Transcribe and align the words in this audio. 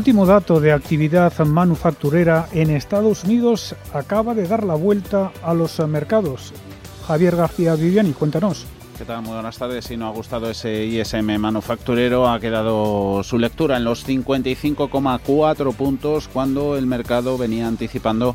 Último 0.00 0.24
dato 0.24 0.60
de 0.60 0.72
actividad 0.72 1.38
manufacturera 1.40 2.48
en 2.52 2.70
Estados 2.70 3.24
Unidos 3.24 3.74
acaba 3.92 4.32
de 4.32 4.48
dar 4.48 4.64
la 4.64 4.74
vuelta 4.74 5.30
a 5.42 5.52
los 5.52 5.78
mercados. 5.80 6.54
Javier 7.06 7.36
García 7.36 7.74
Viviani, 7.74 8.14
cuéntanos. 8.14 8.64
¿Qué 8.96 9.04
tal? 9.04 9.20
Muy 9.20 9.34
buenas 9.34 9.58
tardes. 9.58 9.84
Si 9.84 9.98
no 9.98 10.06
ha 10.06 10.10
gustado 10.10 10.48
ese 10.48 10.86
ISM 10.86 11.38
manufacturero, 11.38 12.30
ha 12.30 12.40
quedado 12.40 13.22
su 13.22 13.38
lectura 13.38 13.76
en 13.76 13.84
los 13.84 14.08
55,4 14.08 15.74
puntos 15.74 16.28
cuando 16.28 16.78
el 16.78 16.86
mercado 16.86 17.36
venía 17.36 17.68
anticipando 17.68 18.34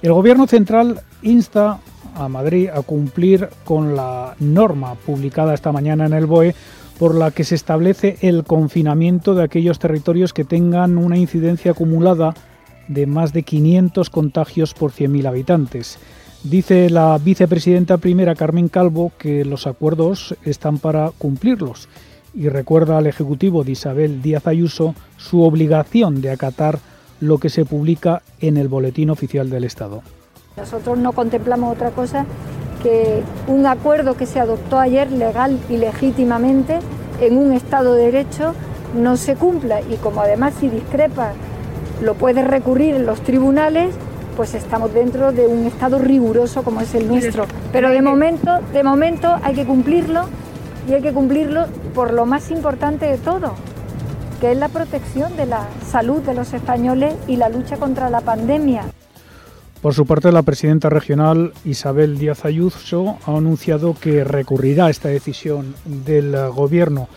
El 0.01 0.13
Gobierno 0.13 0.47
central 0.47 1.01
insta 1.23 1.79
a 2.15 2.27
Madrid 2.27 2.69
a 2.69 2.81
cumplir 2.81 3.49
con 3.63 3.95
la 3.95 4.35
norma 4.39 4.95
publicada 4.95 5.53
esta 5.53 5.71
mañana 5.71 6.05
en 6.05 6.13
el 6.13 6.25
BOE 6.25 6.55
por 6.99 7.15
la 7.15 7.31
que 7.31 7.43
se 7.43 7.55
establece 7.55 8.17
el 8.21 8.43
confinamiento 8.43 9.33
de 9.33 9.43
aquellos 9.43 9.79
territorios 9.79 10.33
que 10.33 10.43
tengan 10.43 10.97
una 10.97 11.17
incidencia 11.17 11.71
acumulada 11.71 12.35
de 12.87 13.07
más 13.07 13.33
de 13.33 13.43
500 13.43 14.09
contagios 14.09 14.73
por 14.73 14.91
100.000 14.91 15.27
habitantes. 15.27 15.97
Dice 16.43 16.89
la 16.89 17.19
vicepresidenta 17.19 17.97
primera 17.97 18.33
Carmen 18.33 18.67
Calvo 18.67 19.11
que 19.19 19.45
los 19.45 19.67
acuerdos 19.67 20.35
están 20.43 20.79
para 20.79 21.11
cumplirlos 21.15 21.87
y 22.33 22.49
recuerda 22.49 22.97
al 22.97 23.05
Ejecutivo 23.05 23.63
de 23.63 23.73
Isabel 23.73 24.23
Díaz 24.23 24.47
Ayuso 24.47 24.95
su 25.17 25.43
obligación 25.43 26.19
de 26.19 26.31
acatar 26.31 26.79
lo 27.19 27.37
que 27.37 27.49
se 27.49 27.63
publica 27.63 28.23
en 28.39 28.57
el 28.57 28.69
Boletín 28.69 29.11
Oficial 29.11 29.51
del 29.51 29.65
Estado. 29.65 30.01
Nosotros 30.57 30.97
no 30.97 31.11
contemplamos 31.11 31.75
otra 31.75 31.91
cosa 31.91 32.25
que 32.81 33.21
un 33.45 33.67
acuerdo 33.67 34.17
que 34.17 34.25
se 34.25 34.39
adoptó 34.39 34.79
ayer 34.79 35.11
legal 35.11 35.59
y 35.69 35.77
legítimamente 35.77 36.79
en 37.21 37.37
un 37.37 37.51
Estado 37.51 37.93
de 37.93 38.05
Derecho 38.05 38.55
no 38.99 39.15
se 39.15 39.35
cumpla 39.35 39.81
y 39.81 39.97
como 39.97 40.21
además 40.21 40.55
si 40.59 40.69
discrepa 40.69 41.33
lo 42.01 42.15
puede 42.15 42.43
recurrir 42.43 42.95
en 42.95 43.05
los 43.05 43.21
tribunales, 43.21 43.93
pues 44.35 44.53
estamos 44.53 44.93
dentro 44.93 45.31
de 45.31 45.47
un 45.47 45.65
estado 45.65 45.99
riguroso 45.99 46.63
como 46.63 46.81
es 46.81 46.93
el 46.95 47.07
nuestro. 47.07 47.45
Pero 47.71 47.89
de 47.89 48.01
momento, 48.01 48.59
de 48.73 48.83
momento 48.83 49.37
hay 49.43 49.55
que 49.55 49.65
cumplirlo 49.65 50.25
y 50.87 50.93
hay 50.93 51.01
que 51.01 51.13
cumplirlo 51.13 51.65
por 51.93 52.13
lo 52.13 52.25
más 52.25 52.51
importante 52.51 53.05
de 53.05 53.17
todo, 53.17 53.53
que 54.39 54.51
es 54.51 54.57
la 54.57 54.69
protección 54.69 55.35
de 55.35 55.45
la 55.45 55.67
salud 55.85 56.21
de 56.21 56.33
los 56.33 56.53
españoles 56.53 57.15
y 57.27 57.35
la 57.35 57.49
lucha 57.49 57.77
contra 57.77 58.09
la 58.09 58.21
pandemia. 58.21 58.83
Por 59.81 59.95
su 59.95 60.05
parte, 60.05 60.31
la 60.31 60.43
presidenta 60.43 60.89
regional 60.89 61.53
Isabel 61.65 62.19
Díaz 62.19 62.45
Ayuso 62.45 63.17
ha 63.25 63.35
anunciado 63.35 63.95
que 63.99 64.23
recurrirá 64.23 64.85
a 64.85 64.89
esta 64.91 65.09
decisión 65.09 65.73
del 65.85 66.35
gobierno. 66.51 67.07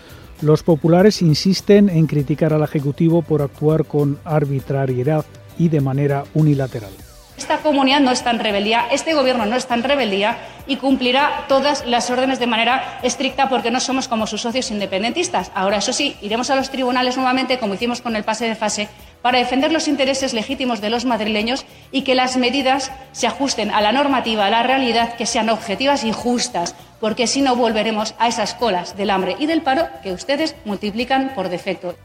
Los 0.40 0.62
populares 0.62 1.20
insisten 1.20 1.90
en 1.90 2.06
criticar 2.06 2.54
al 2.54 2.62
Ejecutivo 2.62 3.20
por 3.22 3.42
actuar 3.42 3.84
con 3.84 4.18
arbitrariedad 4.24 5.26
y 5.58 5.68
de 5.68 5.80
manera 5.80 6.24
unilateral. 6.34 6.92
Esta 7.36 7.58
comunidad 7.58 8.00
no 8.00 8.12
está 8.12 8.30
en 8.30 8.38
rebeldía, 8.38 8.86
este 8.92 9.12
gobierno 9.12 9.44
no 9.44 9.56
está 9.56 9.74
en 9.74 9.82
rebeldía 9.82 10.38
y 10.68 10.76
cumplirá 10.76 11.46
todas 11.48 11.84
las 11.84 12.08
órdenes 12.08 12.38
de 12.38 12.46
manera 12.46 13.00
estricta 13.02 13.48
porque 13.48 13.72
no 13.72 13.80
somos 13.80 14.06
como 14.06 14.28
sus 14.28 14.42
socios 14.42 14.70
independentistas. 14.70 15.50
Ahora, 15.52 15.78
eso 15.78 15.92
sí, 15.92 16.16
iremos 16.22 16.50
a 16.50 16.54
los 16.54 16.70
tribunales 16.70 17.16
nuevamente, 17.16 17.58
como 17.58 17.74
hicimos 17.74 18.00
con 18.00 18.14
el 18.14 18.22
pase 18.22 18.46
de 18.46 18.54
fase, 18.54 18.88
para 19.20 19.38
defender 19.38 19.72
los 19.72 19.88
intereses 19.88 20.32
legítimos 20.32 20.80
de 20.80 20.90
los 20.90 21.06
madrileños 21.06 21.66
y 21.90 22.02
que 22.02 22.14
las 22.14 22.36
medidas 22.36 22.92
se 23.10 23.26
ajusten 23.26 23.72
a 23.72 23.80
la 23.80 23.90
normativa, 23.90 24.46
a 24.46 24.50
la 24.50 24.62
realidad, 24.62 25.16
que 25.16 25.26
sean 25.26 25.50
objetivas 25.50 26.04
y 26.04 26.12
justas, 26.12 26.76
porque 27.00 27.26
si 27.26 27.42
no 27.42 27.56
volveremos 27.56 28.14
a 28.18 28.28
esas 28.28 28.54
colas 28.54 28.96
del 28.96 29.10
hambre 29.10 29.34
y 29.40 29.46
del 29.46 29.62
paro 29.62 29.88
que 30.04 30.12
ustedes 30.12 30.54
multiplican 30.64 31.32
por 31.34 31.48
defecto. 31.48 31.96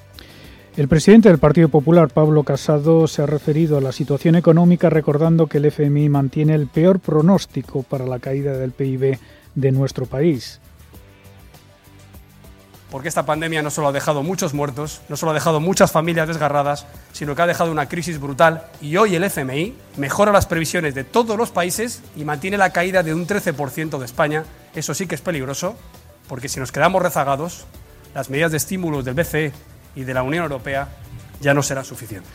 El 0.79 0.88
presidente 0.88 1.28
del 1.28 1.40
Partido 1.40 1.67
Popular, 1.67 2.07
Pablo 2.07 2.44
Casado, 2.44 3.06
se 3.09 3.22
ha 3.22 3.25
referido 3.25 3.78
a 3.78 3.81
la 3.81 3.91
situación 3.91 4.35
económica 4.35 4.90
recordando 4.90 5.47
que 5.47 5.57
el 5.57 5.66
FMI 5.66 6.07
mantiene 6.07 6.56
el 6.56 6.67
peor 6.67 7.01
pronóstico 7.01 7.84
para 7.84 8.06
la 8.06 8.19
caída 8.19 8.53
del 8.53 8.72
PIB 8.72 9.19
de 9.56 9.72
nuestro 9.73 10.06
país. 10.06 10.62
Porque 12.90 13.09
esta 13.09 13.25
pandemia 13.25 13.62
no 13.62 13.72
solo 13.72 13.90
ha 13.90 13.91
dejado 13.91 14.23
muchos 14.23 14.53
muertos, 14.53 15.01
no 15.09 15.17
solo 15.17 15.31
ha 15.31 15.34
dejado 15.34 15.59
muchas 15.59 15.91
familias 15.91 16.29
desgarradas, 16.29 16.88
sino 17.11 17.35
que 17.35 17.41
ha 17.41 17.47
dejado 17.47 17.73
una 17.73 17.90
crisis 17.90 18.17
brutal 18.17 18.63
y 18.81 18.96
hoy 18.96 19.16
el 19.16 19.25
FMI 19.25 19.75
mejora 19.97 20.31
las 20.31 20.46
previsiones 20.46 20.96
de 20.96 21.03
todos 21.03 21.38
los 21.38 21.50
países 21.50 22.01
y 22.16 22.23
mantiene 22.23 22.57
la 22.57 22.72
caída 22.72 23.03
de 23.03 23.13
un 23.13 23.28
13% 23.28 23.97
de 23.97 24.06
España. 24.06 24.46
Eso 24.73 24.94
sí 24.94 25.07
que 25.07 25.16
es 25.16 25.22
peligroso, 25.22 25.75
porque 26.29 26.47
si 26.47 26.61
nos 26.61 26.72
quedamos 26.72 27.03
rezagados, 27.03 27.66
las 28.16 28.29
medidas 28.29 28.51
de 28.51 28.57
estímulo 28.57 29.03
del 29.03 29.16
BCE 29.16 29.51
y 29.96 30.04
de 30.04 30.14
la 30.14 30.24
Unión 30.24 30.44
Europea 30.44 30.88
ya 31.42 31.54
no 31.54 31.64
será 31.64 31.84
suficiente. 31.84 32.28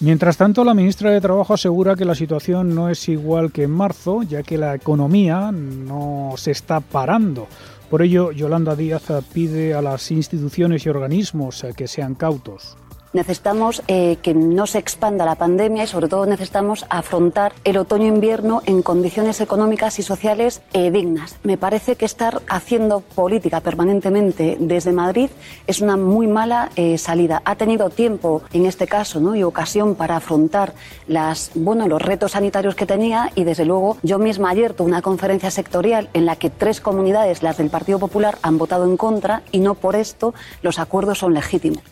Mientras 0.00 0.36
tanto, 0.36 0.62
la 0.62 0.74
ministra 0.74 1.10
de 1.10 1.22
Trabajo 1.22 1.54
asegura 1.54 1.96
que 1.96 2.04
la 2.04 2.14
situación 2.14 2.74
no 2.74 2.90
es 2.90 3.08
igual 3.08 3.50
que 3.50 3.62
en 3.62 3.70
marzo, 3.70 4.22
ya 4.22 4.42
que 4.42 4.58
la 4.58 4.74
economía 4.74 5.50
no 5.52 6.34
se 6.36 6.50
está 6.50 6.80
parando. 6.80 7.48
Por 7.88 8.02
ello, 8.02 8.30
Yolanda 8.32 8.76
Díaz 8.76 9.04
pide 9.32 9.72
a 9.72 9.80
las 9.80 10.10
instituciones 10.10 10.84
y 10.84 10.90
organismos 10.90 11.64
que 11.74 11.88
sean 11.88 12.14
cautos. 12.14 12.76
Necesitamos 13.16 13.82
eh, 13.88 14.18
que 14.20 14.34
no 14.34 14.66
se 14.66 14.76
expanda 14.76 15.24
la 15.24 15.36
pandemia 15.36 15.84
y 15.84 15.86
sobre 15.86 16.06
todo 16.06 16.26
necesitamos 16.26 16.84
afrontar 16.90 17.54
el 17.64 17.78
otoño-invierno 17.78 18.60
en 18.66 18.82
condiciones 18.82 19.40
económicas 19.40 19.98
y 19.98 20.02
sociales 20.02 20.60
eh, 20.74 20.90
dignas. 20.90 21.36
Me 21.42 21.56
parece 21.56 21.96
que 21.96 22.04
estar 22.04 22.42
haciendo 22.46 23.00
política 23.00 23.60
permanentemente 23.60 24.58
desde 24.60 24.92
Madrid 24.92 25.30
es 25.66 25.80
una 25.80 25.96
muy 25.96 26.26
mala 26.26 26.68
eh, 26.76 26.98
salida. 26.98 27.40
Ha 27.46 27.56
tenido 27.56 27.88
tiempo 27.88 28.42
en 28.52 28.66
este 28.66 28.86
caso 28.86 29.34
y 29.34 29.42
ocasión 29.42 29.94
para 29.94 30.16
afrontar 30.16 30.74
los 31.06 32.02
retos 32.02 32.32
sanitarios 32.32 32.74
que 32.74 32.84
tenía 32.84 33.32
y 33.34 33.44
desde 33.44 33.64
luego 33.64 33.96
yo 34.02 34.18
misma 34.18 34.50
ayer 34.50 34.74
tuve 34.74 34.88
una 34.88 35.00
conferencia 35.00 35.50
sectorial 35.50 36.10
en 36.12 36.26
la 36.26 36.36
que 36.36 36.50
tres 36.50 36.82
comunidades, 36.82 37.42
las 37.42 37.56
del 37.56 37.70
Partido 37.70 37.98
Popular, 37.98 38.36
han 38.42 38.58
votado 38.58 38.84
en 38.84 38.98
contra 38.98 39.40
y 39.52 39.60
no 39.60 39.74
por 39.74 39.96
esto 39.96 40.34
los 40.60 40.78
acuerdos 40.78 41.20
son 41.20 41.32
legítimos. 41.32 41.82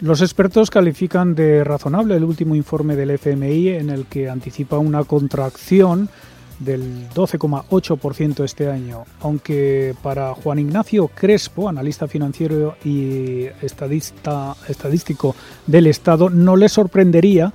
Los 0.00 0.20
expertos 0.20 0.70
califican 0.70 1.34
de 1.34 1.64
razonable 1.64 2.16
el 2.16 2.24
último 2.24 2.54
informe 2.54 2.96
del 2.96 3.12
FMI 3.12 3.68
en 3.68 3.88
el 3.88 4.04
que 4.04 4.28
anticipa 4.28 4.76
una 4.76 5.04
contracción 5.04 6.10
del 6.58 7.08
12,8% 7.10 8.44
este 8.44 8.70
año, 8.70 9.04
aunque 9.20 9.94
para 10.02 10.34
Juan 10.34 10.58
Ignacio 10.58 11.08
Crespo, 11.08 11.68
analista 11.68 12.08
financiero 12.08 12.76
y 12.84 13.46
estadista, 13.62 14.54
estadístico 14.68 15.34
del 15.66 15.86
Estado, 15.86 16.28
no 16.28 16.56
le 16.56 16.68
sorprendería 16.68 17.54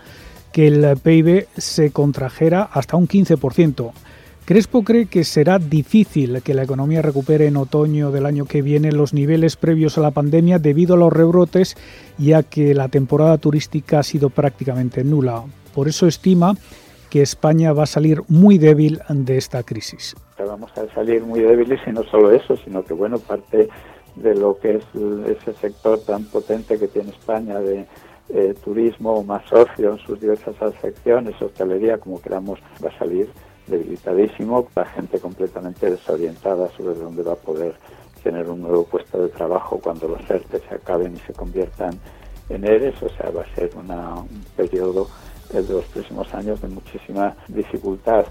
que 0.52 0.68
el 0.68 0.98
PIB 0.98 1.48
se 1.58 1.92
contrajera 1.92 2.64
hasta 2.64 2.98
un 2.98 3.08
15%. 3.08 3.92
Crespo 4.46 4.84
cree 4.84 5.06
que 5.06 5.24
será 5.24 5.60
difícil 5.60 6.42
que 6.42 6.56
la 6.56 6.64
economía 6.64 7.04
recupere 7.04 7.46
en 7.46 7.58
otoño 7.58 8.12
del 8.12 8.26
año 8.26 8.46
que 8.46 8.64
viene 8.64 8.92
los 8.92 9.14
niveles 9.14 9.56
previos 9.56 9.98
a 9.98 10.02
la 10.02 10.12
pandemia 10.12 10.58
debido 10.58 10.96
a 10.96 10.98
los 10.98 11.14
rebrotes, 11.14 11.78
ya 12.18 12.42
que 12.42 12.74
la 12.74 12.90
temporada 12.90 13.38
turística 13.38 14.00
ha 14.00 14.04
sido 14.04 14.32
prácticamente 14.32 15.04
nula. 15.04 15.44
Por 15.76 15.88
eso 15.88 16.08
estima 16.08 16.56
que 17.12 17.22
España 17.22 17.72
va 17.72 17.84
a 17.84 17.88
salir 17.88 18.24
muy 18.30 18.58
débil 18.58 19.00
de 19.10 19.38
esta 19.38 19.62
crisis. 19.62 20.16
Vamos 20.40 20.72
a 20.76 20.92
salir 20.96 21.22
muy 21.22 21.42
débiles 21.42 21.80
y 21.86 21.92
no 21.92 22.04
solo 22.04 22.32
eso, 22.32 22.58
sino 22.58 22.84
que 22.84 22.94
bueno, 22.94 23.20
parte 23.20 23.70
de 24.16 24.36
lo 24.36 24.58
que 24.58 24.78
es 24.78 24.84
ese 25.28 25.54
sector 25.54 26.00
tan 26.00 26.24
potente 26.26 26.80
que 26.80 26.88
tiene 26.88 27.12
España 27.12 27.60
de 27.60 27.86
eh, 28.30 28.56
turismo 28.64 29.24
más 29.24 29.44
socio 29.48 29.92
en 29.92 29.98
sus 30.00 30.20
diversas 30.20 30.56
secciones, 30.82 31.40
hostelería, 31.42 32.00
como 32.00 32.22
queramos, 32.22 32.60
va 32.84 32.90
a 32.90 32.98
salir 32.98 33.30
debilitadísimo, 33.72 34.68
la 34.76 34.86
gente 34.86 35.20
completamente 35.20 35.90
desorientada 35.90 36.70
sobre 36.78 36.94
dónde 36.94 37.24
va 37.24 37.34
a 37.34 37.38
poder 37.38 37.74
tener 38.24 38.48
un 38.50 38.62
nuevo 38.62 38.86
puesto 38.86 39.24
de 39.24 39.30
trabajo 39.30 39.80
cuando 39.80 40.08
los 40.08 40.30
ERTE 40.30 40.62
se 40.70 40.76
acaben 40.76 41.16
y 41.16 41.20
se 41.20 41.34
conviertan 41.34 41.98
en 42.50 42.66
ERES, 42.66 43.02
o 43.02 43.10
sea, 43.10 43.32
va 43.32 43.42
a 43.42 43.56
ser 43.56 43.72
un 43.76 44.44
periodo 44.56 45.08
de 45.52 45.64
los 45.64 45.86
próximos 45.86 46.32
años 46.34 46.62
de 46.62 46.68
muchísima 46.68 47.36
dificultad. 47.48 48.26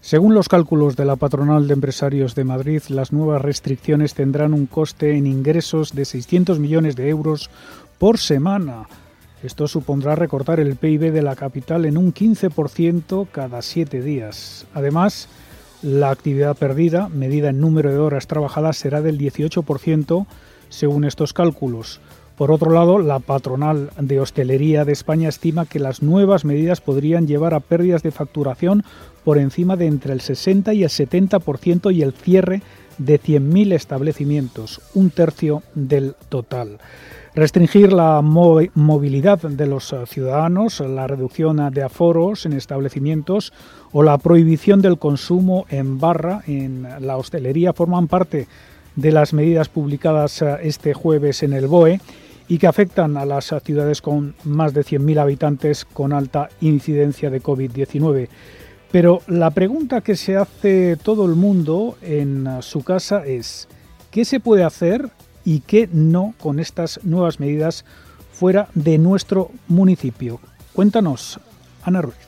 Según 0.00 0.34
los 0.34 0.48
cálculos 0.48 0.94
de 0.96 1.04
la 1.04 1.16
Patronal 1.16 1.66
de 1.66 1.74
Empresarios 1.74 2.34
de 2.34 2.44
Madrid, 2.44 2.82
las 2.90 3.12
nuevas 3.12 3.42
restricciones 3.42 4.14
tendrán 4.14 4.54
un 4.54 4.66
coste 4.66 5.16
en 5.16 5.26
ingresos 5.26 5.94
de 5.94 6.04
600 6.04 6.58
millones 6.58 6.94
de 6.94 7.08
euros 7.08 7.50
por 7.98 8.18
semana 8.18 8.86
esto 9.46 9.68
supondrá 9.68 10.14
recortar 10.14 10.60
el 10.60 10.76
PIB 10.76 11.12
de 11.12 11.22
la 11.22 11.36
capital 11.36 11.84
en 11.84 11.96
un 11.96 12.12
15% 12.12 13.28
cada 13.30 13.62
siete 13.62 14.02
días. 14.02 14.66
Además, 14.74 15.28
la 15.82 16.10
actividad 16.10 16.56
perdida, 16.56 17.08
medida 17.08 17.50
en 17.50 17.60
número 17.60 17.90
de 17.90 17.98
horas 17.98 18.26
trabajadas, 18.26 18.76
será 18.76 19.02
del 19.02 19.18
18% 19.18 20.26
según 20.68 21.04
estos 21.04 21.32
cálculos. 21.32 22.00
Por 22.36 22.50
otro 22.50 22.70
lado, 22.70 22.98
la 22.98 23.18
patronal 23.18 23.90
de 23.98 24.20
hostelería 24.20 24.84
de 24.84 24.92
España 24.92 25.28
estima 25.28 25.64
que 25.64 25.78
las 25.78 26.02
nuevas 26.02 26.44
medidas 26.44 26.82
podrían 26.82 27.26
llevar 27.26 27.54
a 27.54 27.60
pérdidas 27.60 28.02
de 28.02 28.10
facturación 28.10 28.84
por 29.24 29.38
encima 29.38 29.76
de 29.76 29.86
entre 29.86 30.12
el 30.12 30.20
60 30.20 30.74
y 30.74 30.82
el 30.82 30.90
70% 30.90 31.94
y 31.94 32.02
el 32.02 32.12
cierre 32.12 32.62
de 32.98 33.20
100.000 33.20 33.72
establecimientos, 33.72 34.80
un 34.92 35.10
tercio 35.10 35.62
del 35.74 36.14
total. 36.28 36.78
Restringir 37.36 37.92
la 37.92 38.22
movilidad 38.22 39.40
de 39.40 39.66
los 39.66 39.92
eh, 39.92 40.06
ciudadanos, 40.06 40.80
la 40.80 41.06
reducción 41.06 41.70
de 41.70 41.82
aforos 41.82 42.46
en 42.46 42.54
establecimientos 42.54 43.52
o 43.92 44.02
la 44.02 44.16
prohibición 44.16 44.80
del 44.80 44.98
consumo 44.98 45.66
en 45.68 46.00
barra 46.00 46.40
en 46.46 46.88
la 47.00 47.18
hostelería 47.18 47.74
forman 47.74 48.08
parte 48.08 48.48
de 48.94 49.12
las 49.12 49.34
medidas 49.34 49.68
publicadas 49.68 50.40
eh, 50.40 50.56
este 50.62 50.94
jueves 50.94 51.42
en 51.42 51.52
el 51.52 51.66
BOE 51.66 52.00
y 52.48 52.56
que 52.56 52.68
afectan 52.68 53.18
a 53.18 53.26
las 53.26 53.54
ciudades 53.62 54.00
con 54.00 54.34
más 54.44 54.72
de 54.72 54.80
100.000 54.80 55.20
habitantes 55.20 55.84
con 55.84 56.14
alta 56.14 56.48
incidencia 56.62 57.28
de 57.28 57.42
COVID-19. 57.42 58.28
Pero 58.90 59.20
la 59.26 59.50
pregunta 59.50 60.00
que 60.00 60.16
se 60.16 60.38
hace 60.38 60.96
todo 60.96 61.26
el 61.26 61.34
mundo 61.34 61.98
en 62.00 62.46
eh, 62.46 62.62
su 62.62 62.82
casa 62.82 63.26
es, 63.26 63.68
¿qué 64.10 64.24
se 64.24 64.40
puede 64.40 64.64
hacer 64.64 65.10
y 65.46 65.60
qué 65.60 65.88
no 65.90 66.34
con 66.38 66.60
estas 66.60 67.00
nuevas 67.04 67.40
medidas 67.40 67.86
fuera 68.32 68.68
de 68.74 68.98
nuestro 68.98 69.50
municipio. 69.68 70.40
Cuéntanos, 70.74 71.40
Ana 71.84 72.02
Ruiz. 72.02 72.25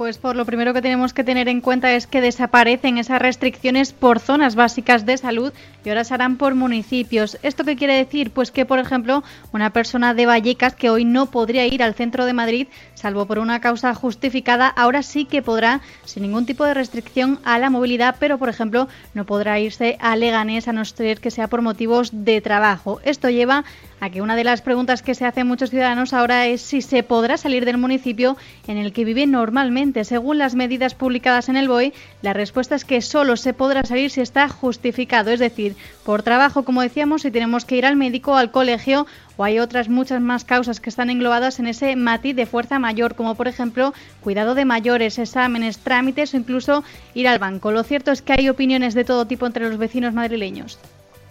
Pues 0.00 0.16
por 0.16 0.34
lo 0.34 0.46
primero 0.46 0.72
que 0.72 0.80
tenemos 0.80 1.12
que 1.12 1.24
tener 1.24 1.46
en 1.50 1.60
cuenta 1.60 1.92
es 1.92 2.06
que 2.06 2.22
desaparecen 2.22 2.96
esas 2.96 3.20
restricciones 3.20 3.92
por 3.92 4.18
zonas 4.18 4.54
básicas 4.54 5.04
de 5.04 5.18
salud 5.18 5.52
y 5.84 5.90
ahora 5.90 6.04
se 6.04 6.14
harán 6.14 6.38
por 6.38 6.54
municipios. 6.54 7.36
¿Esto 7.42 7.64
qué 7.64 7.76
quiere 7.76 7.96
decir? 7.96 8.30
Pues 8.30 8.50
que, 8.50 8.64
por 8.64 8.78
ejemplo, 8.78 9.22
una 9.52 9.74
persona 9.74 10.14
de 10.14 10.24
Vallecas 10.24 10.74
que 10.74 10.88
hoy 10.88 11.04
no 11.04 11.26
podría 11.26 11.66
ir 11.66 11.82
al 11.82 11.92
centro 11.92 12.24
de 12.24 12.32
Madrid, 12.32 12.68
salvo 12.94 13.26
por 13.26 13.38
una 13.38 13.60
causa 13.60 13.94
justificada, 13.94 14.68
ahora 14.68 15.02
sí 15.02 15.26
que 15.26 15.42
podrá, 15.42 15.82
sin 16.06 16.22
ningún 16.22 16.46
tipo 16.46 16.64
de 16.64 16.72
restricción 16.72 17.38
a 17.44 17.58
la 17.58 17.68
movilidad, 17.68 18.16
pero, 18.18 18.38
por 18.38 18.48
ejemplo, 18.48 18.88
no 19.12 19.26
podrá 19.26 19.60
irse 19.60 19.98
a 20.00 20.16
Leganés 20.16 20.66
a 20.66 20.72
no 20.72 20.82
ser 20.86 21.20
que 21.20 21.30
sea 21.30 21.48
por 21.48 21.60
motivos 21.60 22.08
de 22.24 22.40
trabajo. 22.40 23.02
Esto 23.04 23.28
lleva 23.28 23.64
a 24.00 24.10
que 24.10 24.22
una 24.22 24.36
de 24.36 24.44
las 24.44 24.62
preguntas 24.62 25.02
que 25.02 25.14
se 25.14 25.26
hacen 25.26 25.46
muchos 25.46 25.70
ciudadanos 25.70 26.12
ahora 26.12 26.46
es 26.46 26.62
si 26.62 26.82
se 26.82 27.02
podrá 27.02 27.36
salir 27.36 27.64
del 27.64 27.78
municipio 27.78 28.36
en 28.66 28.78
el 28.78 28.92
que 28.92 29.04
vive 29.04 29.26
normalmente. 29.26 30.04
Según 30.04 30.38
las 30.38 30.54
medidas 30.54 30.94
publicadas 30.94 31.48
en 31.48 31.56
el 31.56 31.68
BOE, 31.68 31.92
la 32.22 32.32
respuesta 32.32 32.74
es 32.74 32.84
que 32.84 33.02
solo 33.02 33.36
se 33.36 33.52
podrá 33.52 33.84
salir 33.84 34.10
si 34.10 34.20
está 34.20 34.48
justificado, 34.48 35.30
es 35.30 35.40
decir, 35.40 35.76
por 36.04 36.22
trabajo, 36.22 36.64
como 36.64 36.82
decíamos, 36.82 37.22
si 37.22 37.30
tenemos 37.30 37.64
que 37.64 37.76
ir 37.76 37.86
al 37.86 37.96
médico, 37.96 38.36
al 38.36 38.50
colegio 38.50 39.06
o 39.36 39.44
hay 39.44 39.58
otras 39.58 39.88
muchas 39.88 40.20
más 40.20 40.44
causas 40.44 40.80
que 40.80 40.90
están 40.90 41.10
englobadas 41.10 41.60
en 41.60 41.66
ese 41.66 41.96
matiz 41.96 42.36
de 42.36 42.46
fuerza 42.46 42.78
mayor, 42.78 43.14
como 43.14 43.34
por 43.34 43.48
ejemplo 43.48 43.94
cuidado 44.20 44.54
de 44.54 44.64
mayores, 44.64 45.18
exámenes, 45.18 45.78
trámites 45.78 46.34
o 46.34 46.36
incluso 46.36 46.84
ir 47.14 47.28
al 47.28 47.38
banco. 47.38 47.72
Lo 47.72 47.82
cierto 47.82 48.12
es 48.12 48.22
que 48.22 48.34
hay 48.34 48.48
opiniones 48.48 48.94
de 48.94 49.04
todo 49.04 49.26
tipo 49.26 49.46
entre 49.46 49.68
los 49.68 49.78
vecinos 49.78 50.14
madrileños. 50.14 50.78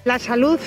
La 0.06 0.18
salud 0.18 0.60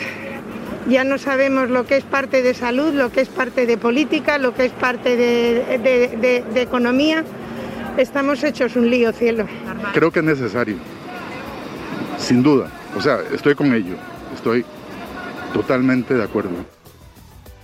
ya 0.89 1.05
no 1.05 1.19
sabemos 1.19 1.71
lo 1.71 1.87
que 1.87 1.97
es 1.97 2.05
parte 2.05 2.43
de 2.43 2.55
salud, 2.55 2.93
lo 2.93 3.11
que 3.11 3.21
es 3.21 3.29
parte 3.29 3.67
de 3.67 3.77
política, 3.77 4.39
lo 4.39 4.55
que 4.55 4.67
es 4.67 4.73
parte 4.73 5.17
de, 5.17 6.45
economía. 6.57 7.25
Estamos 7.97 8.43
hechos 8.43 8.77
un 8.77 8.91
lío, 8.91 9.13
cielo. 9.13 9.47
Creo 9.93 10.11
que 10.11 10.21
es 10.21 10.25
necesario, 10.25 10.77
sin 12.19 12.43
duda. 12.43 12.69
O 12.97 13.01
sea, 13.01 13.19
estoy 13.33 13.55
con 13.55 13.73
ello, 13.73 13.97
estoy 14.35 14.65
totalmente 15.53 16.15
de 16.15 16.25
acuerdo. 16.25 16.51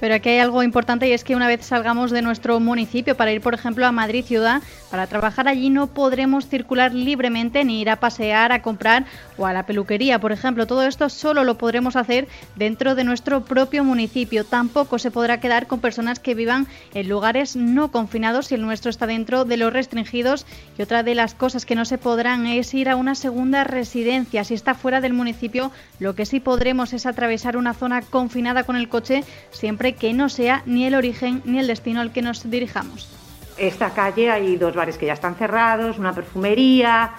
Pero 0.01 0.15
aquí 0.15 0.29
hay 0.31 0.39
algo 0.39 0.63
importante 0.63 1.09
y 1.09 1.13
es 1.13 1.25
que 1.25 1.35
una 1.35 1.49
vez 1.49 1.65
salgamos 1.65 2.11
de 2.11 2.23
nuestro 2.23 2.61
municipio 2.61 3.17
para 3.17 3.33
ir, 3.33 3.41
por 3.41 3.55
ejemplo, 3.55 3.87
a 3.87 3.93
Madrid 3.93 4.25
ciudad, 4.25 4.63
para 4.91 5.07
trabajar 5.07 5.49
allí 5.49 5.71
no 5.71 5.89
podremos 5.89 6.47
circular 6.47 6.95
libremente 6.95 7.65
ni 7.65 7.81
ir 7.81 7.91
a 7.91 7.97
pasear, 7.97 8.53
a 8.53 8.63
comprar 8.63 9.05
o 9.37 9.47
a 9.47 9.53
la 9.53 9.67
peluquería, 9.67 10.19
por 10.19 10.33
ejemplo. 10.33 10.67
Todo 10.67 10.83
esto 10.85 11.09
solo 11.09 11.45
lo 11.45 11.59
podremos 11.59 11.97
hacer 11.97 12.29
dentro 12.57 12.95
de 12.95 13.05
nuestro 13.05 13.45
propio 13.45 13.85
municipio. 13.85 14.45
Tampoco 14.45 14.99
se 14.99 15.11
podrá 15.11 15.41
quedar 15.41 15.67
con 15.67 15.81
personas 15.81 16.21
que 16.21 16.35
vivan 16.35 16.67
en 16.95 17.09
lugares 17.09 17.57
no 17.57 17.91
confinados 17.91 18.47
si 18.47 18.55
el 18.55 18.63
nuestro 18.63 18.91
está 18.91 19.07
dentro 19.07 19.45
de 19.45 19.57
los 19.57 19.73
restringidos. 19.73 20.47
Y 20.79 20.83
otra 20.83 21.03
de 21.03 21.15
las 21.15 21.35
cosas 21.35 21.67
que 21.67 21.75
no 21.75 21.85
se 21.85 21.99
podrán 21.99 22.47
es 22.47 22.73
ir 22.75 22.89
a 22.89 22.97
una 22.97 23.15
segunda 23.15 23.65
residencia. 23.65 24.45
Si 24.45 24.55
está 24.55 24.75
fuera 24.75 25.01
del 25.01 25.13
municipio, 25.13 25.71
lo 25.99 26.15
que 26.15 26.27
sí 26.27 26.41
podremos 26.41 26.93
es 26.93 27.07
atravesar 27.07 27.57
una 27.57 27.75
zona 27.75 28.03
confinada 28.03 28.63
con 28.63 28.77
el 28.77 28.89
coche 28.89 29.25
siempre 29.51 29.88
que 29.95 30.13
no 30.13 30.29
sea 30.29 30.63
ni 30.67 30.87
el 30.87 30.95
origen 30.95 31.43
ni 31.45 31.59
el 31.59 31.67
destino 31.67 32.01
al 32.01 32.13
que 32.13 32.23
nos 32.23 32.49
dirijamos. 32.49 33.09
Esta 33.57 33.91
calle 33.91 34.31
hay 34.31 34.57
dos 34.57 34.75
bares 34.75 34.99
que 34.99 35.07
ya 35.07 35.15
están 35.15 35.35
cerrados, 35.35 35.99
una 35.99 36.13
perfumería, 36.13 37.11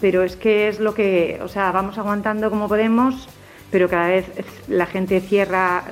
pero 0.00 0.22
es 0.22 0.36
que 0.36 0.68
es 0.68 0.80
lo 0.80 0.94
que, 0.94 1.40
o 1.42 1.48
sea, 1.48 1.72
vamos 1.72 1.96
aguantando 1.96 2.50
como 2.50 2.68
podemos, 2.68 3.28
pero 3.70 3.88
cada 3.88 4.08
vez 4.08 4.26
la 4.68 4.86
gente 4.86 5.20
cierra, 5.20 5.84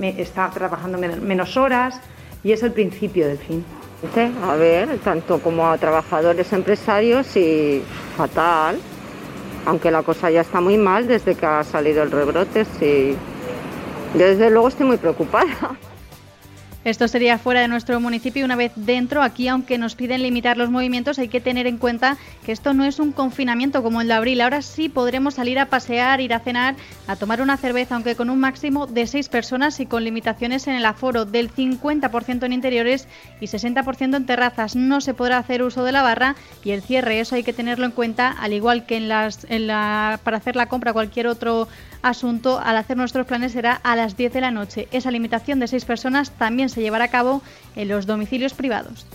está 0.00 0.48
trabajando 0.50 0.98
menos 0.98 1.56
horas 1.56 2.00
y 2.42 2.52
es 2.52 2.62
el 2.62 2.72
principio 2.72 3.28
del 3.28 3.38
fin. 3.38 3.64
A 4.44 4.54
ver, 4.54 4.98
tanto 5.00 5.40
como 5.40 5.66
a 5.66 5.76
trabajadores 5.76 6.52
empresarios 6.52 7.36
y 7.36 7.82
fatal, 8.16 8.78
aunque 9.66 9.90
la 9.90 10.02
cosa 10.02 10.30
ya 10.30 10.40
está 10.40 10.60
muy 10.60 10.78
mal 10.78 11.06
desde 11.06 11.34
que 11.34 11.44
ha 11.44 11.64
salido 11.64 12.02
el 12.02 12.10
rebrote, 12.10 12.64
sí 12.64 13.16
desde 14.14 14.50
luego 14.50 14.68
estoy 14.68 14.86
muy 14.86 14.96
preocupada. 14.96 15.76
Esto 16.84 17.08
sería 17.08 17.38
fuera 17.38 17.60
de 17.60 17.68
nuestro 17.68 18.00
municipio. 18.00 18.44
Una 18.44 18.56
vez 18.56 18.72
dentro, 18.76 19.22
aquí, 19.22 19.48
aunque 19.48 19.76
nos 19.76 19.94
piden 19.94 20.22
limitar 20.22 20.56
los 20.56 20.70
movimientos, 20.70 21.18
hay 21.18 21.28
que 21.28 21.40
tener 21.40 21.66
en 21.66 21.76
cuenta 21.76 22.16
que 22.46 22.52
esto 22.52 22.72
no 22.72 22.84
es 22.84 23.00
un 23.00 23.12
confinamiento 23.12 23.82
como 23.82 24.00
el 24.00 24.08
de 24.08 24.14
abril. 24.14 24.40
Ahora 24.40 24.62
sí 24.62 24.88
podremos 24.88 25.34
salir 25.34 25.58
a 25.58 25.66
pasear, 25.66 26.20
ir 26.20 26.32
a 26.32 26.38
cenar, 26.38 26.76
a 27.08 27.16
tomar 27.16 27.42
una 27.42 27.56
cerveza, 27.56 27.96
aunque 27.96 28.14
con 28.14 28.30
un 28.30 28.38
máximo 28.38 28.86
de 28.86 29.06
seis 29.06 29.28
personas 29.28 29.80
y 29.80 29.86
con 29.86 30.04
limitaciones 30.04 30.66
en 30.68 30.76
el 30.76 30.86
aforo 30.86 31.24
del 31.24 31.52
50% 31.52 32.46
en 32.46 32.52
interiores 32.52 33.08
y 33.40 33.46
60% 33.48 34.16
en 34.16 34.24
terrazas. 34.24 34.74
No 34.76 35.00
se 35.00 35.14
podrá 35.14 35.38
hacer 35.38 35.62
uso 35.64 35.84
de 35.84 35.92
la 35.92 36.02
barra 36.02 36.36
y 36.64 36.70
el 36.70 36.80
cierre, 36.80 37.18
eso 37.20 37.34
hay 37.34 37.42
que 37.42 37.52
tenerlo 37.52 37.86
en 37.86 37.92
cuenta, 37.92 38.30
al 38.30 38.52
igual 38.52 38.86
que 38.86 38.96
en 38.96 39.08
las, 39.08 39.46
para 40.22 40.36
hacer 40.38 40.54
la 40.54 40.66
compra 40.66 40.92
cualquier 40.92 41.26
otro 41.26 41.68
asunto, 42.02 42.58
al 42.58 42.76
hacer 42.76 42.96
nuestros 42.96 43.26
planes 43.26 43.52
será 43.52 43.74
a 43.74 43.96
las 43.96 44.16
10 44.16 44.32
de 44.32 44.40
la 44.40 44.50
noche. 44.50 44.88
Esa 44.92 45.10
limitación 45.10 45.60
de 45.60 45.68
seis 45.68 45.84
personas 45.84 46.30
también 46.32 46.68
se 46.68 46.80
llevará 46.80 47.04
a 47.04 47.08
cabo 47.08 47.42
en 47.76 47.88
los 47.88 48.06
domicilios 48.06 48.54
privados. 48.54 49.06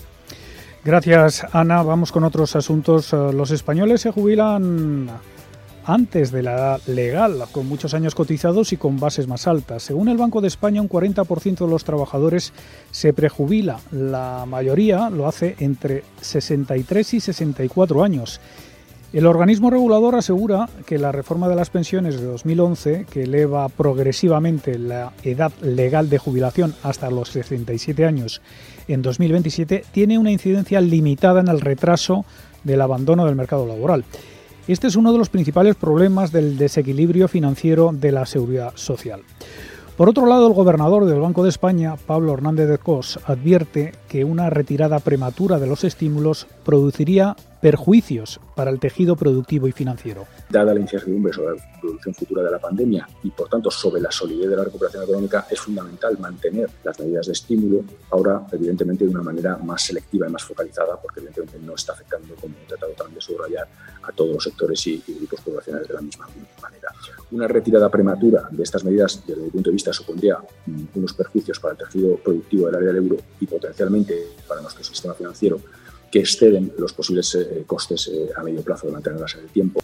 Gracias, 0.84 1.46
Ana. 1.52 1.82
Vamos 1.82 2.12
con 2.12 2.24
otros 2.24 2.56
asuntos. 2.56 3.12
Eh, 3.12 3.16
los 3.32 3.50
españoles 3.50 4.02
se 4.02 4.10
jubilan 4.10 5.08
antes 5.86 6.30
de 6.30 6.42
la 6.42 6.52
edad 6.52 6.80
legal, 6.86 7.42
con 7.52 7.68
muchos 7.68 7.94
años 7.94 8.14
cotizados 8.14 8.72
y 8.72 8.76
con 8.76 8.98
bases 8.98 9.26
más 9.26 9.46
altas. 9.46 9.82
Según 9.82 10.08
el 10.08 10.16
Banco 10.16 10.40
de 10.40 10.48
España, 10.48 10.80
un 10.80 10.88
40% 10.88 11.64
de 11.64 11.70
los 11.70 11.84
trabajadores 11.84 12.52
se 12.90 13.12
prejubila. 13.12 13.80
La 13.90 14.44
mayoría 14.46 15.10
lo 15.10 15.26
hace 15.26 15.56
entre 15.58 16.04
63 16.20 17.14
y 17.14 17.20
64 17.20 18.04
años. 18.04 18.40
El 19.14 19.26
organismo 19.26 19.70
regulador 19.70 20.16
asegura 20.16 20.68
que 20.86 20.98
la 20.98 21.12
reforma 21.12 21.48
de 21.48 21.54
las 21.54 21.70
pensiones 21.70 22.18
de 22.18 22.26
2011, 22.26 23.06
que 23.08 23.22
eleva 23.22 23.68
progresivamente 23.68 24.76
la 24.76 25.12
edad 25.22 25.52
legal 25.62 26.10
de 26.10 26.18
jubilación 26.18 26.74
hasta 26.82 27.12
los 27.12 27.28
67 27.28 28.04
años 28.04 28.42
en 28.88 29.02
2027, 29.02 29.84
tiene 29.92 30.18
una 30.18 30.32
incidencia 30.32 30.80
limitada 30.80 31.38
en 31.38 31.46
el 31.46 31.60
retraso 31.60 32.24
del 32.64 32.80
abandono 32.80 33.24
del 33.24 33.36
mercado 33.36 33.68
laboral. 33.68 34.04
Este 34.66 34.88
es 34.88 34.96
uno 34.96 35.12
de 35.12 35.18
los 35.18 35.28
principales 35.28 35.76
problemas 35.76 36.32
del 36.32 36.58
desequilibrio 36.58 37.28
financiero 37.28 37.92
de 37.92 38.10
la 38.10 38.26
seguridad 38.26 38.72
social. 38.74 39.20
Por 39.96 40.08
otro 40.08 40.26
lado, 40.26 40.48
el 40.48 40.54
gobernador 40.54 41.04
del 41.04 41.20
Banco 41.20 41.44
de 41.44 41.50
España, 41.50 41.94
Pablo 41.94 42.32
Hernández 42.32 42.68
de 42.68 42.78
Cos, 42.78 43.20
advierte 43.26 43.92
que 44.08 44.24
una 44.24 44.50
retirada 44.50 44.98
prematura 44.98 45.60
de 45.60 45.68
los 45.68 45.84
estímulos 45.84 46.48
produciría 46.64 47.36
perjuicios 47.60 48.40
para 48.56 48.72
el 48.72 48.80
tejido 48.80 49.14
productivo 49.14 49.68
y 49.68 49.72
financiero. 49.72 50.26
Dada 50.50 50.74
la 50.74 50.80
incertidumbre 50.80 51.32
sobre 51.32 51.56
la 51.56 51.80
producción 51.80 52.12
futura 52.12 52.42
de 52.42 52.50
la 52.50 52.58
pandemia 52.58 53.08
y, 53.22 53.30
por 53.30 53.48
tanto, 53.48 53.70
sobre 53.70 54.02
la 54.02 54.10
solidez 54.10 54.50
de 54.50 54.56
la 54.56 54.64
recuperación 54.64 55.04
económica, 55.04 55.46
es 55.48 55.60
fundamental 55.60 56.18
mantener 56.18 56.68
las 56.82 56.98
medidas 56.98 57.26
de 57.26 57.32
estímulo, 57.32 57.84
ahora, 58.10 58.44
evidentemente, 58.50 59.04
de 59.04 59.10
una 59.10 59.22
manera 59.22 59.56
más 59.58 59.80
selectiva 59.80 60.26
y 60.26 60.30
más 60.30 60.42
focalizada, 60.42 61.00
porque, 61.00 61.20
evidentemente, 61.20 61.58
no 61.64 61.76
está 61.76 61.92
afectando, 61.92 62.34
como 62.34 62.52
he 62.64 62.66
tratado 62.66 62.92
también 62.94 63.14
de 63.14 63.20
subrayar, 63.20 63.68
a 64.02 64.12
todos 64.12 64.34
los 64.34 64.42
sectores 64.42 64.84
y, 64.88 65.02
grupos 65.06 65.40
poblacionales 65.40 65.86
de 65.86 65.94
la 65.94 66.00
misma 66.00 66.28
manera. 66.60 66.88
Una 67.34 67.48
retirada 67.48 67.88
prematura 67.88 68.46
de 68.48 68.62
estas 68.62 68.84
medidas, 68.84 69.20
desde 69.26 69.42
mi 69.42 69.50
punto 69.50 69.70
de 69.70 69.74
vista, 69.74 69.92
supondría 69.92 70.38
mm, 70.66 70.84
unos 70.94 71.14
perjuicios 71.14 71.58
para 71.58 71.72
el 71.72 71.78
tejido 71.78 72.14
productivo 72.18 72.66
del 72.66 72.76
área 72.76 72.88
del 72.92 72.98
euro 72.98 73.16
y 73.40 73.46
potencialmente 73.46 74.14
para 74.46 74.60
nuestro 74.60 74.84
sistema 74.84 75.14
financiero 75.14 75.58
que 76.12 76.20
exceden 76.20 76.72
los 76.78 76.92
posibles 76.92 77.34
eh, 77.34 77.64
costes 77.66 78.06
eh, 78.06 78.28
a 78.36 78.44
medio 78.44 78.62
plazo 78.62 78.86
de 78.86 78.92
mantenerlas 78.92 79.34
en 79.34 79.40
el 79.40 79.48
tiempo. 79.48 79.80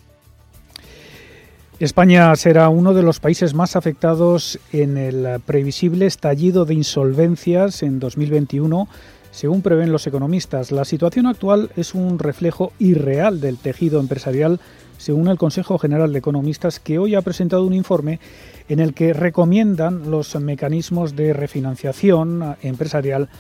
España 1.80 2.37
será 2.37 2.69
uno 2.69 2.95
de 2.95 3.02
los 3.02 3.19
países 3.19 3.52
más 3.52 3.75
afectados 3.75 4.61
en 4.71 4.97
el 4.97 5.40
previsible 5.45 6.07
estallido 6.07 6.66
de 6.66 6.75
insolvencias 6.75 7.83
en 7.83 7.99
2021, 7.99 8.87
según 9.33 9.62
prevén 9.62 9.90
los 9.90 10.07
economistas. 10.07 10.71
La 10.71 10.85
situación 10.85 11.26
actual 11.26 11.73
es 11.75 11.97
un 11.97 12.21
reflejo 12.21 12.73
irreal 12.78 13.40
del 13.40 13.59
tejido 13.59 13.99
empresarial, 13.99 14.61
según 15.00 15.28
el 15.28 15.38
Consejo 15.38 15.78
General 15.78 16.12
de 16.12 16.19
Economistas, 16.19 16.78
que 16.78 16.99
hoy 16.99 17.14
ha 17.14 17.23
presentado 17.23 17.64
un 17.64 17.73
informe 17.73 18.21
en 18.69 18.80
el 18.80 18.92
que 18.92 19.14
recomiendan 19.14 20.11
los 20.11 20.37
mecanismos 20.37 21.16
de 21.16 21.33
refinanciación 21.33 22.57
empresarial 22.61 23.30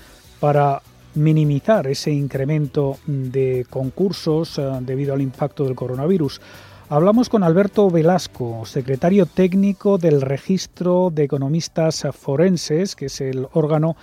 para 0.40 0.80
minimizar 1.14 1.86
ese 1.86 2.12
incremento 2.12 2.96
de 3.06 3.66
concursos 3.68 4.58
eh, 4.58 4.62
debido 4.80 5.12
al 5.12 5.20
impacto 5.20 5.64
del 5.64 5.74
coronavirus. 5.74 6.40
Hablamos 6.88 7.28
con 7.28 7.42
Alberto 7.42 7.90
Velasco, 7.90 8.64
secretario 8.64 9.26
técnico 9.26 9.98
del 9.98 10.22
Registro 10.22 11.10
de 11.12 11.24
Economistas 11.24 12.06
Forenses, 12.12 12.96
que 12.96 13.06
es 13.06 13.20
el 13.20 13.46
órgano 13.52 13.96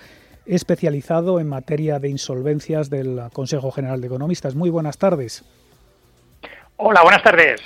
especializado 0.46 1.40
en 1.40 1.48
materia 1.48 1.98
de 1.98 2.08
insolvencias 2.08 2.88
del 2.88 3.20
Consejo 3.32 3.72
General 3.72 4.00
de 4.00 4.06
Economistas. 4.06 4.54
Muy 4.54 4.70
buenas 4.70 4.96
tardes. 4.96 5.44
Hola, 6.80 7.02
buenas 7.02 7.24
tardes. 7.24 7.60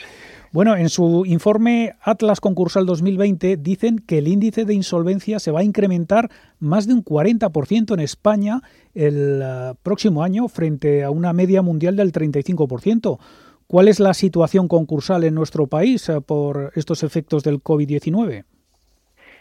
Bueno, 0.53 0.75
en 0.75 0.89
su 0.89 1.25
informe 1.27 1.95
Atlas 2.01 2.41
Concursal 2.41 2.87
2020 2.87 3.59
dicen 3.59 3.99
que 3.99 4.19
el 4.19 4.27
índice 4.27 4.65
de 4.65 4.73
insolvencia 4.73 5.39
se 5.39 5.51
va 5.51 5.61
a 5.61 5.65
incrementar 5.65 6.31
más 6.61 6.87
de 6.87 6.95
un 6.95 7.05
40% 7.05 7.93
en 7.93 8.01
España 8.01 8.61
el 8.95 9.43
eh, 9.43 9.75
próximo 9.83 10.23
año 10.23 10.49
frente 10.49 11.05
a 11.05 11.11
una 11.11 11.35
media 11.35 11.61
mundial 11.61 11.95
del 11.97 12.11
35%. 12.11 13.19
¿Cuál 13.67 13.89
es 13.89 14.01
la 14.01 14.15
situación 14.15 14.67
concursal 14.67 15.25
en 15.25 15.35
nuestro 15.35 15.67
país 15.67 16.09
eh, 16.09 16.23
por 16.23 16.73
estos 16.75 17.03
efectos 17.03 17.43
del 17.43 17.63
COVID-19? 17.63 18.45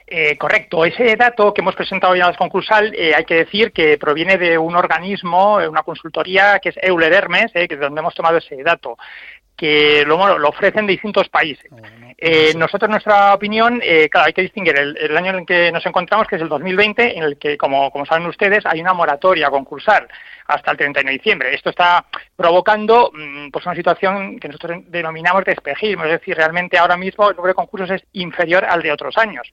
Eh, 0.08 0.38
correcto. 0.38 0.84
Ese 0.84 1.16
dato 1.16 1.54
que 1.54 1.62
hemos 1.62 1.76
presentado 1.76 2.14
ya 2.14 2.28
en 2.28 2.36
concursal, 2.36 2.94
hay 3.16 3.24
que 3.24 3.36
decir 3.36 3.72
que 3.72 3.98
proviene 3.98 4.38
de 4.38 4.58
un 4.58 4.76
organismo, 4.76 5.56
una 5.56 5.84
consultoría 5.84 6.60
que 6.60 6.70
es 6.70 6.76
Euler 6.82 7.14
Hermes, 7.14 7.54
que 7.54 7.68
es 7.70 7.80
donde 7.80 8.02
hemos 8.02 8.14
tomado 8.14 8.38
ese 8.38 8.62
dato 8.62 8.98
que 9.62 10.04
lo, 10.08 10.40
lo 10.40 10.50
ofrecen 10.50 10.88
distintos 10.88 11.30
países. 11.30 11.72
Ah, 11.72 12.14
eh, 12.18 12.52
nosotros, 12.58 12.90
nuestra 12.90 13.32
opinión, 13.36 13.80
eh, 13.84 14.10
claro, 14.10 14.26
hay 14.26 14.34
que 14.34 14.42
distinguir 14.42 14.76
el, 14.76 15.16
año 15.16 15.30
en 15.30 15.36
el 15.42 15.46
que 15.46 15.72
nos 15.72 15.86
encontramos, 15.86 16.28
que 16.28 16.38
es 16.38 16.42
el 16.42 16.50
2020, 16.50 17.16
en 17.16 17.22
el 17.24 17.38
que, 17.38 17.60
como, 17.60 17.92
como 17.92 18.04
saben 18.08 18.26
ustedes, 18.26 18.66
hay 18.66 18.82
una 18.82 18.96
moratoria 18.96 19.52
concursal 19.52 20.08
hasta 20.48 20.72
el 20.72 20.78
31 20.78 21.08
de 21.12 21.14
diciembre. 21.16 21.54
Esto 21.54 21.70
está 21.70 22.04
provocando 22.36 23.12
mm, 23.14 23.52
pues 23.52 23.64
una 23.68 23.76
situación 23.76 24.40
que 24.40 24.48
nosotros 24.48 24.80
denominamos 24.88 25.46
de 25.46 25.52
espejismo, 25.52 26.06
es 26.06 26.12
decir, 26.14 26.36
realmente 26.36 26.80
ahora 26.80 26.98
mismo 26.98 27.30
el 27.30 27.36
número 27.36 27.52
de 27.52 27.56
concursos 27.56 27.92
es 27.92 28.04
inferior 28.14 28.66
al 28.66 28.82
de 28.82 28.92
otros 28.92 29.16
años. 29.16 29.48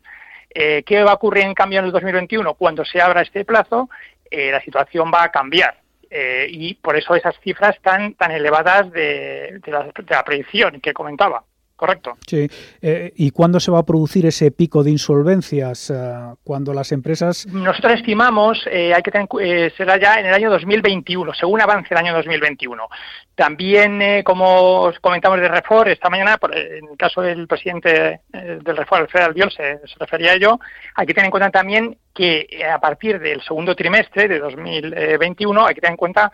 Eh, 0.48 0.84
¿Qué 0.86 1.02
va 1.02 1.10
a 1.10 1.16
ocurrir 1.16 1.44
en 1.44 1.52
cambio 1.52 1.80
en 1.80 1.84
el 1.84 1.92
2021? 1.92 2.54
Cuando 2.54 2.82
se 2.82 2.98
abra 3.02 3.20
este 3.20 3.44
plazo, 3.44 3.90
la 4.30 4.60
situación 4.62 5.10
va 5.12 5.24
a 5.24 5.30
cambiar. 5.30 5.74
Eh, 6.10 6.46
y 6.50 6.74
por 6.74 6.96
eso 6.96 7.14
esas 7.14 7.38
cifras 7.40 7.78
tan, 7.82 8.14
tan 8.14 8.30
elevadas 8.30 8.90
de, 8.92 9.60
de, 9.62 9.72
la, 9.72 9.84
de 9.84 10.04
la 10.08 10.24
predicción 10.24 10.80
que 10.80 10.94
comentaba 10.94 11.44
correcto. 11.78 12.18
Sí. 12.26 12.50
Eh, 12.82 13.12
¿Y 13.16 13.30
cuándo 13.30 13.60
se 13.60 13.70
va 13.70 13.78
a 13.78 13.86
producir 13.86 14.26
ese 14.26 14.50
pico 14.50 14.82
de 14.82 14.90
insolvencias? 14.90 15.90
Uh, 15.90 16.36
cuando 16.44 16.72
las 16.72 16.92
empresas. 16.92 17.46
Nosotros 17.46 17.94
estimamos, 17.94 18.66
eh, 18.70 18.92
hay 18.94 19.02
que 19.02 19.10
tener, 19.10 19.28
eh, 19.40 19.72
será 19.76 19.98
ya 19.98 20.18
en 20.18 20.26
el 20.26 20.34
año 20.34 20.50
2021, 20.50 21.32
según 21.34 21.60
avance 21.60 21.88
el 21.90 21.98
año 21.98 22.14
2021. 22.14 22.88
También, 23.34 24.02
eh, 24.02 24.24
como 24.24 24.92
comentamos 25.00 25.40
de 25.40 25.48
Refor 25.48 25.88
esta 25.88 26.10
mañana, 26.10 26.38
por, 26.38 26.56
en 26.56 26.88
el 26.90 26.96
caso 26.96 27.20
del 27.20 27.46
presidente 27.46 28.20
del 28.32 28.76
Refor, 28.76 29.00
Alfredo 29.00 29.26
Albiol, 29.26 29.52
se, 29.52 29.78
se, 29.86 29.94
refería 29.98 30.32
a 30.32 30.34
ello, 30.34 30.58
hay 30.94 31.06
que 31.06 31.14
tener 31.14 31.26
en 31.26 31.30
cuenta 31.30 31.50
también 31.50 31.96
que 32.14 32.48
a 32.68 32.80
partir 32.80 33.20
del 33.20 33.40
segundo 33.42 33.76
trimestre 33.76 34.26
de 34.26 34.40
2021 34.40 35.66
hay 35.66 35.74
que 35.74 35.80
tener 35.80 35.92
en 35.92 35.96
cuenta 35.96 36.32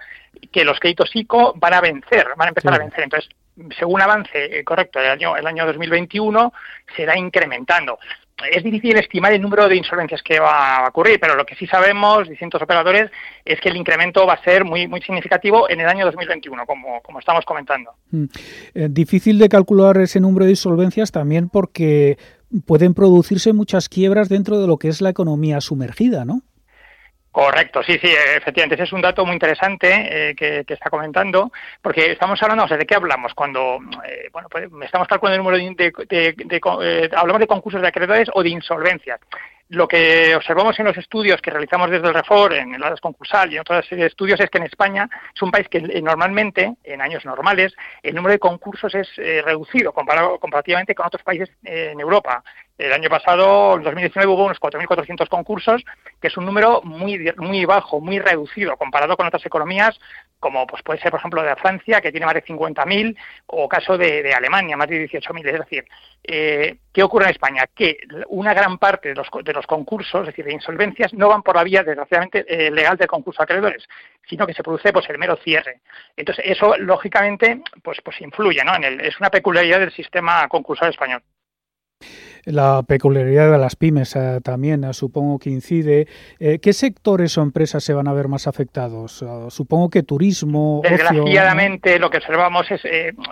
que 0.51 0.65
los 0.65 0.81
créditos 0.81 1.11
ICO 1.15 1.53
van 1.57 1.75
a 1.75 1.81
vencer, 1.81 2.27
van 2.37 2.47
a 2.47 2.51
empezar 2.51 2.73
sí. 2.73 2.77
a 2.77 2.85
vencer. 2.85 3.05
Entonces, 3.05 3.29
según 3.79 4.01
avance, 4.01 4.59
eh, 4.59 4.65
correcto, 4.65 5.01
el 5.01 5.11
año, 5.11 5.37
el 5.37 5.47
año 5.47 5.67
2021 5.67 6.53
será 6.97 7.17
incrementando. 7.17 7.99
Es 8.51 8.65
difícil 8.65 8.97
estimar 8.97 9.33
el 9.33 9.41
número 9.41 9.69
de 9.69 9.77
insolvencias 9.77 10.21
que 10.21 10.41
va 10.41 10.79
a 10.79 10.89
ocurrir, 10.89 11.21
pero 11.21 11.37
lo 11.37 11.47
que 11.47 11.55
sí 11.55 11.69
sabemos, 11.69 12.29
distintos 12.29 12.61
operadores, 12.61 13.11
es 13.45 13.61
que 13.61 13.69
el 13.69 13.77
incremento 13.77 14.27
va 14.27 14.35
a 14.35 14.43
ser 14.43 14.65
muy, 14.65 14.89
muy 14.89 15.01
significativo 15.03 15.71
en 15.71 15.81
el 15.81 15.87
año 15.87 16.05
2021, 16.05 16.67
como, 16.67 17.01
como 17.03 17.21
estamos 17.21 17.45
comentando. 17.45 17.93
Mm. 18.11 18.25
Eh, 18.75 18.89
difícil 18.91 19.39
de 19.39 19.49
calcular 19.49 19.99
ese 19.99 20.19
número 20.19 20.47
de 20.47 20.53
insolvencias 20.53 21.13
también 21.13 21.49
porque 21.49 22.19
pueden 22.67 22.95
producirse 22.95 23.53
muchas 23.53 23.89
quiebras 23.89 24.29
dentro 24.29 24.61
de 24.61 24.67
lo 24.67 24.79
que 24.79 24.89
es 24.89 25.01
la 25.01 25.11
economía 25.11 25.61
sumergida, 25.61 26.25
¿no? 26.25 26.43
Correcto, 27.35 27.83
sí, 27.83 27.99
sí, 28.00 28.14
efectivamente. 28.37 28.76
Ese 28.76 28.85
es 28.85 28.93
un 28.93 29.00
dato 29.00 29.26
muy 29.26 29.35
interesante 29.35 29.88
eh, 29.91 30.37
que, 30.37 30.64
que, 30.64 30.75
está 30.75 30.88
comentando, 30.88 31.50
porque 31.83 32.12
estamos 32.12 32.41
hablando, 32.41 32.62
o 32.62 32.69
sea, 32.69 32.76
¿de 32.76 32.87
qué 32.87 32.95
hablamos? 32.95 33.35
Cuando, 33.35 33.81
eh, 34.07 34.29
bueno, 34.33 34.49
pues 34.49 34.69
estamos 34.83 35.09
calculando 35.09 35.35
el 35.35 35.43
número 35.43 35.57
de, 35.57 35.91
de, 36.07 36.33
de, 36.33 36.45
de 36.45 36.61
eh, 36.83 37.11
hablamos 37.12 37.41
de 37.41 37.49
concursos 37.49 37.83
de 37.83 37.88
acreedores 37.88 38.29
o 38.35 38.41
de 38.41 38.50
insolvencias. 38.50 39.19
lo 39.71 39.88
que 39.88 40.37
observamos 40.37 40.79
en 40.79 40.85
los 40.85 40.97
estudios 40.97 41.43
que 41.43 41.50
realizamos 41.50 41.91
desde 41.91 42.07
el 42.07 42.14
REFOR, 42.14 42.53
en 42.55 42.73
el 42.76 42.85
ADAS 42.85 43.00
concursal 43.00 43.50
y 43.50 43.57
en 43.57 43.62
otra 43.62 43.83
serie 43.83 44.05
de 44.05 44.11
estudios, 44.11 44.38
es 44.38 44.49
que 44.49 44.59
en 44.59 44.67
España 44.67 45.11
es 45.35 45.43
un 45.43 45.50
país 45.50 45.69
que 45.69 45.79
eh, 45.79 46.03
normalmente, 46.03 46.75
en 46.85 47.00
años 47.00 47.25
normales, 47.25 47.75
el 48.05 48.14
número 48.14 48.35
de 48.35 48.38
concursos 48.38 48.95
es 48.95 49.09
eh, 49.17 49.43
reducido 49.45 49.93
comparado, 49.93 50.38
comparativamente 50.38 50.95
con 50.95 51.07
otros 51.07 51.25
países 51.25 51.50
en 51.64 51.99
Europa. 51.99 52.45
El 52.76 52.93
año 52.93 53.09
pasado, 53.09 53.76
en 53.76 53.85
2019, 53.85 54.33
hubo 54.33 54.47
unos 54.47 54.59
4.400 54.59 55.28
concursos, 55.28 55.85
que 56.21 56.26
es 56.26 56.37
un 56.37 56.45
número 56.45 56.83
muy, 56.83 57.33
muy 57.37 57.64
bajo, 57.64 58.00
muy 58.00 58.19
reducido, 58.19 58.76
comparado 58.76 59.16
con 59.16 59.28
otras 59.28 59.47
economías, 59.47 59.97
como 60.40 60.66
pues 60.66 60.83
puede 60.83 61.00
ser, 61.00 61.12
por 61.12 61.21
ejemplo, 61.21 61.40
de 61.43 61.54
Francia, 61.54 62.00
que 62.00 62.11
tiene 62.11 62.26
más 62.26 62.35
de 62.35 62.45
50.000, 62.45 63.16
o 63.47 63.69
caso 63.69 63.97
de, 63.97 64.35
Alemania, 64.35 64.76
más 64.76 64.88
de 64.88 65.09
18.000. 65.09 65.47
Es 65.47 65.59
decir, 65.61 65.85
eh, 66.25 66.78
¿qué 66.93 67.04
ocurre 67.04 67.26
en 67.26 67.31
España? 67.31 67.64
Que 67.73 67.97
una 68.26 68.52
gran 68.52 68.78
parte 68.78 69.11
de 69.11 69.14
los, 69.14 69.28
de 69.45 69.52
los 69.52 69.66
concursos, 69.66 70.23
es 70.23 70.26
decir, 70.26 70.45
de 70.45 70.54
insolvencias, 70.54 71.14
no 71.14 71.28
van 71.28 71.43
por 71.43 71.54
la 71.54 71.62
vía, 71.62 71.85
desgraciadamente, 71.85 72.45
eh, 72.49 72.73
legal 72.73 72.97
del 72.97 73.07
concurso 73.07 73.38
de 73.38 73.45
acreedores, 73.45 73.88
sino 74.28 74.49
que 74.49 74.52
se 74.52 74.64
produce 74.64 74.93
pues 74.93 75.09
el 75.11 75.19
mero 75.19 75.37
cierre. 75.37 75.81
Entonces, 76.16 76.45
eso, 76.49 76.76
lógicamente, 76.78 77.62
pues, 77.85 77.99
pues 78.04 78.21
influye, 78.21 78.64
¿no? 78.64 78.75
En 78.75 78.83
el, 78.83 79.00
es 79.00 79.19
una 79.21 79.31
peculiaridad 79.31 79.78
del 79.78 79.93
sistema 79.93 80.49
concursal 80.49 80.90
español. 80.90 81.23
La 82.47 82.83
peculiaridad 82.83 83.51
de 83.51 83.59
las 83.59 83.77
pymes 83.77 84.15
eh, 84.17 84.41
también 84.43 84.85
eh, 84.85 84.93
supongo 84.93 85.39
que 85.39 85.51
incide. 85.51 86.07
Eh, 86.39 86.59
¿Qué 86.61 86.73
sectores 86.73 87.39
o 87.39 87.43
empresas 87.43 87.83
se 87.83 87.95
van 87.95 88.09
a 88.09 88.13
ver 88.13 88.29
más 88.29 88.47
afectados? 88.47 89.25
supongo 89.49 89.91
que 89.91 90.03
turismo. 90.03 90.81
Desgraciadamente 90.83 91.99
lo 91.99 92.11
que 92.11 92.19
observamos 92.19 92.71
es, 92.71 92.83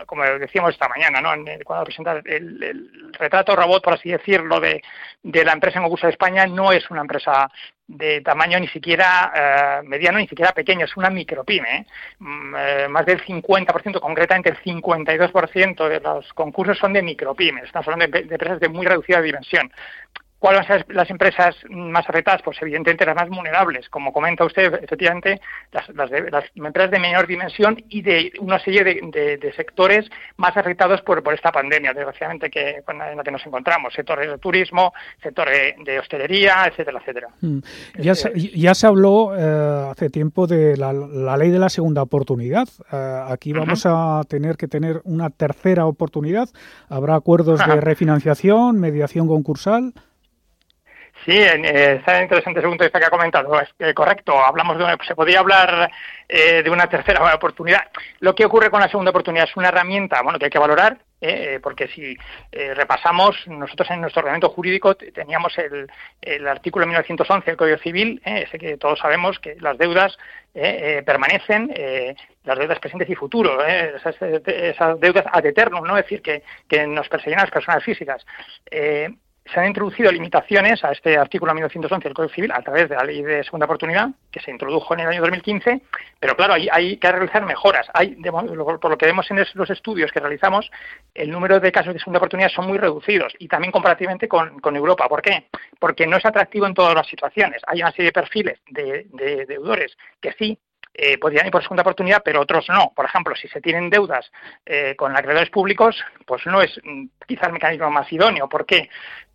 como 0.06 0.22
decíamos 0.24 0.72
esta 0.72 0.88
mañana, 0.88 1.20
¿no? 1.20 1.30
cuando 1.64 1.84
presentar 1.84 2.22
el, 2.24 3.12
retrato 3.18 3.54
robot, 3.54 3.82
por 3.82 3.94
así 3.94 4.10
decirlo, 4.10 4.60
de, 4.60 4.82
de 5.22 5.44
la 5.44 5.52
empresa 5.52 5.78
en 5.78 5.84
concurso 5.84 6.06
de 6.06 6.12
España, 6.12 6.46
no 6.46 6.72
es 6.72 6.90
una 6.90 7.02
empresa 7.02 7.50
de 7.92 8.22
tamaño 8.22 8.58
ni 8.58 8.68
siquiera 8.68 9.32
eh, 9.34 9.86
mediano, 9.86 10.18
ni 10.18 10.26
siquiera 10.26 10.52
pequeño, 10.52 10.86
es 10.86 10.96
una 10.96 11.10
micropyme. 11.10 11.76
¿eh? 11.76 11.86
Mm, 12.20 12.54
eh, 12.56 12.88
más 12.88 13.04
del 13.04 13.22
50%, 13.22 14.00
concretamente 14.00 14.48
el 14.48 14.56
52% 14.58 15.88
de 15.88 16.00
los 16.00 16.32
concursos 16.32 16.78
son 16.78 16.94
de 16.94 17.02
micropymes, 17.02 17.64
estamos 17.64 17.88
hablando 17.88 18.16
de, 18.16 18.24
de 18.24 18.34
empresas 18.34 18.60
de 18.60 18.68
muy 18.68 18.86
reducida 18.86 19.20
dimensión. 19.20 19.70
¿Cuáles 20.42 20.66
son 20.66 20.84
las 20.88 21.08
empresas 21.08 21.54
más 21.70 22.04
afectadas? 22.08 22.42
Pues 22.42 22.60
evidentemente 22.60 23.06
las 23.06 23.14
más 23.14 23.28
vulnerables, 23.28 23.88
como 23.88 24.12
comenta 24.12 24.44
usted, 24.44 24.74
efectivamente, 24.82 25.40
las, 25.70 25.88
las, 25.90 26.10
empresas 26.56 26.90
de 26.90 26.98
menor 26.98 27.28
dimensión 27.28 27.80
y 27.88 28.02
de 28.02 28.32
una 28.40 28.58
serie 28.58 28.82
de, 28.82 29.52
sectores 29.54 30.10
más 30.38 30.56
afectados 30.56 31.00
por, 31.02 31.22
esta 31.32 31.52
pandemia, 31.52 31.92
desgraciadamente, 31.94 32.50
que, 32.50 32.82
en 32.88 33.16
la 33.16 33.22
que 33.22 33.30
nos 33.30 33.46
encontramos, 33.46 33.94
sectores 33.94 34.28
de 34.28 34.38
turismo, 34.38 34.92
sector 35.22 35.48
de, 35.48 35.98
hostelería, 36.00 36.64
etcétera, 36.66 36.98
etcétera. 36.98 37.28
Mm. 37.40 37.58
Ya, 38.00 38.16
se, 38.16 38.32
ya 38.34 38.74
se 38.74 38.88
habló 38.88 39.36
eh, 39.38 39.90
hace 39.92 40.10
tiempo 40.10 40.48
de 40.48 40.76
la, 40.76 40.92
ley 41.36 41.52
de 41.52 41.60
la 41.60 41.68
segunda 41.68 42.02
oportunidad. 42.02 42.66
Eh, 42.92 43.22
aquí 43.28 43.52
vamos 43.52 43.86
a 43.86 44.22
tener 44.28 44.56
que 44.56 44.66
tener 44.66 45.02
una 45.04 45.30
tercera 45.30 45.86
oportunidad. 45.86 46.48
Habrá 46.88 47.14
acuerdos 47.14 47.64
de 47.64 47.76
refinanciación, 47.80 48.80
mediación 48.80 49.28
concursal. 49.28 49.92
Sí, 51.24 51.38
eh, 51.38 51.94
está 52.00 52.20
interesante 52.20 52.58
el 52.58 52.68
vista 52.68 52.98
que 52.98 53.06
ha 53.06 53.10
comentado. 53.10 53.56
Es 53.60 53.94
correcto, 53.94 54.36
hablamos 54.44 54.76
de 54.76 54.96
se 55.06 55.14
podría 55.14 55.38
hablar 55.38 55.88
eh, 56.28 56.62
de 56.64 56.70
una 56.70 56.88
tercera 56.88 57.32
oportunidad. 57.32 57.82
Lo 58.18 58.34
que 58.34 58.44
ocurre 58.44 58.70
con 58.70 58.80
la 58.80 58.88
segunda 58.88 59.10
oportunidad 59.10 59.48
es 59.48 59.56
una 59.56 59.68
herramienta, 59.68 60.20
bueno, 60.22 60.38
que 60.40 60.46
hay 60.46 60.50
que 60.50 60.58
valorar, 60.58 60.98
eh, 61.20 61.60
porque 61.62 61.86
si 61.86 62.16
repasamos, 62.52 63.36
nosotros 63.46 63.88
en 63.90 64.00
nuestro 64.00 64.20
ordenamiento 64.20 64.48
jurídico 64.48 64.96
teníamos 64.96 65.56
el, 65.58 65.88
el 66.20 66.48
artículo 66.48 66.86
1911 66.86 67.46
del 67.46 67.56
Código 67.56 67.78
Civil, 67.78 68.20
ese 68.24 68.58
que 68.58 68.76
todos 68.76 68.98
sabemos 68.98 69.38
que 69.38 69.54
las 69.60 69.78
deudas 69.78 70.18
permanecen, 70.52 71.72
las 72.44 72.58
deudas 72.58 72.80
presentes 72.80 73.08
y 73.08 73.14
futuros, 73.14 73.62
esas, 73.64 74.16
esas, 74.20 75.00
deudas 75.00 75.24
ad 75.32 75.46
eternum, 75.46 75.86
¿no? 75.86 75.96
Es 75.96 76.04
decir, 76.04 76.20
que, 76.20 76.42
que 76.68 76.86
nos 76.86 77.08
persiguen 77.08 77.38
a 77.38 77.42
las 77.42 77.52
personas 77.52 77.84
físicas 77.84 78.26
se 79.44 79.58
han 79.58 79.66
introducido 79.66 80.10
limitaciones 80.12 80.84
a 80.84 80.92
este 80.92 81.16
artículo 81.18 81.52
1911 81.52 82.08
del 82.08 82.14
Código 82.14 82.34
Civil 82.34 82.52
a 82.52 82.62
través 82.62 82.88
de 82.88 82.94
la 82.94 83.04
ley 83.04 83.22
de 83.22 83.42
segunda 83.42 83.66
oportunidad 83.66 84.10
que 84.30 84.40
se 84.40 84.50
introdujo 84.50 84.94
en 84.94 85.00
el 85.00 85.08
año 85.08 85.20
2015, 85.20 85.82
pero 86.20 86.36
claro, 86.36 86.54
hay, 86.54 86.96
que 86.96 87.12
realizar 87.12 87.44
mejoras. 87.44 87.86
Hay, 87.92 88.16
por 88.16 88.90
lo 88.90 88.98
que 88.98 89.06
vemos 89.06 89.30
en 89.30 89.44
los 89.54 89.70
estudios 89.70 90.12
que 90.12 90.20
realizamos, 90.20 90.70
el 91.14 91.30
número 91.30 91.58
de 91.58 91.72
casos 91.72 91.92
de 91.92 91.98
segunda 91.98 92.18
oportunidad 92.18 92.50
son 92.50 92.68
muy 92.68 92.78
reducidos 92.78 93.34
y 93.38 93.48
también 93.48 93.72
comparativamente 93.72 94.28
con, 94.28 94.76
Europa. 94.76 95.08
¿Por 95.08 95.20
qué? 95.20 95.48
Porque 95.78 96.06
no 96.06 96.16
es 96.16 96.24
atractivo 96.24 96.66
en 96.66 96.74
todas 96.74 96.94
las 96.94 97.06
situaciones. 97.06 97.60
Hay 97.66 97.82
una 97.82 97.90
serie 97.90 98.06
de 98.06 98.12
perfiles 98.12 98.60
de, 98.70 99.06
deudores 99.46 99.96
que 100.20 100.32
sí 100.32 100.58
eh, 100.94 101.18
podrían 101.18 101.46
ir 101.46 101.52
por 101.52 101.62
segunda 101.62 101.82
oportunidad, 101.82 102.22
pero 102.24 102.40
otros 102.40 102.68
no. 102.68 102.92
Por 102.94 103.04
ejemplo, 103.04 103.34
si 103.34 103.48
se 103.48 103.60
tienen 103.60 103.90
deudas 103.90 104.30
eh, 104.64 104.94
con 104.96 105.16
acreedores 105.16 105.50
públicos, 105.50 106.02
pues 106.26 106.46
no 106.46 106.62
es 106.62 106.78
mm, 106.84 107.06
quizá 107.26 107.46
el 107.46 107.52
mecanismo 107.52 107.90
más 107.90 108.10
idóneo. 108.12 108.48
¿Por 108.48 108.66
qué? 108.66 108.88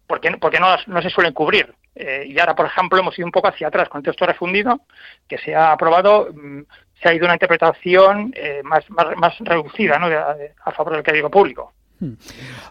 Porque, 0.08 0.32
porque 0.40 0.60
no, 0.60 0.68
no 0.88 1.02
se 1.02 1.10
suelen 1.10 1.34
cubrir. 1.34 1.74
Eh, 1.96 2.26
y 2.28 2.40
ahora, 2.40 2.56
por 2.56 2.68
ejemplo, 2.68 3.00
hemos 3.00 3.18
ido 3.18 3.26
un 3.26 3.32
poco 3.32 3.48
hacia 3.48 3.68
atrás 3.68 3.90
con 3.90 4.00
el 4.00 4.06
texto 4.06 4.26
refundido, 4.26 4.82
que 5.28 5.38
se 5.38 5.56
ha 5.56 5.72
aprobado, 5.72 6.30
mm, 6.34 6.62
se 7.02 7.10
ha 7.10 7.14
ido 7.14 7.26
una 7.26 7.34
interpretación 7.34 8.32
eh, 8.36 8.62
más, 8.64 8.86
más, 8.90 9.38
reducida 9.40 9.98
¿no? 9.98 10.08
a, 10.08 10.72
favor 10.72 10.94
del 10.94 11.04
crédito 11.04 11.30
público. 11.30 11.74
Hmm. 12.00 12.14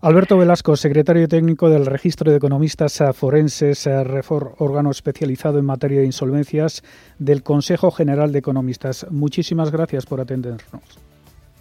Alberto 0.03 0.39
Velasco, 0.39 0.77
secretario 0.77 1.27
técnico 1.27 1.69
del 1.69 1.87
Registro 1.87 2.31
de 2.31 2.37
Economistas 2.37 3.03
Forenses, 3.15 3.85
eh, 3.89 4.05
Refor, 4.05 4.55
órgano 4.59 4.93
especializado 4.93 5.59
en 5.59 5.67
materia 5.67 5.99
de 5.99 6.07
insolvencias 6.07 6.85
del 7.19 7.43
Consejo 7.43 7.91
General 7.91 8.31
de 8.31 8.39
Economistas. 8.39 9.07
Muchísimas 9.11 9.73
gracias 9.73 10.07
por 10.07 10.21
atendernos. 10.21 11.01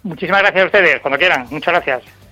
Muchísimas 0.04 0.42
gracias 0.42 0.62
a 0.62 0.66
ustedes, 0.66 1.00
cuando 1.00 1.18
quieran. 1.18 1.46
Muchas 1.50 1.74
gracias. 1.74 2.25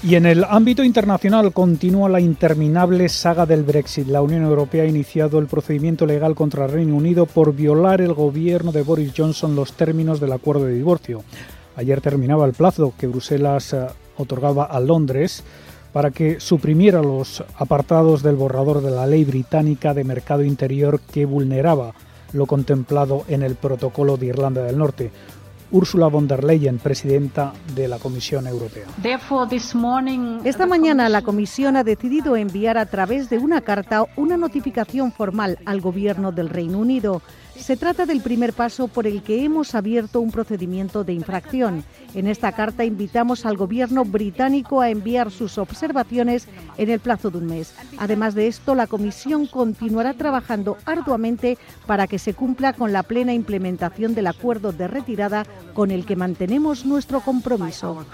Y 0.00 0.14
en 0.14 0.26
el 0.26 0.44
ámbito 0.44 0.84
internacional 0.84 1.52
continúa 1.52 2.08
la 2.08 2.20
interminable 2.20 3.08
saga 3.08 3.46
del 3.46 3.64
Brexit. 3.64 4.06
La 4.06 4.22
Unión 4.22 4.44
Europea 4.44 4.84
ha 4.84 4.86
iniciado 4.86 5.40
el 5.40 5.48
procedimiento 5.48 6.06
legal 6.06 6.36
contra 6.36 6.66
el 6.66 6.70
Reino 6.70 6.94
Unido 6.94 7.26
por 7.26 7.52
violar 7.52 8.00
el 8.00 8.14
gobierno 8.14 8.70
de 8.70 8.82
Boris 8.82 9.12
Johnson 9.16 9.56
los 9.56 9.72
términos 9.72 10.20
del 10.20 10.32
acuerdo 10.32 10.66
de 10.66 10.74
divorcio. 10.74 11.24
Ayer 11.74 12.00
terminaba 12.00 12.46
el 12.46 12.52
plazo 12.52 12.94
que 12.96 13.08
Bruselas 13.08 13.72
eh, 13.72 13.86
otorgaba 14.16 14.64
a 14.66 14.78
Londres 14.78 15.42
para 15.92 16.12
que 16.12 16.38
suprimiera 16.38 17.02
los 17.02 17.42
apartados 17.56 18.22
del 18.22 18.36
borrador 18.36 18.82
de 18.82 18.92
la 18.92 19.06
ley 19.06 19.24
británica 19.24 19.94
de 19.94 20.04
mercado 20.04 20.44
interior 20.44 21.00
que 21.00 21.26
vulneraba 21.26 21.92
lo 22.32 22.46
contemplado 22.46 23.24
en 23.26 23.42
el 23.42 23.56
protocolo 23.56 24.16
de 24.16 24.26
Irlanda 24.26 24.62
del 24.62 24.78
Norte. 24.78 25.10
Ursula 25.70 26.08
von 26.08 26.26
der 26.26 26.44
Leyen, 26.44 26.78
presidenta 26.78 27.52
de 27.74 27.88
la 27.88 27.98
Comisión 27.98 28.46
Europea. 28.46 28.86
Esta 30.44 30.66
mañana 30.66 31.08
la 31.08 31.22
Comisión 31.22 31.76
ha 31.76 31.84
decidido 31.84 32.36
enviar 32.36 32.78
a 32.78 32.86
través 32.86 33.28
de 33.28 33.38
una 33.38 33.60
carta 33.60 34.04
una 34.16 34.36
notificación 34.36 35.12
formal 35.12 35.58
al 35.66 35.80
Gobierno 35.80 36.32
del 36.32 36.48
Reino 36.48 36.78
Unido 36.78 37.22
se 37.58 37.76
trata 37.76 38.06
del 38.06 38.20
primer 38.20 38.52
paso 38.52 38.88
por 38.88 39.06
el 39.06 39.22
que 39.22 39.44
hemos 39.44 39.74
abierto 39.74 40.20
un 40.20 40.30
procedimiento 40.30 41.04
de 41.04 41.12
infracción. 41.12 41.84
En 42.14 42.26
esta 42.26 42.52
carta 42.52 42.84
invitamos 42.84 43.44
al 43.44 43.56
gobierno 43.56 44.04
británico 44.04 44.80
a 44.80 44.90
enviar 44.90 45.30
sus 45.30 45.58
observaciones 45.58 46.48
en 46.76 46.90
el 46.90 47.00
plazo 47.00 47.30
de 47.30 47.38
un 47.38 47.46
mes. 47.46 47.74
Además 47.98 48.34
de 48.34 48.46
esto, 48.46 48.74
la 48.74 48.86
Comisión 48.86 49.46
continuará 49.46 50.14
trabajando 50.14 50.76
arduamente 50.84 51.58
para 51.86 52.06
que 52.06 52.18
se 52.18 52.34
cumpla 52.34 52.72
con 52.72 52.92
la 52.92 53.02
plena 53.02 53.34
implementación 53.34 54.14
del 54.14 54.28
acuerdo 54.28 54.72
de 54.72 54.88
retirada 54.88 55.44
con 55.74 55.90
el 55.90 56.06
que 56.06 56.16
mantenemos 56.16 56.86
nuestro 56.86 57.20
compromiso. 57.20 58.04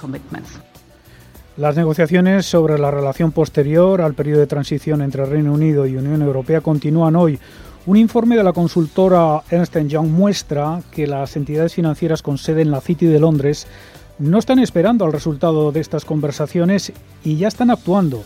Las 1.57 1.77
negociaciones 1.77 2.47
sobre 2.47 2.79
la 2.79 2.91
relación 2.91 3.31
posterior 3.31 4.01
al 4.01 4.15
periodo 4.15 4.41
de 4.41 4.49
transición 4.49 5.03
entre 5.03 5.25
Reino 5.25 5.53
Unido 5.53 5.87
y 5.87 5.97
Unión 5.97 6.21
Europea 6.23 6.61
continúan 6.61 7.15
hoy. 7.15 7.39
Un 7.87 7.99
informe 7.99 8.35
de 8.35 8.42
la 8.42 8.55
consultora 8.55 9.42
Ernst 9.51 9.77
Young 9.77 10.09
muestra 10.09 10.81
que 10.90 11.07
las 11.07 11.37
entidades 11.37 11.75
financieras 11.75 12.23
con 12.23 12.38
sede 12.38 12.62
en 12.62 12.70
la 12.70 12.81
City 12.81 13.05
de 13.05 13.20
Londres 13.20 13.66
no 14.18 14.38
están 14.38 14.59
esperando 14.59 15.05
al 15.05 15.12
resultado 15.12 15.70
de 15.70 15.81
estas 15.81 16.07
conversaciones 16.07 16.94
y 17.25 17.37
ya 17.37 17.49
están 17.49 17.70
actuando. 17.70 18.25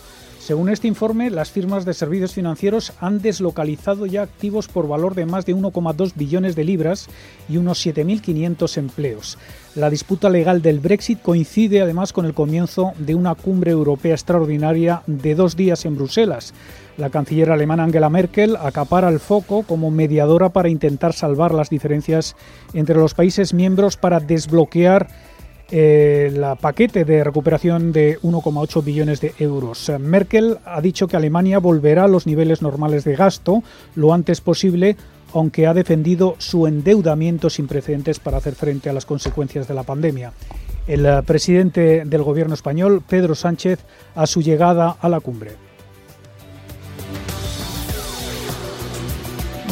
Según 0.48 0.70
este 0.70 0.88
informe, 0.88 1.28
las 1.28 1.50
firmas 1.50 1.84
de 1.84 1.92
servicios 1.92 2.32
financieros 2.32 2.94
han 3.00 3.20
deslocalizado 3.20 4.06
ya 4.06 4.22
activos 4.22 4.66
por 4.66 4.88
valor 4.88 5.14
de 5.14 5.26
más 5.26 5.44
de 5.44 5.54
1,2 5.54 6.12
billones 6.14 6.56
de 6.56 6.64
libras 6.64 7.06
y 7.50 7.58
unos 7.58 7.84
7.500 7.84 8.78
empleos. 8.78 9.36
La 9.74 9.90
disputa 9.90 10.30
legal 10.30 10.62
del 10.62 10.80
Brexit 10.80 11.20
coincide 11.20 11.82
además 11.82 12.14
con 12.14 12.24
el 12.24 12.32
comienzo 12.32 12.94
de 12.98 13.14
una 13.14 13.34
cumbre 13.34 13.72
europea 13.72 14.14
extraordinaria 14.14 15.02
de 15.06 15.34
dos 15.34 15.54
días 15.54 15.84
en 15.84 15.96
Bruselas. 15.96 16.54
La 16.96 17.10
canciller 17.10 17.50
alemana 17.50 17.84
Angela 17.84 18.08
Merkel 18.08 18.56
acapara 18.56 19.10
el 19.10 19.20
foco 19.20 19.64
como 19.64 19.90
mediadora 19.90 20.48
para 20.48 20.70
intentar 20.70 21.12
salvar 21.12 21.52
las 21.52 21.68
diferencias 21.68 22.36
entre 22.72 22.96
los 22.96 23.12
países 23.12 23.52
miembros 23.52 23.98
para 23.98 24.18
desbloquear 24.18 25.08
el 25.70 26.42
paquete 26.60 27.04
de 27.04 27.22
recuperación 27.22 27.92
de 27.92 28.18
1,8 28.20 28.82
billones 28.84 29.20
de 29.20 29.34
euros. 29.38 29.90
Merkel 30.00 30.58
ha 30.64 30.80
dicho 30.80 31.06
que 31.06 31.16
Alemania 31.16 31.58
volverá 31.58 32.04
a 32.04 32.08
los 32.08 32.26
niveles 32.26 32.62
normales 32.62 33.04
de 33.04 33.16
gasto 33.16 33.62
lo 33.94 34.14
antes 34.14 34.40
posible, 34.40 34.96
aunque 35.34 35.66
ha 35.66 35.74
defendido 35.74 36.36
su 36.38 36.66
endeudamiento 36.66 37.50
sin 37.50 37.66
precedentes 37.66 38.18
para 38.18 38.38
hacer 38.38 38.54
frente 38.54 38.88
a 38.88 38.94
las 38.94 39.04
consecuencias 39.04 39.68
de 39.68 39.74
la 39.74 39.82
pandemia. 39.82 40.32
El 40.86 41.06
presidente 41.24 42.04
del 42.06 42.22
gobierno 42.22 42.54
español, 42.54 43.02
Pedro 43.06 43.34
Sánchez, 43.34 43.80
a 44.14 44.26
su 44.26 44.40
llegada 44.40 44.96
a 44.98 45.08
la 45.10 45.20
cumbre. 45.20 45.52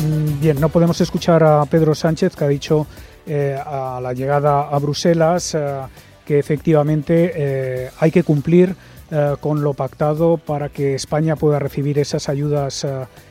Mm, 0.07 0.41
bien, 0.41 0.61
no 0.61 0.69
podemos 0.69 1.01
escuchar 1.01 1.43
a 1.43 1.65
Pedro 1.65 1.95
Sánchez 1.95 2.37
que 2.37 2.45
ha 2.45 2.49
dicho 2.49 2.87
eh, 3.27 3.59
a 3.65 3.99
la 4.01 4.13
llegada 4.13 4.69
a 4.69 4.79
Bruselas 4.79 5.55
eh, 5.55 5.81
que 6.25 6.39
efectivamente 6.39 7.33
eh, 7.35 7.91
hay 7.99 8.11
que 8.11 8.23
cumplir 8.23 8.75
con 9.41 9.63
lo 9.63 9.73
pactado 9.73 10.37
para 10.37 10.69
que 10.69 10.97
España 10.97 11.37
pueda 11.37 11.61
recibir 11.61 11.97
esas 12.01 12.29
ayudas 12.29 12.85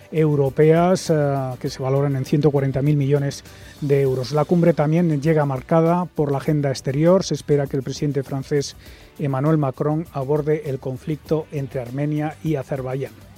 europeas 0.09 1.11
que 1.59 1.69
se 1.69 1.83
valoran 1.83 2.15
en 2.15 2.23
140.000 2.23 2.81
millones 2.95 3.43
de 3.81 4.01
euros. 4.01 4.31
La 4.31 4.45
cumbre 4.45 4.71
también 4.71 5.21
llega 5.21 5.45
marcada 5.45 6.05
por 6.05 6.31
la 6.31 6.37
agenda 6.37 6.69
exterior. 6.69 7.25
Se 7.25 7.33
espera 7.33 7.67
que 7.67 7.75
el 7.75 7.83
presidente 7.83 8.23
francés 8.23 8.77
Emmanuel 9.19 9.57
Macron 9.57 10.05
aborde 10.13 10.69
el 10.69 10.79
conflicto 10.79 11.45
entre 11.51 11.81
Armenia 11.81 12.37
y 12.41 12.55
Azerbaiyán. 12.55 13.34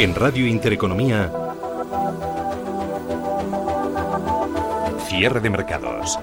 En 0.00 0.14
Radio 0.14 0.46
Intereconomía, 0.46 1.30
cierre 5.06 5.40
de 5.40 5.50
mercados. 5.50 6.18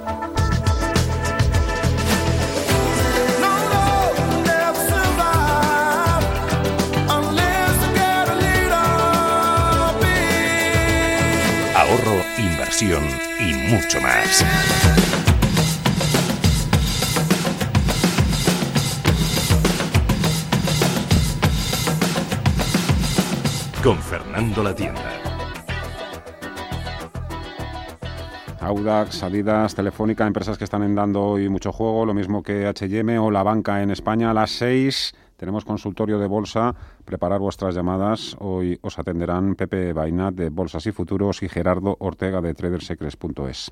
Ahorro, 11.76 12.26
inversión 12.40 13.04
y 13.40 13.54
mucho 13.54 14.02
más. 14.02 14.44
Con 23.88 24.00
Fernando 24.00 24.62
La 24.63 24.76
Tienda. 24.76 25.02
Audax, 28.60 29.15
salidas, 29.15 29.76
Telefónica, 29.76 30.28
empresas 30.28 30.58
que 30.58 30.65
están 30.65 30.93
dando 30.93 31.23
hoy 31.23 31.47
mucho 31.47 31.71
juego, 31.71 32.06
lo 32.06 32.13
mismo 32.13 32.43
que 32.43 32.67
HM 32.67 33.17
o 33.17 33.32
la 33.32 33.43
banca 33.43 33.82
en 33.82 33.89
España. 33.89 34.32
A 34.32 34.34
las 34.34 34.52
6 34.52 35.13
tenemos 35.38 35.63
consultorio 35.63 36.19
de 36.19 36.28
bolsa. 36.28 36.76
Preparar 37.06 37.39
vuestras 37.39 37.76
llamadas. 37.76 38.36
Hoy 38.39 38.78
os 38.82 39.00
atenderán 39.00 39.56
Pepe 39.56 39.93
Bainat 39.93 40.34
de 40.34 40.50
Bolsas 40.50 40.86
y 40.86 40.91
Futuros 40.91 41.41
y 41.41 41.47
Gerardo 41.47 41.95
Ortega 42.02 42.41
de 42.41 42.54
tradersecrets.es. 42.54 43.71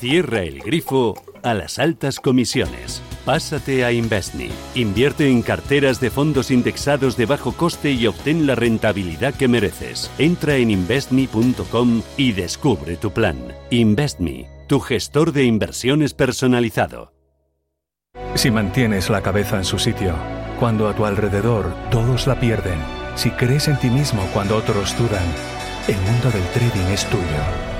Cierra 0.00 0.44
el 0.44 0.60
grifo 0.60 1.14
a 1.42 1.52
las 1.52 1.78
altas 1.78 2.20
comisiones. 2.20 3.02
Pásate 3.26 3.84
a 3.84 3.92
Investme. 3.92 4.48
Invierte 4.74 5.28
en 5.28 5.42
carteras 5.42 6.00
de 6.00 6.08
fondos 6.08 6.50
indexados 6.50 7.18
de 7.18 7.26
bajo 7.26 7.52
coste 7.52 7.92
y 7.92 8.06
obtén 8.06 8.46
la 8.46 8.54
rentabilidad 8.54 9.34
que 9.34 9.46
mereces. 9.46 10.10
Entra 10.16 10.56
en 10.56 10.70
investme.com 10.70 12.00
y 12.16 12.32
descubre 12.32 12.96
tu 12.96 13.10
plan. 13.10 13.36
Investme, 13.68 14.48
tu 14.68 14.80
gestor 14.80 15.32
de 15.32 15.44
inversiones 15.44 16.14
personalizado. 16.14 17.12
Si 18.36 18.50
mantienes 18.50 19.10
la 19.10 19.20
cabeza 19.20 19.58
en 19.58 19.66
su 19.66 19.78
sitio, 19.78 20.14
cuando 20.58 20.88
a 20.88 20.96
tu 20.96 21.04
alrededor 21.04 21.74
todos 21.90 22.26
la 22.26 22.40
pierden, 22.40 22.78
si 23.16 23.28
crees 23.32 23.68
en 23.68 23.78
ti 23.78 23.90
mismo 23.90 24.26
cuando 24.32 24.56
otros 24.56 24.96
dudan, 24.96 25.26
el 25.88 25.96
mundo 26.10 26.30
del 26.30 26.44
trading 26.54 26.90
es 26.90 27.04
tuyo. 27.10 27.79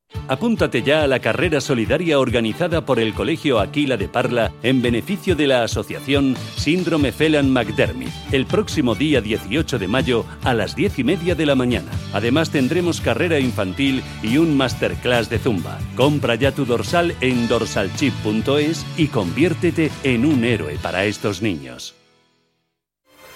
Apúntate 0.27 0.81
ya 0.81 1.03
a 1.03 1.07
la 1.07 1.19
carrera 1.19 1.59
solidaria 1.61 2.19
organizada 2.19 2.85
por 2.85 2.99
el 2.99 3.13
Colegio 3.13 3.59
Aquila 3.59 3.97
de 3.97 4.07
Parla 4.07 4.51
en 4.63 4.81
beneficio 4.81 5.35
de 5.35 5.47
la 5.47 5.63
asociación 5.63 6.35
Síndrome 6.55 7.11
Phelan-McDermid 7.11 8.09
el 8.31 8.45
próximo 8.45 8.95
día 8.95 9.21
18 9.21 9.77
de 9.77 9.87
mayo 9.87 10.25
a 10.43 10.53
las 10.53 10.75
10 10.75 10.99
y 10.99 11.03
media 11.03 11.35
de 11.35 11.45
la 11.45 11.55
mañana. 11.55 11.91
Además 12.13 12.49
tendremos 12.49 13.01
carrera 13.01 13.39
infantil 13.39 14.03
y 14.23 14.37
un 14.37 14.55
masterclass 14.55 15.29
de 15.29 15.39
zumba. 15.39 15.79
Compra 15.95 16.35
ya 16.35 16.51
tu 16.51 16.65
dorsal 16.65 17.15
en 17.21 17.47
dorsalchip.es 17.47 18.85
y 18.97 19.07
conviértete 19.07 19.91
en 20.03 20.25
un 20.25 20.43
héroe 20.43 20.77
para 20.81 21.05
estos 21.05 21.41
niños. 21.41 22.00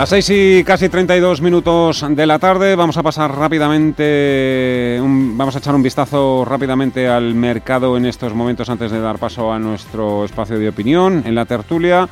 Las 0.00 0.08
6 0.08 0.30
y 0.30 0.64
casi 0.64 0.88
32 0.88 1.42
minutos 1.42 2.02
de 2.08 2.26
la 2.26 2.38
tarde, 2.38 2.74
vamos 2.74 2.96
a 2.96 3.02
pasar 3.02 3.36
rápidamente, 3.36 4.98
vamos 4.98 5.54
a 5.54 5.58
echar 5.58 5.74
un 5.74 5.82
vistazo 5.82 6.42
rápidamente 6.46 7.06
al 7.06 7.34
mercado 7.34 7.98
en 7.98 8.06
estos 8.06 8.32
momentos 8.32 8.70
antes 8.70 8.90
de 8.92 8.98
dar 8.98 9.18
paso 9.18 9.52
a 9.52 9.58
nuestro 9.58 10.24
espacio 10.24 10.58
de 10.58 10.70
opinión 10.70 11.22
en 11.26 11.34
la 11.34 11.44
tertulia. 11.44 12.08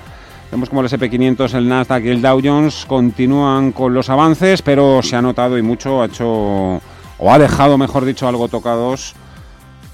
Vemos 0.51 0.69
como 0.69 0.83
el 0.83 0.89
SP500, 0.89 1.55
el 1.55 1.67
Nasdaq 1.67 2.05
y 2.05 2.11
el 2.11 2.21
Dow 2.21 2.43
Jones 2.45 2.85
continúan 2.87 3.73
con 3.73 3.95
los 3.95 4.11
avances, 4.11 4.61
pero 4.61 5.01
se 5.03 5.17
ha 5.17 5.23
notado 5.23 5.57
y 5.57 5.63
mucho, 5.63 6.03
ha 6.03 6.07
hecho 6.09 6.27
o 6.27 7.33
ha 7.33 7.39
dejado, 7.39 7.79
mejor 7.79 8.05
dicho, 8.05 8.29
algo 8.29 8.49
tocados 8.49 9.15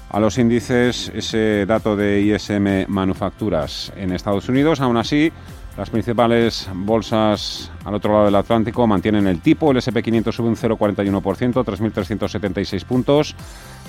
a 0.09 0.19
los 0.19 0.37
índices 0.37 1.13
ese 1.15 1.65
dato 1.65 1.95
de 1.95 2.19
ISM 2.19 2.89
Manufacturas 2.89 3.93
en 3.95 4.11
Estados 4.11 4.49
Unidos. 4.49 4.81
Aún 4.81 4.97
así, 4.97 5.31
las 5.77 5.89
principales 5.89 6.69
bolsas 6.73 7.69
al 7.83 7.95
otro 7.95 8.13
lado 8.13 8.25
del 8.25 8.35
Atlántico 8.35 8.87
mantienen 8.87 9.27
el 9.27 9.41
tipo. 9.41 9.71
El 9.71 9.77
SP500 9.77 10.31
sube 10.31 10.47
un 10.47 10.55
0,41%, 10.55 11.21
3.376 11.63 12.85
puntos. 12.85 13.35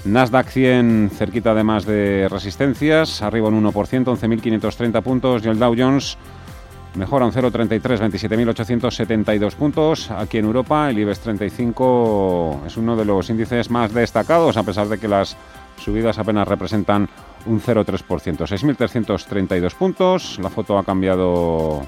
Nasdaq 0.04 0.48
100 0.48 1.10
cerquita 1.14 1.54
de 1.54 1.64
más 1.64 1.86
de 1.86 2.28
resistencias, 2.28 3.22
arriba 3.22 3.48
un 3.48 3.64
1%, 3.64 3.72
11.530 4.04 5.02
puntos. 5.02 5.44
Y 5.44 5.48
el 5.48 5.58
Dow 5.58 5.74
Jones 5.76 6.18
mejora 6.96 7.26
un 7.26 7.32
0,33, 7.32 7.80
27.872 7.80 9.54
puntos. 9.54 10.10
Aquí 10.10 10.38
en 10.38 10.46
Europa 10.46 10.90
el 10.90 10.98
IBEX 10.98 11.20
35 11.20 12.62
es 12.66 12.76
uno 12.76 12.96
de 12.96 13.04
los 13.04 13.30
índices 13.30 13.70
más 13.70 13.92
destacados, 13.94 14.56
a 14.56 14.64
pesar 14.64 14.88
de 14.88 14.98
que 14.98 15.06
las 15.06 15.36
subidas 15.78 16.18
apenas 16.18 16.48
representan 16.48 17.08
un 17.46 17.60
0,3%. 17.60 18.46
6.332 18.46 19.74
puntos. 19.74 20.38
La 20.40 20.50
foto 20.50 20.78
ha 20.78 20.84
cambiado 20.84 21.86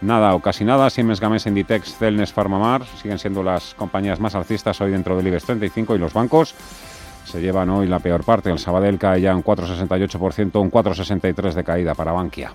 nada 0.00 0.34
o 0.34 0.40
casi 0.40 0.64
nada. 0.64 0.90
Siemens 0.90 1.20
Gamesa, 1.20 1.48
Inditex, 1.48 1.96
Celnes, 1.96 2.32
Farmamar 2.32 2.84
siguen 3.00 3.18
siendo 3.18 3.42
las 3.42 3.74
compañías 3.74 4.20
más 4.20 4.34
alcistas 4.34 4.80
hoy 4.80 4.90
dentro 4.90 5.16
del 5.16 5.26
IBEX 5.26 5.44
35 5.44 5.94
y 5.94 5.98
los 5.98 6.12
bancos 6.12 6.54
se 7.24 7.40
llevan 7.40 7.70
hoy 7.70 7.86
la 7.86 7.98
peor 7.98 8.24
parte. 8.24 8.50
El 8.50 8.58
Sabadell 8.58 8.98
cae 8.98 9.20
ya 9.20 9.34
un 9.34 9.44
4,68%, 9.44 10.60
un 10.60 10.70
4,63% 10.70 11.52
de 11.52 11.64
caída 11.64 11.94
para 11.94 12.12
Bankia. 12.12 12.52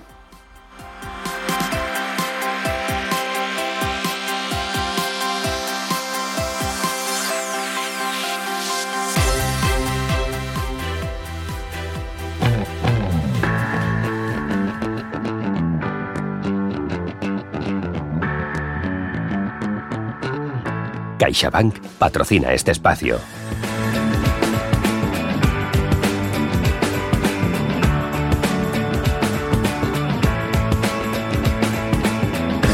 CaixaBank 21.28 21.76
patrocina 22.00 22.54
este 22.54 22.72
espacio. 22.72 23.20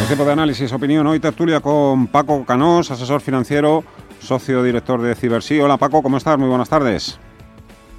tiempo 0.07 0.25
de 0.25 0.33
análisis, 0.33 0.71
opinión. 0.71 1.07
Hoy 1.07 1.19
tertulia 1.19 1.59
con 1.59 2.05
Paco 2.05 2.45
Canós, 2.45 2.91
asesor 2.91 3.21
financiero, 3.21 3.83
socio 4.19 4.61
director 4.61 5.01
de 5.01 5.15
Cibersí. 5.15 5.59
Hola 5.59 5.77
Paco, 5.77 6.03
¿cómo 6.03 6.17
estás? 6.17 6.37
Muy 6.37 6.49
buenas 6.49 6.69
tardes. 6.69 7.19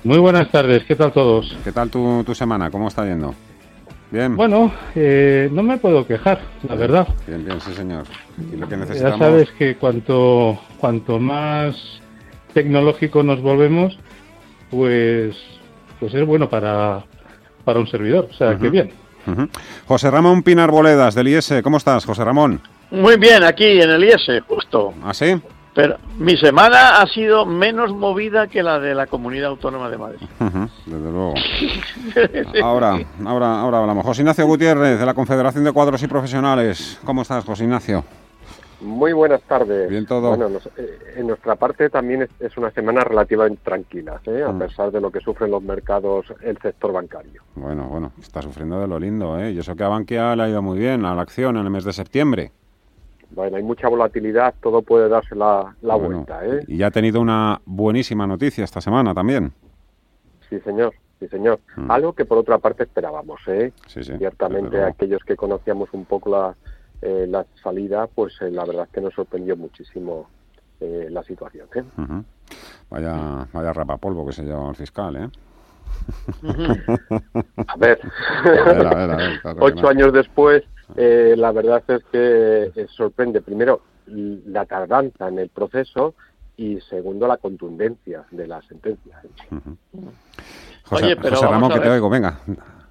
Muy 0.05 0.19
buenas 0.19 0.49
tardes, 0.53 0.85
¿qué 0.85 0.95
tal 0.95 1.13
todos? 1.13 1.57
¿Qué 1.65 1.73
tal 1.73 1.91
tu, 1.91 2.23
tu 2.23 2.33
semana? 2.33 2.71
¿Cómo 2.71 2.87
está 2.87 3.05
yendo? 3.05 3.35
Bien. 4.15 4.37
Bueno, 4.37 4.73
eh, 4.95 5.49
no 5.51 5.65
me 5.65 5.77
puedo 5.77 6.07
quejar, 6.07 6.41
la 6.69 6.77
verdad. 6.77 7.09
Bien, 7.27 7.45
bien, 7.45 7.61
sí 7.61 7.75
señor. 7.75 8.05
Y 8.39 8.55
lo 8.57 8.69
que 8.69 8.77
Ya 8.95 9.19
sabes 9.19 9.51
que 9.59 9.75
cuanto, 9.75 10.57
cuanto 10.79 11.19
más 11.19 11.75
tecnológico 12.53 13.25
nos 13.25 13.41
volvemos, 13.41 13.99
pues, 14.71 15.35
pues 15.99 16.15
es 16.15 16.25
bueno 16.25 16.49
para, 16.49 17.03
para 17.65 17.81
un 17.81 17.89
servidor. 17.89 18.29
O 18.31 18.35
sea, 18.35 18.51
que 18.57 18.69
Ujú. 18.69 18.71
bien. 18.71 18.93
José 19.87 20.13
Ramón 20.13 20.45
Pinar 20.45 20.71
Boledas, 20.71 21.17
del 21.17 21.27
IES. 21.27 21.55
¿Cómo 21.65 21.79
estás, 21.79 22.05
José 22.05 22.23
Ramón? 22.25 22.61
Muy 22.93 23.17
bien, 23.17 23.43
aquí 23.43 23.65
en 23.65 23.91
el 23.91 24.05
IES, 24.05 24.45
justo. 24.47 24.95
¿Ah, 25.03 25.13
sí? 25.13 25.35
Pero 25.75 25.97
mi 26.19 26.37
semana 26.37 26.99
ha 27.01 27.07
sido 27.09 27.45
menos 27.45 27.93
movida 27.93 28.47
que 28.47 28.63
la 28.63 28.79
de 28.79 28.95
la 28.95 29.07
Comunidad 29.09 29.49
Autónoma 29.51 29.91
de 29.91 29.99
Madrid. 29.99 30.21
Desde 30.87 31.11
luego. 31.11 31.35
Ahora, 32.63 32.99
ahora, 33.25 33.61
ahora 33.61 33.79
hablamos. 33.81 34.05
José 34.07 34.23
Ignacio 34.23 34.47
Gutiérrez, 34.47 34.99
de 35.01 35.07
la 35.07 35.15
Confederación 35.15 35.65
de 35.65 35.73
Cuadros 35.73 36.03
y 36.03 36.07
Profesionales. 36.07 37.01
¿Cómo 37.05 37.23
estás, 37.23 37.45
José 37.45 37.65
Ignacio? 37.65 38.05
Muy 38.81 39.13
buenas 39.13 39.41
tardes. 39.43 39.89
Bien 39.89 40.05
todo. 40.07 40.29
Bueno, 40.29 40.49
nos- 40.49 40.67
eh, 40.77 41.15
en 41.17 41.27
nuestra 41.27 41.57
parte 41.57 41.89
también 41.91 42.23
es, 42.23 42.31
es 42.39 42.57
una 42.57 42.71
semana 42.71 43.03
relativamente 43.03 43.61
tranquila, 43.65 44.21
¿eh? 44.27 44.45
a 44.47 44.53
Mm. 44.53 44.59
pesar 44.59 44.91
de 44.93 45.01
lo 45.01 45.11
que 45.11 45.21
sufren 45.21 45.51
los 45.51 45.63
mercados, 45.63 46.27
el 46.43 46.59
sector 46.59 46.93
bancario. 46.93 47.43
Bueno, 47.57 47.85
bueno, 47.89 48.13
está 48.21 48.43
sufriendo 48.43 48.79
de 48.81 48.87
lo 48.87 48.99
lindo, 49.01 49.41
¿eh? 49.41 49.53
Y 49.53 49.59
eso 49.59 49.75
que 49.75 49.83
a 49.85 49.89
Bankia 49.89 50.37
le 50.37 50.43
ha 50.45 50.49
ido 50.49 50.61
muy 50.63 50.79
bien 50.79 51.05
a 51.05 51.15
la 51.15 51.23
acción 51.23 51.57
en 51.57 51.65
el 51.65 51.71
mes 51.71 51.85
de 51.85 51.93
septiembre. 51.95 52.53
Bueno, 53.35 53.57
hay 53.57 53.63
mucha 53.63 53.89
volatilidad, 53.89 54.55
todo 54.63 54.83
puede 54.83 55.09
darse 55.09 55.35
la, 55.35 55.75
la 55.83 55.95
Bueno, 55.97 56.17
vuelta. 56.17 56.47
¿eh? 56.47 56.65
Y 56.69 56.83
ha 56.83 56.91
tenido 56.91 57.21
una 57.21 57.61
buenísima 57.65 58.27
noticia 58.27 58.65
esta 58.65 58.81
semana 58.81 59.13
también. 59.15 59.53
Sí, 60.49 60.61
señor, 60.61 60.93
sí, 61.19 61.27
señor. 61.29 61.59
Mm. 61.77 61.91
Algo 61.91 62.13
que 62.13 62.25
por 62.25 62.39
otra 62.39 62.59
parte 62.59 62.85
esperábamos. 62.85 63.41
¿eh? 63.49 63.73
Sí, 63.87 64.05
sí. 64.05 64.13
Ciertamente 64.19 64.83
aquellos 64.83 65.23
que 65.25 65.37
conocíamos 65.37 65.89
un 65.93 66.05
poco 66.05 66.31
la, 66.31 66.55
eh, 67.03 67.27
la 67.29 67.45
salida, 67.63 68.07
pues 68.07 68.35
eh, 68.41 68.51
la 68.51 68.65
verdad 68.65 68.85
es 68.85 68.91
que 68.93 69.01
nos 69.01 69.15
sorprendió 69.15 69.57
muchísimo 69.57 70.29
eh, 70.81 71.09
la 71.11 71.23
situación. 71.25 71.67
¿eh? 71.75 71.83
Vaya, 72.91 73.47
vaya 73.53 73.73
rapapolvo 73.73 74.27
que 74.27 74.33
se 74.33 74.45
lleva 74.45 74.69
el 74.69 74.77
fiscal, 74.77 75.17
¿eh? 75.17 75.29
A 77.67 77.77
ver, 77.77 78.01
A 78.45 78.49
ver, 78.49 78.87
a 78.87 78.95
ver, 78.95 79.11
a 79.11 79.17
ver, 79.17 79.41
claro 79.41 79.57
que 79.59 79.65
ocho 79.65 79.83
no. 79.83 79.89
años 79.89 80.13
después, 80.13 80.63
eh, 80.97 81.35
la 81.37 81.53
verdad 81.53 81.83
es 81.89 82.03
que 82.13 82.73
eh, 82.75 82.87
sorprende 82.95 83.41
primero 83.41 83.83
la 84.07 84.67
tardanza 84.67 85.29
en 85.29 85.39
el 85.39 85.49
proceso 85.49 86.15
y 86.57 86.81
segundo 86.83 87.27
la 87.27 87.39
contundencia 87.39 88.25
de 88.31 88.47
la 88.47 88.61
sentencia. 88.63 89.21
José, 90.85 91.05
Oye, 91.07 91.17
pero 91.17 91.37
José 91.37 91.47
Ramón, 91.47 91.61
vamos 91.63 91.71
a 91.71 91.75
que 91.75 91.81
te 91.81 91.89
ver. 91.89 91.95
oigo, 91.97 92.11
venga, 92.11 92.39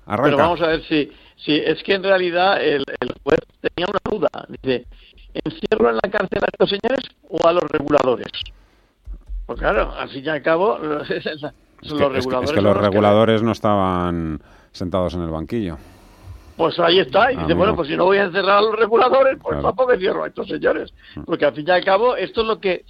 arranca. 0.05 0.23
Pero 0.23 0.37
vamos 0.37 0.61
a 0.61 0.67
ver 0.67 0.83
si, 0.83 1.11
si 1.37 1.55
es 1.55 1.81
que 1.83 1.93
en 1.93 2.03
realidad 2.03 2.61
el, 2.61 2.83
el 2.99 3.13
juez 3.23 3.39
tenía 3.61 3.87
una 3.89 3.99
duda. 4.17 4.29
Dice, 4.49 4.85
¿encierro 5.33 5.89
en 5.91 5.95
la 5.95 6.09
cárcel 6.11 6.39
a 6.41 6.47
estos 6.51 6.69
señores 6.69 7.05
o 7.29 7.47
a 7.47 7.53
los 7.53 7.63
reguladores? 7.63 8.27
Pues 9.45 9.59
claro, 9.59 9.91
al 9.93 10.09
fin 10.09 10.23
y 10.25 10.29
al 10.29 10.41
cabo, 10.41 10.77
los, 10.81 11.09
Es 11.11 11.23
que, 11.23 11.29
los 11.31 11.43
es 11.43 11.91
que- 11.91 12.09
reguladores. 12.09 12.49
es 12.49 12.55
que 12.55 12.61
los 12.61 12.77
reguladores 12.77 13.43
no 13.43 13.51
estaban 13.51 14.41
sentados 14.71 15.13
en 15.13 15.21
el 15.21 15.29
banquillo. 15.29 15.77
Pues 16.55 16.77
ahí 16.79 16.99
está. 16.99 17.31
Y 17.31 17.35
dice, 17.35 17.43
Amigo. 17.45 17.57
bueno, 17.57 17.75
pues 17.75 17.87
si 17.87 17.95
no 17.97 18.05
voy 18.05 18.17
a 18.17 18.23
encerrar 18.25 18.57
a 18.57 18.61
los 18.61 18.75
reguladores, 18.75 19.37
pues 19.41 19.53
Claro. 19.53 19.63
tampoco 19.69 19.93
encierro 19.93 20.23
a 20.23 20.27
estos 20.27 20.47
señores. 20.47 20.93
Porque 21.25 21.45
al 21.45 21.53
fin 21.53 21.65
y 21.67 21.71
al 21.71 21.83
cabo, 21.83 22.15
esto 22.15 22.41
es 22.41 22.47
lo 22.47 22.59
que. 22.59 22.85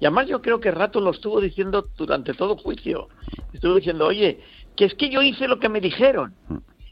Y 0.00 0.04
además, 0.04 0.26
yo 0.28 0.42
creo 0.42 0.60
que 0.60 0.70
Rato 0.70 1.00
lo 1.00 1.10
estuvo 1.10 1.40
diciendo 1.40 1.86
durante 1.96 2.34
todo 2.34 2.56
juicio. 2.56 3.08
Estuvo 3.52 3.74
diciendo, 3.76 4.06
oye, 4.06 4.40
que 4.76 4.84
es 4.86 4.94
que 4.94 5.08
yo 5.08 5.22
hice 5.22 5.48
lo 5.48 5.58
que 5.58 5.68
me 5.68 5.80
dijeron. 5.80 6.34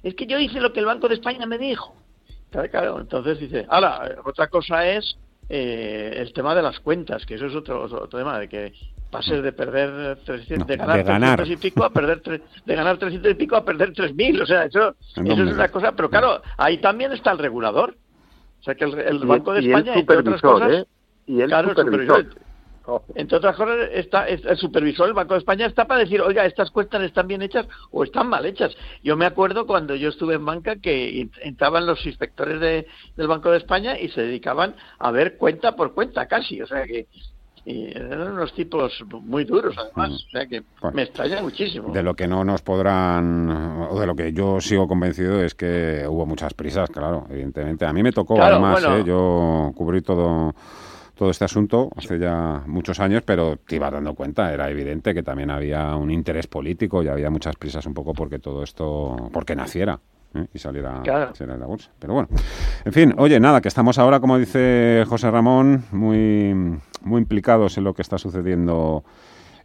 Es 0.03 0.15
que 0.15 0.27
yo 0.27 0.39
hice 0.39 0.61
lo 0.61 0.73
que 0.73 0.81
el 0.81 0.87
Banco 0.87 1.09
de 1.09 1.15
España 1.15 1.47
me 1.47 1.59
dijo. 1.59 1.95
Claro. 2.71 3.01
Entonces 3.01 3.39
dice, 3.41 3.67
ahora, 3.69 4.17
otra 4.25 4.47
cosa 4.49 4.87
es 4.89 5.17
eh, 5.49 6.15
el 6.17 6.33
tema 6.33 6.55
de 6.55 6.63
las 6.63 6.79
cuentas, 6.81 7.27
que 7.27 7.35
eso 7.35 7.47
es 7.47 7.55
otro, 7.55 7.83
otro 7.83 8.09
tema, 8.09 8.39
de 8.39 8.49
que 8.49 8.73
pases 9.15 9.43
de 9.45 9.53
perder 9.53 10.19
300, 10.25 10.67
de 10.67 10.77
ganar 10.77 10.97
de 10.97 11.03
ganar. 11.05 11.37
300 11.39 11.49
y 11.65 11.71
pico 11.71 11.85
a 11.85 11.91
perder 11.91 12.21
tre- 12.21 12.43
de 12.67 12.75
ganar 12.75 12.99
300 12.99 13.31
y 13.31 13.35
pico 13.35 13.55
a 13.55 13.65
perder 13.65 13.93
3000, 13.93 14.43
o 14.43 14.47
sea, 14.47 14.65
eso, 14.65 14.97
¿En 15.17 15.27
eso 15.31 15.43
es 15.45 15.53
una 15.55 15.69
cosa, 15.69 15.93
pero 15.93 16.11
claro, 16.11 16.43
ahí 16.57 16.79
también 16.79 17.13
está 17.13 17.31
el 17.31 17.39
regulador. 17.39 17.97
O 18.61 18.63
sea, 18.65 18.75
que 18.75 18.85
el, 18.85 18.99
el 18.99 19.19
Banco 19.21 19.53
de 19.53 19.63
y 19.63 19.67
el 19.67 19.71
España, 19.71 19.95
entre 19.95 20.17
otras 20.17 20.41
supervisor, 20.41 20.69
cosas, 20.69 20.83
¿eh? 20.83 20.89
Y 21.27 21.41
el 21.43 21.49
claro, 21.49 21.71
el 21.71 21.77
supervisor. 21.77 22.17
supervisor. 22.25 22.45
Entre 23.15 23.37
otras 23.39 23.57
cosas, 23.57 23.77
está, 23.93 24.29
es- 24.29 24.45
el 24.45 24.57
supervisor 24.59 25.07
del 25.07 25.15
Banco 25.15 25.35
de 25.35 25.39
España 25.39 25.67
está 25.67 25.87
para 25.87 26.01
decir, 26.01 26.21
oiga, 26.21 26.45
estas 26.45 26.71
cuentas 26.71 27.01
están 27.03 27.27
bien 27.29 27.41
hechas 27.41 27.67
o 27.93 28.03
están 28.05 28.27
mal 28.29 28.45
hechas. 28.45 28.77
Yo 29.03 29.17
me 29.17 29.25
acuerdo 29.27 29.67
cuando 29.67 29.95
yo 29.95 30.09
estuve 30.11 30.35
en 30.35 30.45
banca 30.45 30.77
que 30.77 31.21
en- 31.21 31.31
entraban 31.43 31.87
los 31.87 32.05
inspectores 32.05 32.59
de- 32.61 32.87
del 33.17 33.27
Banco 33.29 33.51
de 33.53 33.59
España 33.59 33.99
y 33.99 34.09
se 34.09 34.23
dedicaban 34.23 34.75
a 34.99 35.11
ver 35.13 35.37
cuenta 35.39 35.77
por 35.77 35.95
cuenta 35.95 36.27
casi. 36.27 36.61
O 36.61 36.67
sea 36.67 36.85
que 36.85 37.07
y 37.67 37.87
eran 37.97 38.33
unos 38.33 38.53
tipos 38.55 39.03
muy 39.23 39.45
duros 39.45 39.75
además. 39.79 40.13
O 40.27 40.31
sea 40.31 40.47
que 40.47 40.63
Bueno. 40.81 40.97
me 40.97 41.03
extraña 41.03 41.41
muchísimo. 41.43 41.93
De 41.93 42.03
lo 42.03 42.15
que 42.15 42.27
no 42.29 42.45
nos 42.45 42.63
podrán, 42.63 43.49
o 43.91 43.99
de 43.99 44.07
lo 44.07 44.15
que 44.15 44.33
yo 44.33 44.61
sigo 44.61 44.87
convencido 44.87 45.43
es 45.43 45.55
que 45.55 46.05
hubo 46.09 46.27
muchas 46.27 46.53
prisas, 46.55 46.91
claro, 46.91 47.27
evidentemente. 47.31 47.87
A 47.87 47.93
mí 47.93 48.03
me 48.03 48.13
tocó, 48.13 48.35
Claro, 48.35 48.57
además, 48.57 48.83
bueno. 48.83 48.97
¿eh? 48.99 49.05
yo 49.07 49.73
cubrí 49.75 50.03
todo 50.03 50.55
todo 51.17 51.31
este 51.31 51.45
asunto 51.45 51.91
hace 51.97 52.19
ya 52.19 52.65
muchos 52.67 52.99
años, 52.99 53.23
pero 53.25 53.57
te 53.57 53.77
ibas 53.77 53.93
dando 53.93 54.15
cuenta, 54.15 54.53
era 54.53 54.69
evidente 54.69 55.15
que 55.15 55.23
también 55.23 55.49
había 55.49 55.95
un 55.95 56.11
interés 56.11 56.49
político 56.49 57.05
y 57.05 57.09
había 57.09 57.31
muchas 57.31 57.55
prisas 57.55 57.87
un 57.87 57.95
poco 57.95 58.15
porque 58.15 58.41
todo 58.41 58.65
esto, 58.65 59.31
porque 59.33 59.55
naciera. 59.55 60.01
¿Eh? 60.35 60.47
y 60.53 60.59
saliera, 60.59 61.01
Claro. 61.03 61.35
saliera 61.35 61.55
de 61.55 61.61
la 61.61 61.67
bolsa. 61.67 61.91
Pero 61.99 62.15
bueno, 62.15 62.29
en 62.85 62.93
fin, 62.93 63.15
oye, 63.19 63.39
nada, 63.41 63.61
que 63.61 63.69
estamos 63.69 63.99
ahora, 63.99 64.21
como 64.21 64.39
dice 64.39 65.05
José 65.09 65.31
Ramón, 65.31 65.85
muy, 65.93 66.55
muy 67.03 67.21
implicados 67.21 67.79
en 67.79 67.85
lo 67.85 67.95
que 67.95 68.03
está 68.03 68.19
sucediendo 68.19 69.05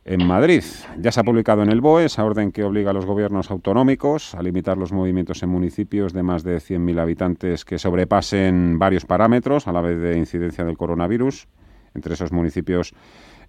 en 0.06 0.26
Madrid. 0.26 0.64
Ya 0.98 1.12
se 1.12 1.20
ha 1.20 1.24
publicado 1.24 1.62
en 1.62 1.70
el 1.72 1.82
BOE 1.82 2.06
esa 2.06 2.24
orden 2.24 2.52
que 2.52 2.64
obliga 2.64 2.92
a 2.92 2.94
los 2.94 3.06
gobiernos 3.06 3.52
autonómicos 3.52 4.34
a 4.34 4.42
limitar 4.42 4.78
los 4.78 4.92
movimientos 4.92 5.44
en 5.44 5.50
municipios 5.50 6.14
de 6.14 6.24
más 6.24 6.44
de 6.44 6.58
100.000 6.58 7.00
habitantes 7.00 7.66
que 7.66 7.78
sobrepasen 7.78 8.80
varios 8.80 9.06
parámetros 9.06 9.68
a 9.68 9.72
la 9.74 9.82
vez 9.82 10.00
de 10.00 10.18
incidencia 10.18 10.64
del 10.66 10.78
coronavirus. 10.78 11.48
Entre 11.94 12.14
esos 12.14 12.32
municipios 12.32 12.94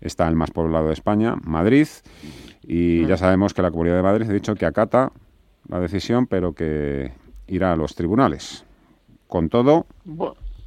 está 0.01 0.27
el 0.29 0.35
más 0.35 0.51
poblado 0.51 0.89
de 0.89 0.95
España, 0.95 1.37
Madrid, 1.45 1.87
y 2.63 3.07
ya 3.07 3.17
sabemos 3.17 3.55
que 3.55 3.63
la 3.63 3.71
Comunidad 3.71 3.97
de 3.97 4.03
Madrid 4.03 4.29
ha 4.29 4.33
dicho 4.33 4.55
que 4.55 4.67
acata 4.67 5.13
la 5.69 5.81
decisión, 5.81 6.27
pero 6.27 6.53
que 6.55 7.13
irá 7.47 7.73
a 7.73 7.77
los 7.77 7.95
tribunales. 7.95 8.65
Con 9.27 9.49
todo, 9.49 9.87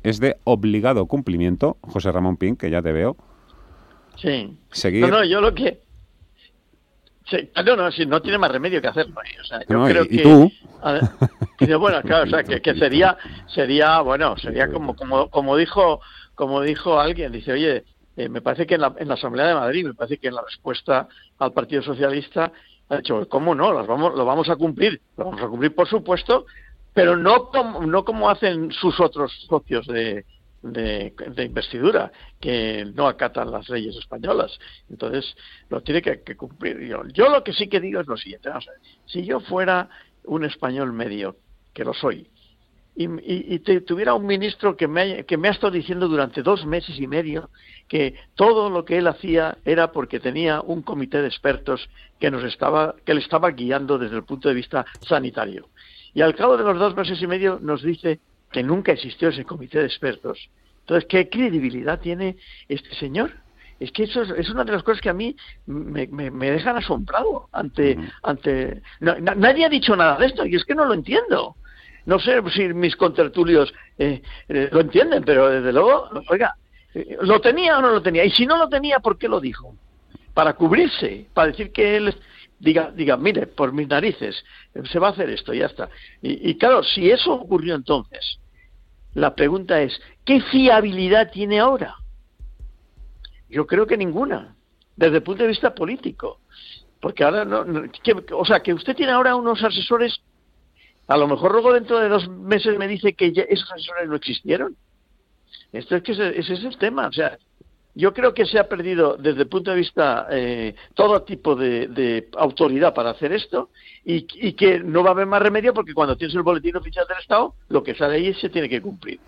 es 0.04 0.20
de 0.20 0.38
obligado 0.46 1.06
cumplimiento, 1.06 1.78
José 1.82 2.12
Ramón 2.12 2.38
Pin, 2.38 2.56
que 2.56 2.70
ya 2.70 2.82
te 2.82 2.92
veo. 2.94 3.18
Sí. 4.18 4.58
Seguir. 4.72 5.02
No, 5.02 5.10
no, 5.10 5.24
yo 5.26 5.42
lo 5.42 5.54
que. 5.54 5.82
Sí, 7.30 7.50
ah, 7.56 7.64
no, 7.64 7.76
no, 7.76 7.92
sí, 7.92 8.06
no 8.06 8.22
tiene 8.22 8.38
más 8.38 8.52
remedio 8.52 8.82
que 8.82 8.88
hacerlo. 8.88 9.16
¿eh? 9.24 9.38
O 9.42 9.44
sea, 9.46 9.60
yo 9.68 9.78
No, 9.78 9.88
y- 9.88 9.92
creo 9.92 10.04
y 10.04 10.18
que. 10.18 10.24
tú. 10.24 10.52
A 10.82 11.00
bueno, 11.78 12.02
claro, 12.02 12.26
o 12.26 12.28
sea, 12.28 12.44
que, 12.44 12.62
que 12.62 12.74
sería, 12.80 13.18
sería, 13.48 14.02
bueno, 14.02 14.36
sería 14.38 14.70
como, 14.70 14.96
como, 14.96 15.30
como 15.30 15.56
dijo, 15.56 16.02
como 16.36 16.62
dijo 16.62 17.00
alguien, 17.00 17.32
dice, 17.32 17.54
oye, 17.54 17.86
eh, 18.18 18.28
me 18.30 18.42
parece 18.42 18.68
que 18.68 18.76
en 18.76 18.82
la, 18.82 18.94
en 18.98 19.08
la 19.08 19.14
Asamblea 19.14 19.48
de 19.48 19.54
Madrid, 19.56 19.86
me 19.86 19.94
parece 19.94 20.18
que 20.18 20.28
en 20.28 20.36
la 20.36 20.42
respuesta 20.44 21.08
al 21.40 21.54
Partido 21.54 21.82
Socialista 21.82 22.52
ha 22.90 22.98
dicho, 22.98 23.28
¿cómo 23.30 23.56
no? 23.56 23.74
Las 23.74 23.88
vamos, 23.88 24.14
lo 24.16 24.26
vamos 24.26 24.50
a 24.50 24.56
cumplir, 24.56 25.02
lo 25.18 25.26
vamos 25.26 25.42
a 25.42 25.48
cumplir, 25.48 25.74
por 25.74 25.88
supuesto, 25.88 26.46
pero 26.94 27.18
no 27.18 27.50
como, 27.50 27.86
no 27.86 28.06
como 28.06 28.30
hacen 28.30 28.72
sus 28.72 29.00
otros 29.00 29.32
socios 29.50 29.88
de, 29.88 30.26
de, 30.62 31.14
de 31.36 31.44
investidura, 31.44 32.12
que 32.40 32.86
no 32.96 33.08
acatan 33.08 33.52
las 33.52 33.70
leyes 33.70 33.96
españolas. 33.96 34.58
Entonces, 34.90 35.36
lo 35.70 35.82
tiene 35.82 36.02
que, 36.02 36.36
cumplir. 36.36 36.80
Yo, 36.88 37.04
yo 37.08 37.30
lo 37.30 37.44
que 37.44 37.54
sí 37.54 37.68
que 37.68 37.80
digo 37.80 38.00
es 38.00 38.08
lo 38.08 38.18
siguiente, 38.18 38.50
si 39.06 39.26
yo 39.26 39.40
fuera 39.42 39.90
un 40.26 40.46
español 40.46 40.94
medio, 40.94 41.36
que 41.74 41.84
lo 41.84 41.94
soy, 41.94 42.30
y, 42.96 43.06
y- 43.06 43.56
y 43.56 43.60
te- 43.60 43.82
tuviera 43.82 44.14
un 44.14 44.26
ministro 44.26 44.76
que 44.78 44.88
me, 44.88 45.26
que 45.26 45.38
me 45.38 45.48
ha 45.48 45.52
estado 45.52 45.72
diciendo 45.72 46.08
durante 46.08 46.44
dos 46.44 46.66
meses 46.66 47.00
y 47.00 47.08
medio 47.08 47.50
que 47.88 48.16
todo 48.36 48.70
lo 48.70 48.86
que 48.86 48.98
él 49.00 49.08
hacía 49.08 49.58
era 49.66 49.92
porque 49.92 50.20
tenía 50.20 50.62
un 50.62 50.82
comité 50.84 51.22
de 51.22 51.28
expertos 51.28 51.90
que 52.20 52.30
nos 52.32 52.44
estaba 52.44 52.96
que 53.06 53.14
le 53.14 53.20
estaba 53.22 53.50
guiando 53.52 53.98
desde 53.98 54.16
el 54.18 54.24
punto 54.24 54.48
de 54.50 54.56
vista 54.56 54.86
sanitario. 55.02 55.70
Y 56.14 56.22
al 56.22 56.36
cabo 56.36 56.56
de 56.58 56.64
los 56.64 56.78
dos 56.78 56.96
meses 56.96 57.22
y 57.22 57.28
medio 57.28 57.60
nos 57.62 57.82
dice 57.82 58.20
que 58.52 58.62
nunca 58.64 58.92
existió 58.92 59.30
ese 59.30 59.44
comité 59.46 59.80
de 59.80 59.86
expertos. 59.86 60.50
Entonces 60.82 61.06
qué 61.10 61.30
credibilidad 61.30 62.00
tiene 62.00 62.38
este 62.68 62.94
señor 62.96 63.32
es 63.80 63.92
que 63.92 64.04
eso 64.04 64.22
es, 64.22 64.30
es 64.38 64.50
una 64.50 64.64
de 64.64 64.72
las 64.72 64.84
cosas 64.84 65.02
que 65.02 65.10
a 65.10 65.14
mí 65.14 65.36
me, 65.66 66.08
me- 66.08 66.30
me 66.32 66.52
dejan 66.52 66.78
asombrado 66.78 67.50
ante 67.52 67.98
ante 68.22 68.82
na- 69.00 69.20
na- 69.20 69.34
nadie 69.36 69.66
ha 69.66 69.70
dicho 69.70 69.96
nada 69.96 70.18
de 70.18 70.28
esto 70.28 70.46
y 70.46 70.56
es 70.56 70.64
que 70.64 70.76
no 70.76 70.86
lo 70.86 70.94
entiendo 70.94 71.56
no 72.06 72.20
sé 72.20 72.42
si 72.52 72.68
mis 72.74 72.96
contertulios 72.96 73.74
eh, 73.98 74.22
eh, 74.50 74.70
lo 74.72 74.82
entienden, 74.82 75.24
pero 75.24 75.50
desde 75.50 75.72
luego, 75.72 76.10
oiga, 76.30 76.56
eh, 76.94 77.18
¿lo 77.22 77.40
tenía 77.40 77.78
o 77.78 77.82
no 77.82 77.90
lo 77.92 78.02
tenía? 78.02 78.26
Y 78.26 78.32
si 78.32 78.46
no 78.46 78.58
lo 78.58 78.68
tenía, 78.70 79.00
¿por 79.00 79.18
qué 79.18 79.28
lo 79.28 79.40
dijo? 79.40 79.76
Para 80.34 80.54
cubrirse, 80.54 81.28
para 81.34 81.48
decir 81.48 81.72
que 81.72 81.96
él 81.98 82.16
diga, 82.60 82.92
diga 82.92 83.18
mire, 83.18 83.48
por 83.48 83.72
mis 83.72 83.88
narices, 83.88 84.44
eh, 84.74 84.82
se 84.92 85.00
va 85.00 85.08
a 85.08 85.12
hacer 85.12 85.30
esto, 85.30 85.54
ya 85.54 85.68
está. 85.68 85.90
Y, 86.22 86.56
claro, 86.58 86.84
si 86.84 87.10
eso 87.10 87.34
ocurrió 87.34 87.76
entonces, 87.76 88.40
la 89.14 89.36
pregunta 89.36 89.82
es, 89.82 90.00
¿qué 90.26 90.42
fiabilidad 90.42 91.32
tiene 91.32 91.60
ahora? 91.60 91.96
Yo 93.50 93.68
creo 93.68 93.86
que 93.86 93.98
ninguna, 93.98 94.56
desde 94.96 95.18
el 95.18 95.24
punto 95.24 95.44
de 95.44 95.50
vista 95.50 95.74
político. 95.76 96.40
Porque 97.00 97.24
ahora, 97.24 97.46
no, 97.46 97.64
no- 97.66 97.84
que- 97.92 98.16
o 98.32 98.46
sea, 98.46 98.62
que 98.62 98.74
usted 98.74 98.96
tiene 98.96 99.12
ahora 99.12 99.36
unos 99.36 99.62
asesores 99.64 100.22
a 101.08 101.18
lo 101.18 101.28
mejor 101.28 101.52
luego 101.52 101.74
dentro 101.74 102.00
de 102.00 102.10
dos 102.10 102.28
meses 102.30 102.78
me 102.78 102.88
dice 102.88 103.14
que 103.14 103.32
ya 103.32 103.44
esos 103.44 103.72
asesores 103.72 104.08
no 104.08 104.16
existieron. 104.16 104.76
Esto 105.72 105.96
es 105.96 106.04
que 106.04 106.14
ese, 106.14 106.40
ese 106.40 106.54
es 106.54 106.64
el 106.64 106.78
tema. 106.78 107.08
O 107.08 107.12
sea, 107.12 107.38
yo 107.96 108.14
creo 108.14 108.34
que 108.34 108.46
se 108.46 108.58
ha 108.58 108.68
perdido 108.68 109.18
desde 109.18 109.42
el 109.42 109.48
punto 109.48 109.72
de 109.72 109.78
vista 109.78 110.28
eh, 110.32 110.76
todo 110.96 111.22
tipo 111.24 111.56
de, 111.56 111.88
de 111.88 112.28
autoridad 112.38 112.94
para 112.94 113.12
hacer 113.12 113.34
esto 113.34 113.70
y, 114.04 114.26
y 114.36 114.54
que 114.54 114.80
no 114.80 115.04
va 115.04 115.10
a 115.10 115.14
haber 115.14 115.28
más 115.28 115.42
remedio 115.42 115.74
porque 115.74 115.94
cuando 115.94 116.18
tienes 116.18 116.36
el 116.36 116.42
boletín 116.42 116.76
oficial 116.76 117.06
del 117.08 117.20
Estado, 117.20 117.54
lo 117.70 117.84
que 117.84 117.94
sale 117.94 118.16
ahí 118.16 118.34
se 118.36 118.50
tiene 118.50 118.68
que 118.68 118.82
cumplir. 118.82 119.20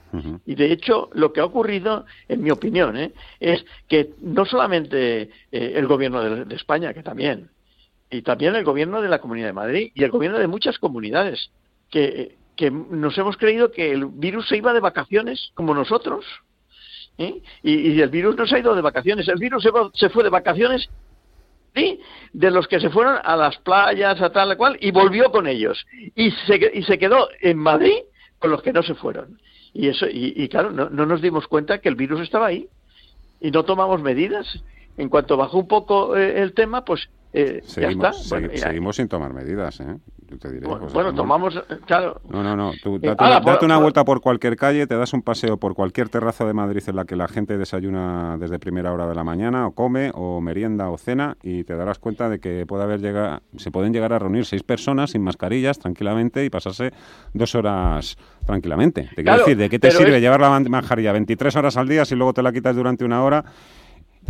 Y 0.46 0.56
de 0.56 0.72
hecho, 0.72 1.10
lo 1.14 1.32
que 1.32 1.42
ha 1.42 1.46
ocurrido, 1.46 2.06
en 2.28 2.42
mi 2.42 2.50
opinión, 2.50 2.98
¿eh? 2.98 3.12
es 3.40 3.64
que 3.88 4.12
no 4.22 4.46
solamente 4.46 5.24
eh, 5.24 5.30
el 5.52 5.86
gobierno 5.88 6.24
de, 6.24 6.46
de 6.46 6.56
España, 6.56 6.94
que 6.94 7.04
también, 7.04 7.50
y 8.10 8.22
también 8.22 8.56
el 8.56 8.64
gobierno 8.64 9.02
de 9.02 9.10
la 9.10 9.20
Comunidad 9.20 9.48
de 9.48 9.54
Madrid 9.54 9.92
y 9.94 10.04
el 10.04 10.12
gobierno 10.12 10.40
de 10.40 10.48
muchas 10.48 10.80
comunidades, 10.80 11.52
que, 11.96 12.36
que 12.58 12.70
nos 12.72 13.18
hemos 13.18 13.38
creído 13.38 13.72
que 13.72 13.90
el 13.92 14.06
virus 14.08 14.50
se 14.50 14.58
iba 14.58 14.74
de 14.74 14.82
vacaciones 14.82 15.52
como 15.54 15.74
nosotros. 15.74 16.26
¿eh? 17.18 17.42
Y, 17.64 17.92
y 17.94 18.02
el 18.02 18.10
virus 18.10 18.36
no 18.36 18.46
se 18.46 18.56
ha 18.58 18.60
ido 18.60 18.76
de 18.76 18.82
vacaciones, 18.82 19.26
el 19.30 19.40
virus 19.40 19.64
se, 19.64 19.72
va- 19.72 19.90
se 19.94 20.10
fue 20.10 20.24
de 20.26 20.30
vacaciones 20.30 20.90
¿sí? 21.74 22.02
de 22.34 22.52
los 22.52 22.68
que 22.68 22.82
se 22.82 22.90
fueron 22.90 23.16
a 23.24 23.38
las 23.38 23.58
playas, 23.60 24.22
a 24.22 24.30
tal 24.34 24.58
cual, 24.58 24.78
y 24.82 24.92
volvió 24.92 25.32
con 25.32 25.48
ellos. 25.48 25.86
Y 26.16 26.32
se, 26.32 26.72
y 26.74 26.84
se 26.84 26.98
quedó 27.00 27.30
en 27.42 27.58
Madrid 27.58 27.96
con 28.40 28.52
los 28.52 28.62
que 28.62 28.74
no 28.74 28.84
se 28.84 28.94
fueron. 28.96 29.40
Y, 29.74 29.88
eso, 29.88 30.06
y, 30.08 30.34
y 30.36 30.50
claro, 30.50 30.72
no, 30.72 30.90
no 30.90 31.06
nos 31.06 31.22
dimos 31.22 31.48
cuenta 31.48 31.80
que 31.80 31.88
el 31.88 31.96
virus 31.96 32.20
estaba 32.22 32.48
ahí 32.48 32.68
y 33.40 33.52
no 33.52 33.64
tomamos 33.64 34.02
medidas. 34.02 34.46
En 34.98 35.08
cuanto 35.08 35.38
bajó 35.38 35.58
un 35.60 35.68
poco 35.70 36.16
eh, 36.18 36.42
el 36.42 36.54
tema, 36.54 36.84
pues 36.84 37.08
eh, 37.34 37.62
ya 37.82 37.90
está. 37.90 38.12
Bueno, 38.30 38.48
ya- 38.54 38.68
seguimos 38.68 38.96
sin 38.98 39.08
tomar 39.10 39.34
medidas, 39.34 39.80
¿eh? 39.82 39.96
Yo 40.28 40.40
te 40.40 40.52
diré, 40.52 40.68
bueno, 40.68 41.14
tomamos, 41.14 41.56
eh, 41.56 41.62
claro, 41.86 42.20
No, 42.30 42.42
no, 42.42 42.56
no. 42.56 42.72
Tú 42.82 42.96
Eh, 42.96 43.00
date, 43.04 43.24
una, 43.24 43.36
date 43.36 43.44
por- 43.58 43.66
una 43.66 43.76
por- 43.76 43.82
vuelta 43.84 44.04
por 44.06 44.22
cualquier 44.22 44.56
calle, 44.58 44.88
te 44.88 44.96
das 44.98 45.14
un 45.14 45.22
paseo 45.22 45.58
por 45.58 45.76
cualquier 45.76 46.10
terraza 46.10 46.46
de 46.46 46.54
Madrid 46.54 46.82
en 46.88 46.96
la 46.96 47.06
que 47.06 47.16
la 47.16 47.28
gente 47.28 47.58
desayuna 47.60 48.36
desde 48.40 48.58
primera 48.58 48.92
hora 48.92 49.08
de 49.08 49.14
la 49.14 49.24
mañana, 49.24 49.68
o 49.68 49.72
come, 49.74 50.10
o 50.16 50.42
merienda, 50.42 50.90
o 50.90 50.98
cena, 50.98 51.38
y 51.44 51.64
te 51.64 51.76
darás 51.76 52.00
cuenta 52.00 52.28
de 52.28 52.40
que 52.40 52.66
puede 52.66 52.84
haber 52.84 53.02
llega, 53.02 53.44
se 53.58 53.70
pueden 53.70 53.94
llegar 53.94 54.14
a 54.14 54.20
reunir 54.20 54.46
seis 54.46 54.64
personas 54.64 55.12
sin 55.12 55.22
mascarillas 55.22 55.78
tranquilamente 55.78 56.44
y 56.44 56.50
pasarse 56.50 56.92
dos 57.34 57.54
horas 57.54 58.18
tranquilamente. 58.48 59.02
Te 59.04 59.08
quiero 59.18 59.24
Claro, 59.24 59.46
decir, 59.46 59.58
¿de 59.58 59.70
qué 59.70 59.78
te 59.78 59.92
sirve 59.92 60.16
es- 60.16 60.22
llevar 60.22 60.40
la 60.42 60.60
mascarilla 60.62 61.12
23 61.12 61.56
horas 61.56 61.78
al 61.78 61.88
día 61.88 62.04
si 62.04 62.16
luego 62.16 62.34
te 62.34 62.42
la 62.42 62.52
quitas 62.52 62.76
durante 62.76 63.06
una 63.06 63.24
hora? 63.24 63.46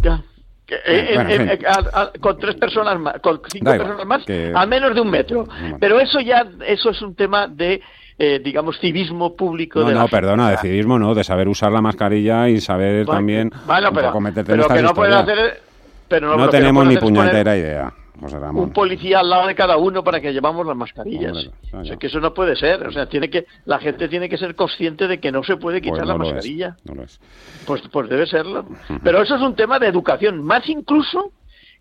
ya. 0.04 0.22
Eh, 0.68 1.12
bueno, 1.16 1.30
eh, 1.30 1.60
eh, 1.62 1.66
a- 1.68 2.02
a- 2.02 2.12
con 2.20 2.38
tres 2.40 2.56
personas 2.56 3.00
más, 3.00 3.20
con 3.22 3.40
cinco 3.52 3.58
igual, 3.72 3.78
personas 3.78 4.06
más, 4.06 4.26
que- 4.26 4.52
a 4.56 4.66
menos 4.66 4.96
de 4.96 5.02
un 5.02 5.10
metro. 5.12 5.48
Pero 5.80 6.00
eso 6.00 6.20
ya, 6.20 6.46
eso 6.66 6.90
es 6.90 7.02
un 7.04 7.14
tema 7.16 7.48
de, 7.48 7.82
eh, 8.18 8.40
digamos, 8.44 8.80
civismo 8.80 9.36
público. 9.36 9.82
No, 9.82 9.88
de 9.90 9.94
no, 9.94 10.08
perdona, 10.08 10.50
de 10.52 10.58
civismo 10.58 10.98
no, 10.98 11.14
de 11.14 11.24
saber 11.24 11.48
usar 11.48 11.72
la 11.72 11.82
mascarilla 11.82 12.50
y 12.50 12.60
saber 12.62 13.06
Bueno, 13.06 13.18
también 13.20 13.52
bueno, 13.68 13.90
un 13.90 13.96
pero- 13.96 14.08
poco 14.08 14.22
meterte 14.22 14.52
en 14.54 14.58
pero 14.58 14.62
estas 14.64 14.78
que 14.78 14.84
no 14.84 15.18
hacer, 15.18 15.62
pero 16.08 16.28
no, 16.30 16.38
No 16.38 16.50
tenemos 16.50 16.88
ni 16.88 16.98
puñetera 16.98 17.56
idea, 17.58 17.94
José 18.20 18.40
Ramón. 18.40 18.64
un 18.64 18.72
policía 18.72 19.20
al 19.20 19.30
lado 19.30 19.48
de 19.48 19.56
cada 19.56 19.78
uno 19.78 20.04
para 20.04 20.20
que 20.22 20.32
llevamos 20.34 20.66
las 20.66 20.76
mascarillas. 20.76 21.32
Hombre, 21.34 21.52
o 21.80 21.86
sea, 21.86 21.98
que 21.98 22.08
eso 22.08 22.20
no 22.20 22.34
puede 22.34 22.56
ser. 22.56 22.86
O 22.88 22.92
sea, 22.92 23.08
tiene 23.08 23.30
que, 23.30 23.46
la 23.66 23.80
gente 23.80 24.08
tiene 24.08 24.30
que 24.30 24.38
ser 24.38 24.56
consciente 24.56 25.08
de 25.08 25.20
que 25.20 25.32
no 25.32 25.44
se 25.44 25.58
puede 25.58 25.82
quitar 25.82 25.98
Pues 26.00 26.08
la 26.08 26.14
no 26.14 26.20
mascarilla. 26.20 26.78
no 26.86 26.96
lo 26.96 27.04
es. 27.04 27.20
Pues, 27.66 27.82
pues 27.92 28.10
debe 28.10 28.26
serlo. 28.28 28.66
Pero 29.04 29.22
eso 29.22 29.36
es 29.36 29.42
un 29.42 29.56
tema 29.56 29.80
de 29.80 29.88
educación, 29.88 30.44
más 30.44 30.68
incluso 30.70 31.32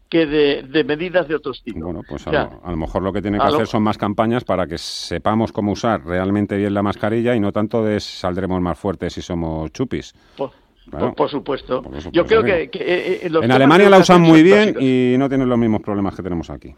que 0.09 0.27
de, 0.27 0.63
de 0.65 0.85
medidas 0.85 1.27
de 1.27 1.35
otros 1.35 1.63
tipos. 1.63 1.83
Bueno, 1.83 2.03
pues 2.09 2.27
a, 2.27 2.31
O 2.31 2.33
sea, 2.33 2.45
lo, 2.45 2.67
a 2.67 2.71
lo 2.71 2.77
mejor 2.77 3.03
lo 3.03 3.13
que 3.13 3.23
tiene 3.23 3.39
que 3.39 3.45
lo- 3.47 3.55
hacer 3.55 3.67
son 3.67 3.83
más 3.83 3.97
campañas 3.99 4.45
para 4.45 4.67
que 4.67 4.77
sepamos 4.79 5.51
cómo 5.51 5.73
usar 5.73 6.05
realmente 6.05 6.57
bien 6.57 6.75
la 6.75 6.83
mascarilla 6.83 7.35
y 7.35 7.41
no 7.41 7.53
tanto 7.53 7.83
de 7.83 7.99
saldremos 8.01 8.61
más 8.61 8.79
fuertes 8.79 9.15
si 9.15 9.23
somos 9.23 9.73
chupis. 9.73 10.15
Por, 10.37 10.51
Claro. 10.91 11.07
por- 11.09 11.15
por 11.17 11.31
supuesto. 11.31 11.83
Yo 12.13 12.27
creo 12.27 12.43
que, 12.43 12.69
que, 12.71 12.79
eh, 12.79 13.21
eh, 13.25 13.31
los 13.31 13.43
En 13.45 13.51
Alemania 13.53 13.89
la 13.89 13.99
usan 13.99 14.21
muy 14.21 14.43
bien 14.43 14.59
básicos. 14.61 14.83
y 14.83 15.15
no 15.19 15.29
tienen 15.29 15.49
los 15.49 15.59
mismos 15.59 15.81
problemas 15.81 16.15
que 16.15 16.23
tenemos 16.23 16.51
aquí. 16.51 16.75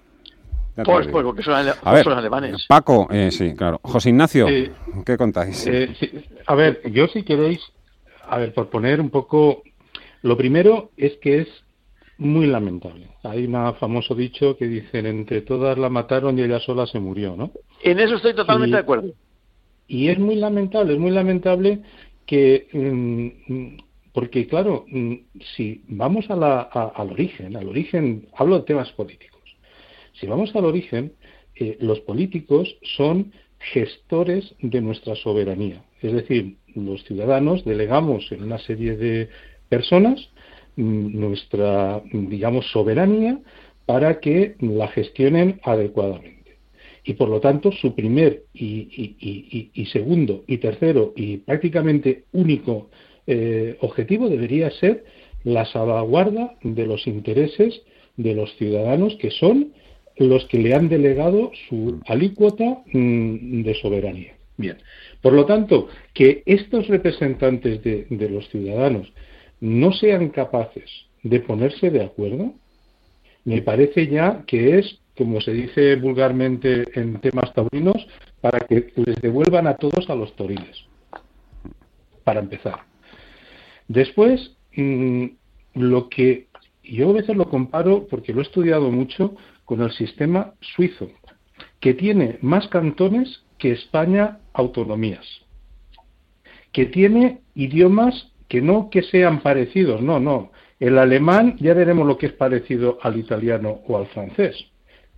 Pues, 0.85 1.07
pues 1.09 1.25
porque 1.25 1.42
son, 1.42 1.55
ale- 1.55 1.73
A 1.83 1.92
ver, 1.95 2.05
son 2.05 2.12
alemanes. 2.12 2.66
Paco, 2.69 3.09
eh, 3.11 3.31
sí, 3.33 3.55
claro. 3.55 3.81
José 3.83 4.11
Ignacio, 4.11 4.47
Eh, 4.49 4.71
¿qué 5.07 5.16
contáis? 5.16 5.66
Eh, 5.66 5.88
sí, 5.99 6.11
a 6.47 6.55
ver, 6.55 6.83
yo 6.92 7.09
si 7.09 7.23
queréis, 7.23 7.61
a 8.29 8.38
ver, 8.38 8.53
por 8.53 8.69
poner 8.69 9.01
un 9.01 9.09
poco, 9.11 9.62
lo 10.23 10.37
primero 10.37 10.90
es 10.99 11.14
que 11.23 11.40
es 11.40 11.49
muy 12.19 12.47
lamentable. 12.47 13.09
Hay 13.25 13.47
un 13.47 13.75
famoso 13.77 14.14
dicho 14.14 14.57
que 14.57 14.66
dicen, 14.66 15.07
entre 15.07 15.40
todas 15.40 15.79
la 15.79 15.88
mataron 15.88 16.38
y 16.38 16.42
ella 16.42 16.61
sola 16.61 16.87
se 16.87 17.01
murió, 17.01 17.37
¿no? 17.37 17.51
En 17.83 17.99
eso 17.99 18.16
estoy 18.16 18.35
totalmente 18.35 18.71
Y- 18.71 18.73
de 18.75 18.79
acuerdo. 18.79 19.09
Y 19.88 20.09
es 20.09 20.19
muy 20.19 20.35
lamentable, 20.37 20.92
es 20.95 20.99
muy 20.99 21.11
lamentable 21.11 21.81
que, 22.27 22.69
mm, 22.73 23.77
porque 24.16 24.46
claro, 24.46 24.87
mm, 24.88 25.14
si 25.55 25.83
vamos 25.88 26.24
al 26.31 27.11
origen, 27.12 27.55
al 27.55 27.68
origen, 27.68 28.26
hablo 28.35 28.61
de 28.61 28.64
temas 28.64 28.90
políticos, 28.92 29.42
si 30.18 30.26
vamos 30.26 30.57
al 30.57 30.64
origen, 30.64 31.12
eh, 31.55 31.76
los 31.81 32.00
políticos 32.00 32.79
son 32.96 33.31
gestores 33.59 34.55
de 34.61 34.81
nuestra 34.81 35.16
soberanía. 35.16 35.85
Es 36.00 36.14
decir, 36.14 36.57
los 36.74 37.05
ciudadanos 37.05 37.62
delegamos 37.66 38.33
en 38.33 38.44
una 38.44 38.57
serie 38.57 38.96
de 38.96 39.29
personas 39.68 40.31
mm, 40.76 41.20
nuestra, 41.20 42.02
digamos, 42.11 42.70
soberanía 42.70 43.38
para 43.85 44.18
que 44.20 44.57
la 44.61 44.88
gestionen 44.88 45.61
adecuadamente. 45.62 46.57
Y 47.05 47.12
por 47.12 47.29
lo 47.29 47.40
tanto, 47.40 47.70
su 47.70 47.94
primer 47.94 48.44
y 48.55 49.88
segundo 49.92 50.42
y 50.46 50.57
tercero 50.57 51.12
y 51.14 51.37
prácticamente 51.37 52.24
único 52.33 52.88
eh, 53.27 53.77
objetivo 53.81 54.29
debería 54.29 54.71
ser 54.71 55.05
la 55.45 55.65
salvaguarda 55.65 56.57
de 56.62 56.87
los 56.87 57.07
intereses 57.07 57.83
de 58.17 58.35
los 58.35 58.55
ciudadanos 58.57 59.17
que 59.17 59.31
son 59.31 59.73
los 60.17 60.47
que 60.47 60.59
le 60.59 60.75
han 60.75 60.89
delegado 60.89 61.51
su 61.69 62.01
alícuota 62.07 62.83
mm, 62.93 63.62
de 63.62 63.75
soberanía. 63.75 64.37
Bien, 64.57 64.79
por 65.21 65.35
lo 65.35 65.44
tanto, 65.44 65.88
que 66.15 66.42
estos 66.46 66.88
representantes 66.88 67.83
de, 67.83 68.07
de 68.09 68.31
los 68.31 68.48
ciudadanos 68.48 69.13
no 69.61 69.92
sean 69.92 70.31
capaces 70.31 70.90
de 71.23 71.40
ponerse 71.40 71.90
de 71.90 72.03
acuerdo, 72.03 72.55
me 73.44 73.61
parece 73.63 74.09
ya 74.09 74.44
que 74.46 74.79
es, 74.79 74.98
como 75.17 75.40
se 75.40 75.53
dice 75.53 75.96
vulgarmente 75.96 76.85
en 76.98 77.21
temas 77.21 77.53
taurinos, 77.53 78.07
para 78.40 78.61
que 78.61 78.92
les 78.96 79.21
devuelvan 79.21 79.67
a 79.67 79.77
todos 79.77 80.09
a 80.09 80.15
los 80.15 80.35
toriles, 80.37 80.87
para 82.25 82.40
empezar. 82.40 82.96
Después, 83.89 84.57
mm, 84.77 85.27
lo 85.75 86.09
que 86.09 86.49
yo 86.83 87.11
a 87.11 87.15
veces 87.15 87.37
lo 87.37 87.49
comparo, 87.49 88.07
porque 88.09 88.33
lo 88.33 88.41
he 88.41 88.45
estudiado 88.45 88.91
mucho, 88.91 89.37
con 89.65 89.83
el 89.83 89.91
sistema 89.93 90.55
suizo, 90.61 91.11
que 91.81 91.95
tiene 91.95 92.39
más 92.43 92.69
cantones 92.69 93.45
que 93.59 93.73
España 93.73 94.39
autonomías, 94.53 95.27
que 96.73 96.87
tiene 96.87 97.41
idiomas 97.55 98.33
que 98.49 98.61
no 98.63 98.91
que 98.91 99.03
sean 99.03 99.41
parecidos, 99.41 100.01
no, 100.03 100.21
no. 100.21 100.53
El 100.79 100.99
alemán 100.99 101.57
ya 101.59 101.75
veremos 101.75 102.07
lo 102.07 102.19
que 102.19 102.27
es 102.27 102.33
parecido 102.33 102.99
al 103.03 103.19
italiano 103.19 103.81
o 103.87 103.97
al 103.97 104.07
francés. 104.09 104.55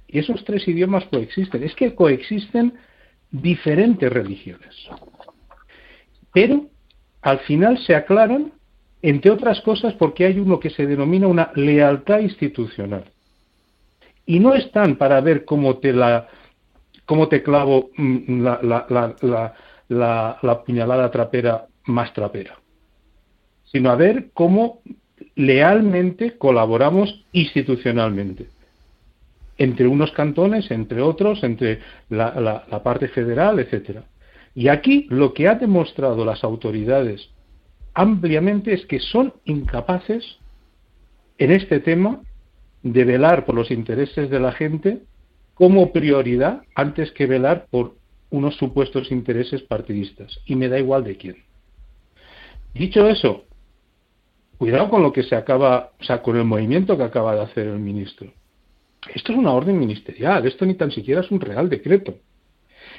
Y 0.06 0.18
esos 0.20 0.44
tres 0.44 0.66
idiomas 0.66 1.04
coexisten. 1.06 1.62
Es 1.62 1.74
que 1.74 1.94
coexisten 1.94 2.74
diferentes 3.30 4.10
religiones. 4.10 4.74
Pero 6.32 6.66
al 7.20 7.40
final 7.40 7.78
se 7.78 7.94
aclaran, 7.94 8.52
entre 9.02 9.30
otras 9.30 9.60
cosas, 9.60 9.94
porque 9.94 10.24
hay 10.24 10.38
uno 10.38 10.58
que 10.58 10.70
se 10.70 10.86
denomina 10.86 11.26
una 11.26 11.52
lealtad 11.54 12.20
institucional. 12.20 13.04
Y 14.26 14.40
no 14.40 14.54
están 14.54 14.96
para 14.96 15.20
ver 15.20 15.44
cómo 15.44 15.78
te 15.78 15.92
la 15.92 16.28
cómo 17.06 17.28
te 17.28 17.42
clavo 17.42 17.90
mm, 17.96 18.42
la, 18.42 18.60
la, 18.62 19.54
la, 19.88 20.38
la 20.42 20.64
puñalada 20.64 21.10
trapera 21.10 21.66
más 21.84 22.12
trapera, 22.12 22.58
sino 23.64 23.90
a 23.90 23.96
ver 23.96 24.30
cómo 24.34 24.82
lealmente 25.34 26.36
colaboramos 26.36 27.24
institucionalmente 27.32 28.48
entre 29.58 29.88
unos 29.88 30.12
cantones, 30.12 30.70
entre 30.70 31.02
otros, 31.02 31.42
entre 31.42 31.80
la, 32.08 32.64
la, 32.70 32.82
parte 32.82 33.08
federal, 33.08 33.58
etcétera. 33.58 34.04
Y 34.54 34.68
aquí 34.68 35.06
lo 35.10 35.34
que 35.34 35.48
ha 35.48 35.56
demostrado 35.56 36.24
las 36.24 36.44
autoridades 36.44 37.28
ampliamente 37.98 38.72
es 38.72 38.86
que 38.86 39.00
son 39.00 39.34
incapaces 39.44 40.38
en 41.36 41.50
este 41.50 41.80
tema 41.80 42.22
de 42.84 43.04
velar 43.04 43.44
por 43.44 43.56
los 43.56 43.72
intereses 43.72 44.30
de 44.30 44.38
la 44.38 44.52
gente 44.52 45.00
como 45.54 45.92
prioridad 45.92 46.62
antes 46.76 47.10
que 47.10 47.26
velar 47.26 47.66
por 47.70 47.96
unos 48.30 48.54
supuestos 48.54 49.10
intereses 49.10 49.62
partidistas. 49.62 50.38
Y 50.46 50.54
me 50.54 50.68
da 50.68 50.78
igual 50.78 51.02
de 51.02 51.16
quién. 51.16 51.36
Dicho 52.72 53.08
eso, 53.08 53.46
cuidado 54.58 54.90
con 54.90 55.02
lo 55.02 55.12
que 55.12 55.24
se 55.24 55.34
acaba, 55.34 55.90
o 55.98 56.04
sea, 56.04 56.22
con 56.22 56.36
el 56.36 56.44
movimiento 56.44 56.96
que 56.96 57.02
acaba 57.02 57.34
de 57.34 57.42
hacer 57.42 57.66
el 57.66 57.80
ministro. 57.80 58.32
Esto 59.12 59.32
es 59.32 59.38
una 59.38 59.50
orden 59.50 59.76
ministerial, 59.76 60.46
esto 60.46 60.64
ni 60.64 60.74
tan 60.74 60.92
siquiera 60.92 61.22
es 61.22 61.30
un 61.32 61.40
real 61.40 61.68
decreto. 61.68 62.14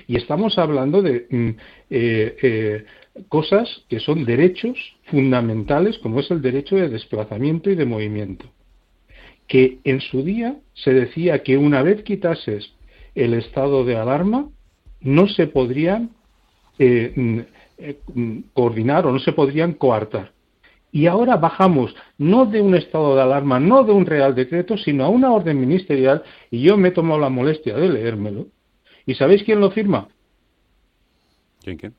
Y 0.07 0.17
estamos 0.17 0.57
hablando 0.57 1.01
de 1.01 1.25
mm, 1.29 1.49
eh, 1.89 2.37
eh, 2.41 2.85
cosas 3.27 3.83
que 3.89 3.99
son 3.99 4.25
derechos 4.25 4.77
fundamentales, 5.05 5.97
como 5.99 6.19
es 6.19 6.31
el 6.31 6.41
derecho 6.41 6.75
de 6.75 6.89
desplazamiento 6.89 7.69
y 7.69 7.75
de 7.75 7.85
movimiento. 7.85 8.45
Que 9.47 9.79
en 9.83 9.99
su 9.99 10.23
día 10.23 10.57
se 10.73 10.93
decía 10.93 11.43
que 11.43 11.57
una 11.57 11.81
vez 11.81 12.03
quitases 12.03 12.73
el 13.15 13.33
estado 13.33 13.83
de 13.83 13.97
alarma, 13.97 14.49
no 15.01 15.27
se 15.27 15.47
podrían 15.47 16.11
eh, 16.77 17.13
mm, 17.15 18.19
mm, 18.19 18.43
coordinar 18.53 19.05
o 19.05 19.11
no 19.11 19.19
se 19.19 19.33
podrían 19.33 19.73
coartar. 19.73 20.31
Y 20.91 21.05
ahora 21.05 21.37
bajamos 21.37 21.95
no 22.17 22.45
de 22.45 22.61
un 22.61 22.75
estado 22.75 23.15
de 23.15 23.21
alarma, 23.21 23.59
no 23.59 23.83
de 23.83 23.91
un 23.91 24.05
real 24.05 24.33
decreto, 24.33 24.77
sino 24.77 25.05
a 25.05 25.09
una 25.09 25.31
orden 25.31 25.59
ministerial, 25.59 26.23
y 26.49 26.61
yo 26.61 26.77
me 26.77 26.89
he 26.89 26.91
tomado 26.91 27.19
la 27.19 27.29
molestia 27.29 27.75
de 27.75 27.89
leérmelo. 27.89 28.47
¿Y 29.05 29.15
sabéis 29.15 29.43
quién 29.43 29.59
lo 29.59 29.71
firma? 29.71 30.07
¿Quién, 31.61 31.77
quién? 31.77 31.93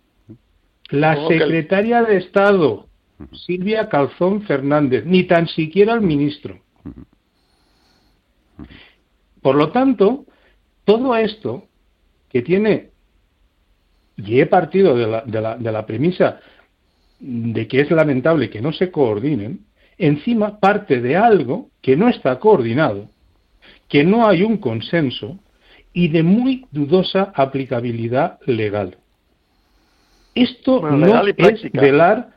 La 0.90 1.28
secretaria 1.28 2.02
de 2.02 2.16
Estado, 2.16 2.86
Silvia 3.32 3.88
Calzón 3.88 4.42
Fernández, 4.42 5.04
ni 5.04 5.24
tan 5.24 5.46
siquiera 5.46 5.94
el 5.94 6.00
ministro. 6.00 6.58
Por 9.42 9.54
lo 9.54 9.70
tanto, 9.70 10.26
todo 10.84 11.14
esto 11.16 11.64
que 12.28 12.42
tiene, 12.42 12.90
y 14.16 14.40
he 14.40 14.46
partido 14.46 14.96
de 14.96 15.06
la, 15.06 15.22
de 15.22 15.40
la, 15.40 15.56
de 15.56 15.72
la 15.72 15.86
premisa 15.86 16.40
de 17.20 17.68
que 17.68 17.80
es 17.82 17.90
lamentable 17.90 18.50
que 18.50 18.60
no 18.60 18.72
se 18.72 18.90
coordinen, 18.90 19.66
encima 19.98 20.58
parte 20.58 21.00
de 21.00 21.16
algo 21.16 21.68
que 21.82 21.96
no 21.96 22.08
está 22.08 22.38
coordinado, 22.38 23.08
que 23.88 24.04
no 24.04 24.26
hay 24.26 24.42
un 24.42 24.56
consenso 24.56 25.38
y 25.92 26.08
de 26.08 26.22
muy 26.22 26.66
dudosa 26.70 27.32
aplicabilidad 27.34 28.38
legal. 28.46 28.96
Esto 30.34 30.80
no 30.90 31.26
es 31.26 31.72
velar, 31.72 32.28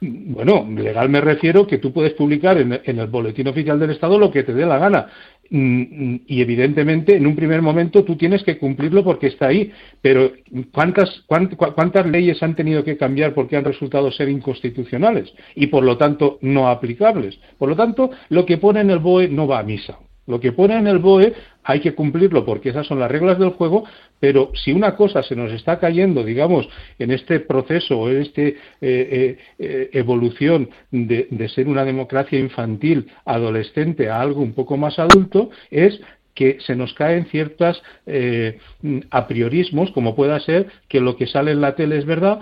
bueno, 0.00 0.66
legal 0.68 1.08
me 1.08 1.20
refiero 1.20 1.66
que 1.66 1.78
tú 1.78 1.92
puedes 1.92 2.12
publicar 2.14 2.58
en, 2.58 2.80
en, 2.84 2.98
el 2.98 3.06
boletín 3.06 3.48
oficial 3.48 3.78
del 3.78 3.90
Estado 3.90 4.18
lo 4.18 4.30
que 4.30 4.42
te 4.42 4.54
dé 4.54 4.66
la 4.66 4.78
gana, 4.78 5.06
mm, 5.50 6.16
y 6.26 6.40
evidentemente 6.42 7.16
en 7.16 7.26
un 7.26 7.34
primer 7.34 7.62
momento 7.62 8.04
tú 8.04 8.16
tienes 8.16 8.42
que 8.44 8.58
cumplirlo 8.58 9.02
porque 9.02 9.28
está 9.28 9.48
ahí, 9.48 9.72
pero 10.00 10.32
¿cuántas, 10.72 11.24
cuántas 11.26 12.06
leyes 12.06 12.42
han 12.42 12.54
tenido 12.54 12.84
que 12.84 12.96
cambiar 12.96 13.34
porque 13.34 13.56
han 13.56 13.64
resultado 13.64 14.10
ser 14.12 14.28
inconstitucionales 14.28 15.32
y 15.54 15.66
por 15.68 15.84
lo 15.84 15.96
tanto 15.96 16.38
no 16.42 16.68
aplicables? 16.68 17.38
Por 17.58 17.68
lo 17.68 17.76
tanto, 17.76 18.10
lo 18.28 18.46
que 18.46 18.58
pone 18.58 18.80
en 18.80 18.90
el 18.90 18.98
BOE 18.98 19.28
no 19.28 19.46
va 19.46 19.60
a 19.60 19.64
misa. 19.64 19.98
Lo 20.26 20.40
que 20.40 20.52
pone 20.52 20.76
en 20.76 20.86
el 20.86 20.98
BOE 20.98 21.34
hay 21.62 21.80
que 21.80 21.94
cumplirlo 21.94 22.44
porque 22.44 22.70
esas 22.70 22.86
son 22.86 23.00
las 23.00 23.10
reglas 23.10 23.38
del 23.38 23.50
juego, 23.50 23.84
pero 24.20 24.50
si 24.54 24.72
una 24.72 24.96
cosa 24.96 25.22
se 25.22 25.36
nos 25.36 25.52
está 25.52 25.78
cayendo, 25.78 26.24
digamos, 26.24 26.68
en 26.98 27.10
este 27.10 27.40
proceso 27.40 27.98
o 27.98 28.08
en 28.08 28.22
esta 28.22 28.42
eh, 28.42 28.54
eh, 28.80 29.38
eh, 29.58 29.90
evolución 29.92 30.70
de, 30.90 31.48
ser 31.54 31.68
una 31.68 31.84
democracia 31.84 32.38
infantil, 32.38 33.06
adolescente, 33.24 34.08
a 34.08 34.20
algo 34.20 34.40
un 34.40 34.54
poco 34.54 34.76
más 34.76 34.98
adulto, 34.98 35.50
es 35.70 36.00
que 36.34 36.58
se 36.60 36.74
nos 36.76 36.92
caen 36.94 37.26
ciertos 37.26 37.82
eh, 38.06 38.58
apriorismos, 39.10 39.90
como 39.92 40.14
pueda 40.14 40.38
ser 40.40 40.66
que 40.88 41.00
lo 41.00 41.16
que 41.16 41.26
sale 41.26 41.52
en 41.52 41.60
la 41.60 41.76
tele 41.76 41.98
es 41.98 42.04
verdad, 42.04 42.40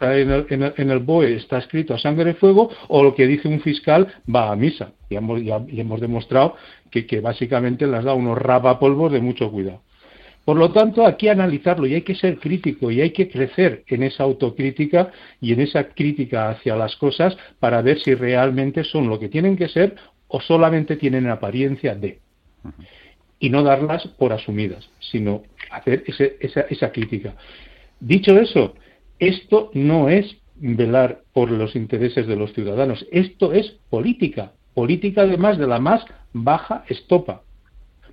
en 0.00 0.30
el, 0.30 0.46
en, 0.76 0.90
el, 0.90 0.98
BOE 1.00 1.34
está 1.36 1.58
escrito 1.58 1.94
a 1.94 1.98
sangre 1.98 2.30
y 2.30 2.34
fuego 2.34 2.70
o 2.88 3.02
lo 3.02 3.14
que 3.14 3.26
dice 3.26 3.48
un 3.48 3.60
fiscal 3.60 4.06
va 4.32 4.52
a 4.52 4.56
misa. 4.56 4.92
Y 5.08 5.16
hemos, 5.16 6.00
demostrado 6.00 6.56
que, 6.90 7.20
básicamente 7.20 7.86
les 7.86 8.04
da 8.04 8.14
unos 8.14 8.38
rapapolvos 8.38 9.12
de 9.12 9.20
mucho 9.20 9.50
cuidado. 9.50 9.82
Por 10.44 10.56
lo 10.56 10.70
tanto, 10.72 11.04
aquí 11.04 11.28
analizarlo 11.28 11.86
y 11.86 11.94
hay 11.94 12.02
que 12.02 12.14
ser 12.14 12.38
crítico 12.38 12.90
y 12.90 13.02
hay 13.02 13.10
que 13.10 13.28
crecer 13.28 13.84
en 13.86 14.02
esa 14.02 14.22
autocrítica 14.22 15.10
y 15.40 15.52
en 15.52 15.60
esa 15.60 15.88
crítica 15.88 16.50
hacia 16.50 16.74
las 16.74 16.96
cosas 16.96 17.36
para 17.58 17.82
ver 17.82 17.98
si 18.00 18.14
realmente 18.14 18.82
son 18.84 19.08
lo 19.08 19.18
que 19.18 19.28
tienen 19.28 19.56
que 19.56 19.68
ser 19.68 19.96
o 20.28 20.40
solamente 20.40 20.96
tienen 20.96 21.28
apariencia 21.28 21.94
de. 21.94 22.20
Y 23.40 23.50
no 23.50 23.62
darlas 23.62 24.06
por 24.18 24.32
asumidas, 24.32 24.88
sino 25.00 25.42
hacer 25.70 26.04
ese, 26.06 26.36
esa, 26.40 26.62
esa 26.62 26.92
crítica. 26.92 27.34
Dicho 28.00 28.38
eso, 28.38 28.74
esto 29.18 29.70
no 29.74 30.08
es 30.08 30.36
velar 30.56 31.22
por 31.32 31.50
los 31.50 31.76
intereses 31.76 32.26
de 32.26 32.36
los 32.36 32.52
ciudadanos, 32.52 33.06
esto 33.12 33.52
es 33.52 33.76
política, 33.90 34.52
política 34.74 35.22
además 35.22 35.58
de 35.58 35.66
la 35.66 35.78
más 35.78 36.04
baja 36.32 36.84
estopa, 36.88 37.42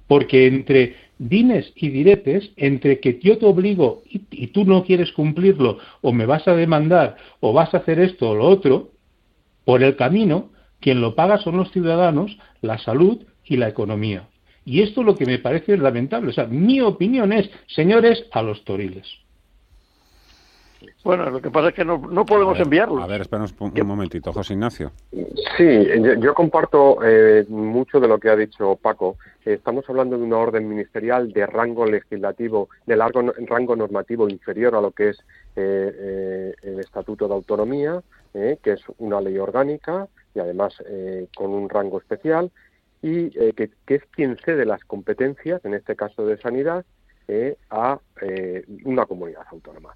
porque 0.08 0.48
entre 0.48 0.96
dines 1.18 1.72
y 1.76 1.90
diretes, 1.90 2.52
entre 2.58 3.00
que 3.00 3.20
yo 3.22 3.38
te 3.38 3.46
obligo 3.46 4.04
y, 4.06 4.48
tú 4.48 4.66
no 4.66 4.84
quieres 4.84 5.12
cumplirlo, 5.12 5.80
o 6.02 6.12
me 6.12 6.26
vas 6.26 6.48
a 6.48 6.56
demandar, 6.56 7.18
o 7.40 7.54
vas 7.54 7.74
a 7.74 7.78
hacer 7.78 8.00
esto 8.00 8.30
o 8.30 8.36
lo 8.36 8.48
otro, 8.48 8.92
por 9.64 9.82
el 9.82 9.96
camino, 9.96 10.50
quien 10.80 11.02
lo 11.02 11.16
paga 11.16 11.38
son 11.40 11.58
los 11.58 11.72
ciudadanos, 11.72 12.38
la 12.62 12.78
salud 12.78 13.24
y 13.44 13.58
la 13.58 13.70
economía. 13.70 14.28
Y 14.66 14.82
esto 14.82 15.02
es 15.02 15.08
lo 15.08 15.16
que 15.16 15.26
me 15.26 15.40
parece 15.40 15.78
lamentable. 15.78 16.30
O 16.30 16.34
sea, 16.34 16.48
mi 16.48 16.82
opinión 16.82 17.32
es, 17.32 17.50
señores, 17.68 18.26
a 18.32 18.42
los 18.42 18.64
toriles. 18.66 19.06
Bueno, 21.06 21.30
lo 21.30 21.40
que 21.40 21.52
pasa 21.52 21.70
es 21.70 21.76
que 21.76 21.86
no, 21.86 22.00
no 22.00 22.26
podemos 22.26 22.60
enviarlo. 22.60 23.04
A 23.04 23.06
ver, 23.06 23.22
espera 23.22 23.44
un, 23.44 23.72
un, 23.80 23.88
momentito, 23.88 24.34
José 24.34 24.54
Ignacio. 24.54 24.92
Sí, 25.56 25.88
yo, 26.02 26.16
yo 26.16 26.34
comparto 26.34 26.98
eh, 27.06 27.46
mucho 27.48 28.00
de 28.00 28.08
lo 28.08 28.18
que 28.18 28.32
ha 28.32 28.36
dicho 28.36 28.76
Paco. 28.82 29.18
Estamos 29.46 29.88
hablando 29.88 30.18
de 30.18 30.24
una 30.24 30.38
orden 30.38 30.68
ministerial 30.68 31.32
de 31.32 31.46
rango 31.46 31.86
legislativo, 31.86 32.70
de 32.88 32.96
largo 32.96 33.22
rango 33.46 33.76
normativo 33.76 34.28
inferior 34.28 34.74
a 34.74 34.82
lo 34.82 34.90
que 34.90 35.10
es 35.10 35.20
eh, 35.56 35.94
eh, 35.96 36.56
el 36.64 36.80
Estatuto 36.80 37.28
de 37.28 37.36
Autonomía, 37.36 38.02
eh, 38.34 38.58
que 38.64 38.72
es 38.72 38.82
una 38.98 39.22
ley 39.22 39.38
orgánica, 39.38 40.08
y 40.34 40.40
además 40.40 40.74
eh, 40.90 41.28
con 41.38 41.52
un 41.52 41.70
rango 41.70 42.00
especial 42.00 42.52
y 43.04 43.30
que, 43.30 43.70
es 43.86 44.02
quien 44.10 44.38
cede 44.44 44.66
las 44.66 44.84
competencias, 44.86 45.64
en 45.66 45.76
este 45.76 45.96
caso 45.96 46.26
de 46.26 46.40
sanidad, 46.40 46.84
a 47.70 48.00
una 48.84 49.06
comunidad 49.06 49.44
autónoma. 49.52 49.96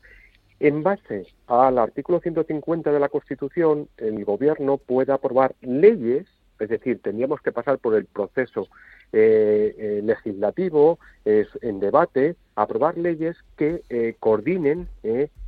En 0.60 0.84
base 0.84 1.26
al 1.48 1.78
artículo 1.78 2.20
150 2.20 2.92
de 2.92 3.00
la 3.00 3.08
Constitución, 3.08 3.88
el 3.98 4.26
Gobierno 4.26 4.78
puede 4.78 5.14
aprobar 5.14 5.56
leyes, 5.62 6.28
es 6.60 6.70
decir, 6.70 7.02
tendríamos 7.02 7.40
que 7.42 7.54
pasar 7.54 7.80
por 7.80 7.96
el 7.96 8.06
proceso 8.06 8.68
eh, 9.14 9.74
eh, 9.78 10.02
legislativo, 10.04 11.00
en 11.26 11.80
debate, 11.80 12.36
aprobar 12.56 12.98
leyes 12.98 13.38
que 13.56 13.84
eh, 13.90 14.16
coordinen 14.20 14.90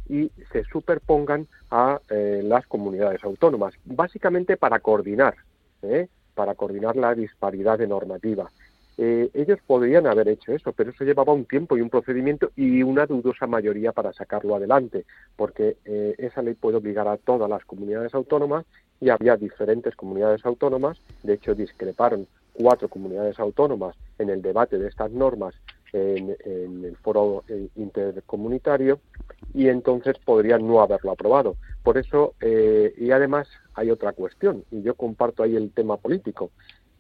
y 0.07 0.32
se 0.53 0.64
superpongan 0.66 1.47
a 1.70 1.99
las 2.09 2.66
comunidades 2.68 3.24
autónomas, 3.24 3.74
básicamente 3.86 4.57
para 4.57 4.80
coordinar, 4.80 5.36
para 6.36 6.55
coordinar 6.55 6.95
la 6.95 7.16
disparidad 7.16 7.78
de 7.78 7.88
normativa. 7.88 8.49
Ellos 9.33 9.59
podrían 9.65 10.05
haber 10.05 10.27
hecho 10.27 10.51
eso, 10.51 10.71
pero 10.73 10.91
eso 10.91 11.03
llevaba 11.03 11.33
un 11.33 11.45
tiempo 11.45 11.77
y 11.77 11.81
un 11.81 11.89
procedimiento 11.89 12.51
y 12.55 12.83
una 12.83 13.05
dudosa 13.05 13.47
mayoría 13.47 13.91
para 13.91 14.13
sacarlo 14.13 14.55
adelante, 14.55 15.05
porque 15.35 15.77
esa 16.17 16.41
ley 16.41 16.53
puede 16.53 16.77
obligar 16.77 17.07
a 17.07 17.17
todas 17.17 17.49
las 17.49 17.65
comunidades 17.65 18.13
autónomas 18.13 18.65
y 18.99 19.09
había 19.09 19.37
diferentes 19.37 19.95
comunidades 19.95 20.45
autónomas, 20.45 20.99
de 21.23 21.33
hecho 21.33 21.55
discreparon 21.55 22.27
cuatro 22.53 22.87
comunidades 22.89 23.39
autónomas 23.39 23.95
en 24.19 24.29
el 24.29 24.41
debate 24.41 24.77
de 24.77 24.87
estas 24.87 25.11
normas 25.11 25.55
en, 25.93 26.37
el 26.45 26.95
foro 27.01 27.43
eh, 27.47 27.67
intercomunitario 27.75 28.99
y 29.53 29.67
entonces 29.67 30.17
podrían 30.23 30.65
no 30.65 30.81
haberlo 30.81 31.11
aprobado. 31.11 31.55
Por 31.83 31.97
eso, 31.97 32.35
eh, 32.41 32.93
y 32.97 33.11
además 33.11 33.47
hay 33.73 33.89
otra 33.89 34.13
cuestión, 34.13 34.63
y 34.71 34.81
yo 34.81 34.95
comparto 34.95 35.43
ahí 35.43 35.55
el 35.55 35.71
tema 35.71 35.97
político. 35.97 36.51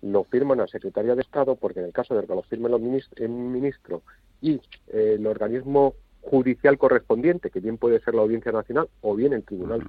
Lo 0.01 0.23
firma 0.23 0.53
una 0.53 0.67
Secretaría 0.67 1.15
de 1.15 1.21
Estado 1.21 1.55
porque 1.55 1.79
en 1.79 1.85
el 1.85 1.93
caso 1.93 2.15
de 2.15 2.25
que 2.25 2.35
lo 2.35 2.41
firme 2.43 2.69
el 3.15 3.29
ministro 3.29 4.01
y 4.41 4.53
eh, 4.87 5.15
el 5.17 5.27
organismo 5.27 5.93
judicial 6.21 6.77
correspondiente, 6.77 7.49
que 7.49 7.59
bien 7.59 7.77
puede 7.77 7.99
ser 7.99 8.15
la 8.15 8.21
Audiencia 8.21 8.51
Nacional 8.51 8.89
o 9.01 9.15
bien 9.15 9.33
el 9.33 9.43
Tribunal 9.43 9.87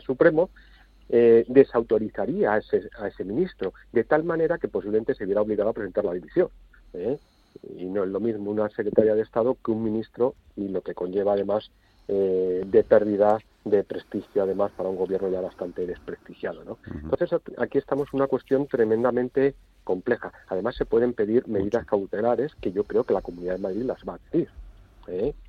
Supremo, 0.00 0.50
eh, 1.10 1.44
desautorizaría 1.48 2.54
a 2.54 2.58
ese, 2.58 2.88
a 2.98 3.08
ese 3.08 3.24
ministro, 3.24 3.74
de 3.92 4.04
tal 4.04 4.24
manera 4.24 4.58
que 4.58 4.68
posiblemente 4.68 5.14
se 5.14 5.26
viera 5.26 5.42
obligado 5.42 5.70
a 5.70 5.74
presentar 5.74 6.04
la 6.04 6.14
división. 6.14 6.48
¿eh? 6.94 7.18
Y 7.76 7.84
no 7.86 8.04
es 8.04 8.10
lo 8.10 8.20
mismo 8.20 8.50
una 8.50 8.68
secretaria 8.70 9.14
de 9.14 9.22
Estado 9.22 9.56
que 9.62 9.70
un 9.70 9.84
ministro 9.84 10.34
y 10.56 10.68
lo 10.68 10.80
que 10.80 10.94
conlleva 10.94 11.34
además 11.34 11.70
eh, 12.08 12.62
de 12.66 12.84
pérdida 12.84 13.38
de 13.64 13.82
prestigio 13.82 14.42
además 14.42 14.72
para 14.76 14.90
un 14.90 14.96
gobierno 14.96 15.30
ya 15.30 15.40
bastante 15.40 15.86
desprestigiado. 15.86 16.64
¿no? 16.64 16.78
Entonces 16.86 17.30
aquí 17.58 17.78
estamos 17.78 18.08
en 18.12 18.20
una 18.20 18.26
cuestión 18.26 18.66
tremendamente 18.66 19.54
compleja. 19.84 20.32
Además 20.48 20.76
se 20.76 20.84
pueden 20.84 21.14
pedir 21.14 21.48
medidas 21.48 21.86
cautelares 21.86 22.54
que 22.56 22.72
yo 22.72 22.84
creo 22.84 23.04
que 23.04 23.14
la 23.14 23.22
Comunidad 23.22 23.54
de 23.54 23.62
Madrid 23.62 23.82
las 23.82 24.02
va 24.06 24.14
a 24.14 24.18
pedir. 24.18 24.50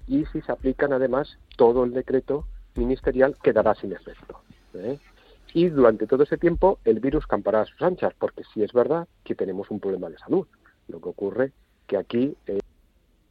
Y 0.07 0.25
si 0.25 0.41
se 0.41 0.51
aplican 0.51 0.93
además 0.93 1.37
todo 1.57 1.83
el 1.83 1.93
decreto 1.93 2.45
ministerial 2.75 3.35
quedará 3.41 3.75
sin 3.75 3.93
efecto. 3.93 4.39
¿eh? 4.75 4.97
y 5.55 5.69
durante 5.69 6.05
todo 6.05 6.23
ese 6.23 6.37
tiempo 6.37 6.79
el 6.83 6.99
virus 6.99 7.25
campará 7.25 7.61
a 7.61 7.65
sus 7.65 7.81
anchas, 7.81 8.13
porque 8.19 8.43
sí 8.53 8.61
es 8.61 8.73
verdad 8.73 9.07
que 9.23 9.35
tenemos 9.35 9.71
un 9.71 9.79
problema 9.79 10.09
de 10.09 10.17
salud. 10.17 10.45
Lo 10.89 10.99
que 10.99 11.07
ocurre 11.07 11.53
que 11.87 11.95
aquí 11.95 12.35
eh, 12.45 12.59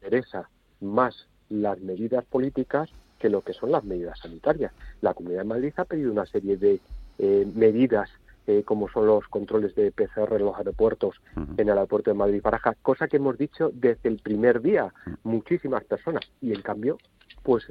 interesa 0.00 0.48
más 0.80 1.28
las 1.50 1.78
medidas 1.80 2.24
políticas 2.24 2.88
que 3.24 3.30
lo 3.30 3.40
que 3.40 3.54
son 3.54 3.72
las 3.72 3.82
medidas 3.84 4.18
sanitarias. 4.18 4.70
La 5.00 5.14
Comunidad 5.14 5.40
de 5.40 5.48
Madrid 5.48 5.72
ha 5.78 5.86
pedido 5.86 6.12
una 6.12 6.26
serie 6.26 6.58
de 6.58 6.78
eh, 7.18 7.46
medidas 7.54 8.10
eh, 8.46 8.64
como 8.66 8.86
son 8.90 9.06
los 9.06 9.26
controles 9.28 9.74
de 9.74 9.90
PCR 9.92 10.34
en 10.34 10.44
los 10.44 10.58
aeropuertos, 10.58 11.16
en 11.56 11.66
el 11.66 11.70
aeropuerto 11.70 12.10
de 12.10 12.18
Madrid-Baraja, 12.18 12.74
cosa 12.82 13.08
que 13.08 13.16
hemos 13.16 13.38
dicho 13.38 13.70
desde 13.72 14.10
el 14.10 14.18
primer 14.18 14.60
día, 14.60 14.92
muchísimas 15.22 15.84
personas, 15.84 16.20
y 16.42 16.52
en 16.52 16.60
cambio, 16.60 16.98
pues 17.42 17.64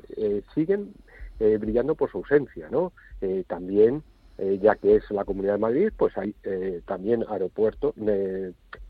siguen 0.56 0.95
brillando 1.38 1.93
por 1.93 2.10
su 2.10 2.18
ausencia, 2.18 2.70
¿no? 2.72 2.91
también 3.45 4.01
eh, 4.39 4.60
ya 4.60 4.76
que 4.76 4.95
es 4.95 5.10
la 5.12 5.26
Comunidad 5.26 5.54
de 5.54 5.60
Madrid, 5.60 5.89
pues 5.95 6.18
hay 6.18 6.34
eh, 6.43 6.82
también 6.88 7.24
aeropuertos, 7.30 7.93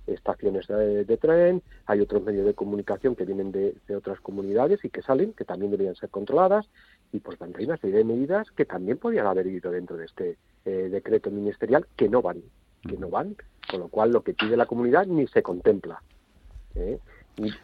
estaciones 0.07 0.67
de, 0.67 1.17
tren, 1.17 1.61
hay 1.85 2.01
otros 2.01 2.23
medios 2.23 2.45
de 2.45 2.53
comunicación 2.53 3.15
que 3.15 3.25
vienen 3.25 3.51
de, 3.51 3.75
otras 3.95 4.19
comunidades 4.19 4.83
y 4.83 4.89
que 4.89 5.01
salen, 5.01 5.33
que 5.33 5.45
también 5.45 5.71
deberían 5.71 5.95
ser 5.95 6.09
controladas, 6.09 6.67
y 7.11 7.19
tanto 7.19 7.59
hay 7.59 7.65
una 7.65 7.77
serie 7.77 7.97
de 7.97 8.03
medidas 8.03 8.49
que 8.51 8.65
también 8.65 8.97
podrían 8.97 9.27
haber 9.27 9.47
ido 9.47 9.71
dentro 9.71 9.97
de 9.97 10.05
este 10.05 10.37
eh, 10.65 10.89
decreto 10.91 11.31
ministerial 11.31 11.85
que 11.95 12.09
no 12.09 12.21
van, 12.21 12.41
que 12.81 12.97
no 12.97 13.09
van, 13.09 13.35
con 13.69 13.79
lo 13.79 13.87
cual 13.87 14.11
lo 14.11 14.23
que 14.23 14.33
pide 14.33 14.57
la 14.57 14.65
comunidad 14.65 15.05
ni 15.05 15.27
se 15.27 15.43
contempla. 15.43 16.01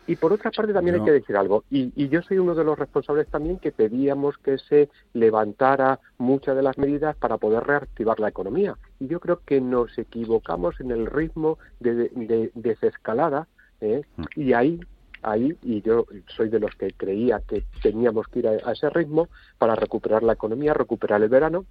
Y, 0.07 0.15
por 0.15 0.33
otra 0.33 0.49
parte 0.49 0.73
también 0.73 0.95
hay 0.95 1.05
que 1.05 1.11
decir 1.11 1.37
algo, 1.37 1.63
y, 1.69 2.07
yo 2.09 2.21
soy 2.23 2.39
uno 2.39 2.55
de 2.55 2.63
los 2.63 2.77
responsables 2.77 3.27
también 3.27 3.59
que 3.59 3.71
pedíamos 3.71 4.37
que 4.39 4.57
se 4.57 4.89
levantara 5.13 5.99
muchas 6.17 6.55
de 6.55 6.63
las 6.63 6.77
medidas 6.77 7.15
para 7.15 7.37
poder 7.37 7.63
reactivar 7.63 8.19
la 8.19 8.29
economía. 8.29 8.77
Y 8.99 9.07
yo 9.07 9.19
creo 9.19 9.41
que 9.45 9.61
nos 9.61 9.95
equivocamos 9.97 10.79
en 10.79 10.91
el 10.91 11.05
ritmo 11.05 11.59
de, 11.79 12.51
desescalada 12.55 13.47
¿eh? 13.81 14.01
mm. 14.17 14.23
y 14.35 14.53
ahí 14.53 14.79
ahí 15.21 15.57
y 15.63 15.81
yo 15.81 16.05
soy 16.27 16.47
de 16.47 16.61
los 16.61 16.73
que 16.75 16.91
creía 16.91 17.41
que 17.45 17.65
teníamos 17.81 18.27
que 18.29 18.39
ir 18.39 18.47
a, 18.47 18.71
ese 18.71 18.89
ritmo 18.89 19.27
para 19.57 19.75
recuperar 19.75 20.23
la 20.23 20.33
economía, 20.33 20.73
recuperar 20.73 21.21
el 21.21 21.27
verano 21.27 21.65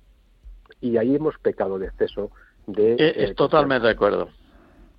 y 0.82 0.98
ahí 0.98 1.16
hemos 1.16 1.38
pecado 1.38 1.78
de 1.78 1.86
exceso 1.86 2.30
de... 2.66 2.92
Eh, 2.98 3.24
es 3.24 3.34
totalmente 3.34 3.86
de 3.86 3.94
acuerdo 3.94 4.28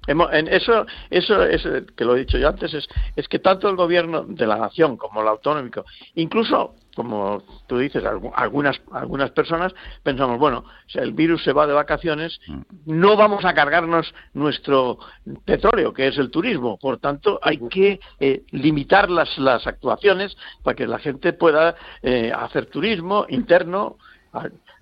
en 0.10 0.47
eso, 0.47 0.86
eso 1.10 1.43
es, 1.43 1.68
que 1.95 2.05
lo 2.05 2.16
he 2.16 2.20
dicho 2.20 2.38
yo 2.38 2.49
antes, 2.49 2.74
es, 2.74 2.88
es 3.16 3.28
que 3.28 3.39
tanto 3.39 3.70
el 3.70 3.76
gobierno 3.76 4.24
de 4.24 4.47
la 4.47 4.57
nación 4.57 4.97
como 4.97 5.22
el 5.22 5.28
autonómico, 5.28 5.86
incluso 6.16 6.76
como 6.99 7.41
tú 7.68 7.78
dices, 7.78 8.03
algunas, 8.36 8.82
algunas 8.91 9.32
personas 9.32 9.74
pensamos, 10.03 10.38
bueno, 10.38 10.66
si 10.88 10.99
el 10.99 11.14
virus 11.14 11.41
se 11.45 11.53
va 11.53 11.66
de 11.66 11.72
vacaciones, 11.72 12.41
no 12.86 13.16
vamos 13.16 13.45
a 13.45 13.53
cargarnos 13.53 14.14
nuestro 14.34 14.99
petróleo, 15.45 15.93
que 15.93 16.07
es 16.07 16.18
el 16.18 16.30
turismo. 16.30 16.78
Por 16.78 16.97
tanto, 16.97 17.39
hay 17.41 17.57
que 17.70 18.01
eh, 18.20 18.43
limitar 18.51 19.10
las, 19.10 19.38
las 19.38 19.66
actuaciones 19.66 20.36
para 20.62 20.76
que 20.76 20.88
la 20.88 20.99
gente 20.99 21.32
pueda 21.32 21.76
eh, 22.01 22.34
hacer 22.36 22.66
turismo 22.66 23.26
interno, 23.30 23.95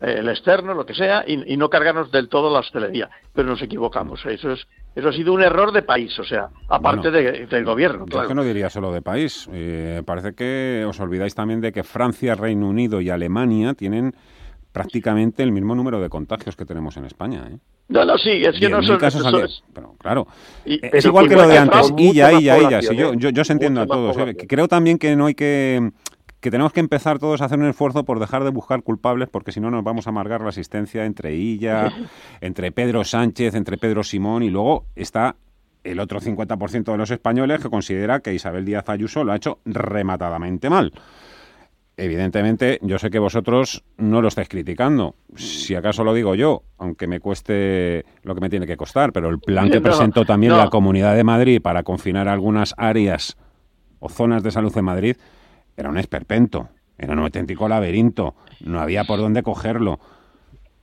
el 0.02 0.28
externo, 0.30 0.74
lo 0.74 0.88
que 0.88 0.96
sea, 0.96 1.24
y, 1.28 1.54
y, 1.54 1.56
no 1.56 1.70
cargarnos 1.70 2.12
del 2.12 2.30
todo 2.30 2.52
la 2.52 2.62
hostelería. 2.62 3.12
Pero 3.34 3.48
nos 3.48 3.62
equivocamos. 3.62 4.26
Eso 4.26 4.54
es 4.54 4.68
eso 4.98 5.10
ha 5.10 5.14
sido 5.14 5.32
un 5.32 5.44
error 5.44 5.72
de 5.72 5.84
país, 5.84 6.18
o 6.18 6.24
sea, 6.24 6.50
aparte 6.68 7.12
del 7.12 7.64
gobierno. 7.64 8.06
Claro. 8.08 8.28
que 8.28 8.34
no 8.34 8.44
diría 8.44 8.68
solo 8.68 8.92
de 8.92 9.04
país. 9.04 9.48
Eh, 9.54 10.02
parece 10.04 10.34
que 10.34 10.84
os 10.88 11.00
olvidáis 11.00 11.36
también 11.36 11.62
de 11.62 11.72
que 11.72 11.84
Francia, 11.84 12.34
Reino 12.34 12.68
Unido 12.68 13.00
y 13.00 13.12
Alemania 13.12 13.76
tienen 13.76 14.16
prácticamente 14.72 15.44
el 15.44 15.52
mismo 15.52 15.76
número 15.76 16.02
de 16.02 16.10
contagios 16.10 16.56
que 16.56 16.66
tenemos 16.66 16.98
en 16.98 17.06
España. 17.06 17.48
¿eh? 17.48 17.60
No, 17.90 18.06
no, 18.06 18.18
sí, 18.18 18.42
es 18.44 18.60
que 18.60 18.70
no 18.70 18.82
son... 18.82 18.98
Casos 18.98 19.64
pero, 19.72 19.94
claro, 20.00 20.26
es 20.66 21.06
igual 21.06 21.30
que 21.30 21.36
lo 21.36 21.48
de 21.48 21.60
antes, 21.60 21.94
y 21.96 22.14
ya, 22.14 22.34
y 22.34 22.46
ya, 22.46 22.58
y 22.58 22.68
ya. 22.68 22.80
yo, 22.80 23.14
yo, 23.14 23.30
yo 23.30 23.42
os 23.44 23.50
entiendo 23.52 23.82
a 23.82 23.86
todos. 23.86 24.18
¿eh? 24.18 24.36
Creo 24.48 24.68
también 24.68 24.98
que 24.98 25.16
no 25.16 25.28
hay 25.28 25.36
que 25.36 25.92
que 26.48 26.52
tenemos 26.52 26.72
que 26.72 26.80
empezar 26.80 27.20
todos 27.20 27.42
a 27.42 27.46
hacer 27.46 27.60
un 27.60 27.66
esfuerzo 27.66 28.06
por 28.06 28.22
dejar 28.22 28.46
de 28.46 28.52
buscar 28.52 28.82
culpables, 28.82 29.28
porque 29.28 29.52
si 29.52 29.60
no 29.60 29.70
nos 29.70 29.84
vamos 29.84 30.08
a 30.08 30.12
amargar 30.12 30.40
la 30.40 30.48
asistencia 30.48 31.04
entre 31.04 31.34
ella, 31.34 31.92
entre 32.40 32.72
Pedro 32.72 33.04
Sánchez, 33.04 33.54
entre 33.54 33.78
Pedro 33.78 34.02
Simón, 34.02 34.44
y 34.44 34.50
luego 34.50 34.86
está 34.96 35.36
el 35.84 36.00
otro 36.00 36.22
50% 36.22 36.90
de 36.90 36.98
los 36.98 37.12
españoles 37.12 37.62
que 37.62 37.70
considera 37.70 38.22
que 38.22 38.34
Isabel 38.34 38.64
Díaz 38.64 38.88
Ayuso 38.88 39.26
lo 39.26 39.34
ha 39.34 39.36
hecho 39.36 39.60
rematadamente 39.66 40.70
mal. 40.70 40.94
Evidentemente, 41.98 42.80
yo 42.82 42.98
sé 42.98 43.10
que 43.10 43.20
vosotros 43.20 43.84
no 43.98 44.22
lo 44.22 44.30
estáis 44.30 44.48
criticando. 44.48 45.16
Si 45.36 45.76
acaso 45.76 46.06
lo 46.06 46.14
digo 46.14 46.34
yo, 46.34 46.64
aunque 46.78 47.08
me 47.08 47.20
cueste 47.20 48.06
lo 48.24 48.36
que 48.36 48.42
me 48.42 48.50
tiene 48.50 48.66
que 48.66 48.78
costar, 48.78 49.12
pero 49.12 49.28
el 49.28 49.40
plan 49.40 49.70
que 49.70 49.82
presentó 49.82 50.24
también 50.24 50.56
la 50.56 50.70
Comunidad 50.70 51.14
de 51.14 51.26
Madrid 51.26 51.62
para 51.62 51.84
confinar 51.84 52.30
algunas 52.30 52.74
áreas 52.78 53.36
o 54.00 54.08
zonas 54.08 54.44
de 54.44 54.52
salud 54.52 54.72
en 54.78 54.86
Madrid 54.86 55.18
era 55.78 55.90
un 55.90 55.98
esperpento, 55.98 56.70
era 56.98 57.14
un 57.14 57.20
auténtico 57.20 57.70
laberinto, 57.70 58.36
no 58.62 58.82
había 58.82 59.04
por 59.04 59.20
dónde 59.20 59.44
cogerlo. 59.44 60.00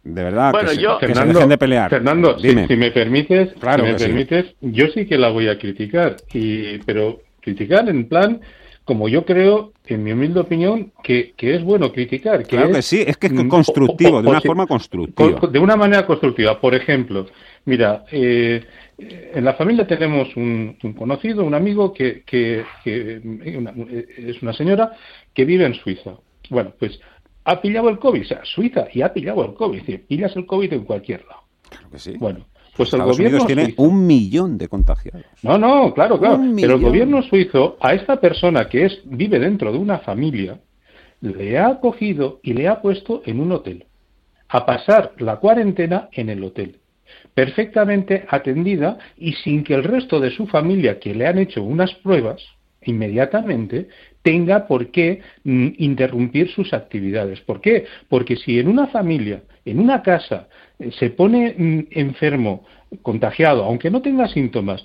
De 0.05 0.23
verdad, 0.23 0.53
que, 1.01 1.15
se, 1.15 1.25
dejen 1.25 1.49
de 1.49 1.59
pelear. 1.59 1.91
Fernando, 1.91 2.39
Si, 2.39 2.55
me 2.77 2.91
permites, 2.91 3.55
claro 3.55 3.85
me 3.85 3.95
permites, 3.95 4.55
yo 4.61 4.87
sí 4.89 5.07
que 5.07 5.19
la 5.19 5.31
voy 5.31 5.49
a 5.49 5.59
criticar, 5.59 6.17
y, 6.33 6.79
pero 6.79 7.21
criticar 7.41 7.89
en 7.89 8.09
plan 8.09 8.41
como 8.85 9.09
yo 9.09 9.25
creo, 9.25 9.73
en 9.87 10.05
mi 10.05 10.13
humilde 10.13 10.41
opinión, 10.41 10.93
que, 11.03 11.33
que 11.37 11.55
es 11.55 11.65
bueno 11.65 11.91
criticar. 11.91 12.43
Que 12.43 12.57
claro 12.57 12.73
que 12.73 12.83
sí, 12.83 13.03
es 13.07 13.17
que 13.17 13.29
es 13.29 13.33
mm, 13.33 13.49
constructivo, 13.49 14.21
de 14.21 14.29
una 14.29 14.43
forma 14.43 14.67
constructiva. 14.67 15.41
De 15.51 15.59
una 15.59 15.77
manera 15.77 16.05
constructiva. 16.07 16.61
Por 16.61 16.75
ejemplo, 16.75 17.27
mira, 17.65 18.05
eh, 18.13 18.63
en 18.99 19.45
la 19.45 19.55
familia 19.55 19.87
tenemos 19.87 20.35
un, 20.37 20.77
conocido, 20.97 21.45
un 21.45 21.55
amigo 21.55 21.93
que, 21.93 22.23
que, 22.25 22.65
es 22.85 24.43
una 24.43 24.53
señora 24.53 24.93
que 25.33 25.45
vive 25.45 25.67
en 25.67 25.75
Suiza. 25.75 26.13
Bueno, 26.51 26.73
pues 26.79 27.01
ha 27.45 27.61
pillado 27.61 27.89
el 27.89 27.99
COVID, 27.99 28.23
o 28.23 28.25
sea, 28.25 28.41
Suiza 28.45 28.87
y 28.93 29.03
ha 29.03 29.13
pillado 29.13 29.45
el 29.45 29.55
COVID, 29.55 29.83
pillas 30.07 30.35
el 30.37 30.47
COVID 30.47 30.73
en 30.73 30.85
cualquier 30.85 31.25
lado. 31.27 31.43
Bueno, 32.19 32.47
pues 32.77 32.93
el 32.93 33.01
Estados 33.01 33.17
gobierno 33.17 33.37
Unidos 33.39 33.47
tiene 33.47 33.65
suizo- 33.67 33.83
un 33.83 34.07
millón 34.07 34.59
de 34.59 34.69
contagiados. 34.69 35.25
No, 35.43 35.59
no, 35.59 35.93
claro, 35.93 36.19
claro. 36.19 36.37
Un 36.37 36.57
Pero 36.57 36.75
el 36.75 36.81
gobierno 36.81 37.23
suizo 37.23 37.77
a 37.81 37.95
esta 37.95 38.21
persona 38.21 38.69
que 38.69 38.87
es 38.87 39.01
vive 39.05 39.39
dentro 39.39 39.73
de 39.73 39.79
una 39.79 39.99
familia 39.99 40.61
le 41.21 41.59
ha 41.59 41.69
acogido 41.69 42.41
y 42.43 42.53
le 42.53 42.69
ha 42.69 42.81
puesto 42.81 43.23
en 43.25 43.41
un 43.41 43.53
hotel 43.53 43.87
a 44.49 44.67
pasar 44.67 45.13
la 45.19 45.37
cuarentena 45.37 46.09
en 46.13 46.29
el 46.29 46.45
hotel 46.45 46.81
perfectamente 47.35 48.25
atendida 48.29 48.99
y 49.17 49.33
sin 49.33 49.65
que 49.65 49.75
el 49.75 49.85
resto 49.85 50.21
de 50.21 50.31
su 50.31 50.47
familia 50.47 50.99
que 50.99 51.15
le 51.15 51.27
han 51.27 51.39
hecho 51.39 51.63
unas 51.63 51.95
pruebas 51.95 52.43
inmediatamente 52.87 53.89
tenga 54.23 54.67
por 54.67 54.91
qué 54.91 55.21
mm, 55.45 55.69
interrumpir 55.79 56.51
sus 56.51 56.73
actividades. 56.73 57.41
¿Por 57.41 57.61
qué? 57.61 57.85
Porque 58.09 58.37
si 58.37 58.59
en 58.59 58.69
una 58.69 58.87
familia, 58.87 59.43
en 59.65 59.81
una 59.81 60.03
casa, 60.03 60.49
eh, 60.79 60.91
se 60.99 61.11
pone 61.11 61.55
mm, 61.57 61.87
enfermo, 61.91 62.65
contagiado, 63.03 63.65
aunque 63.65 63.91
no 63.91 64.03
tenga 64.03 64.29
síntomas, 64.29 64.85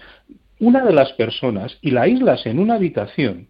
una 0.59 0.83
de 0.83 0.93
las 0.93 1.13
personas 1.13 1.77
y 1.81 1.91
la 1.91 2.01
aíslas 2.01 2.45
en 2.45 2.59
una 2.59 2.75
habitación, 2.75 3.47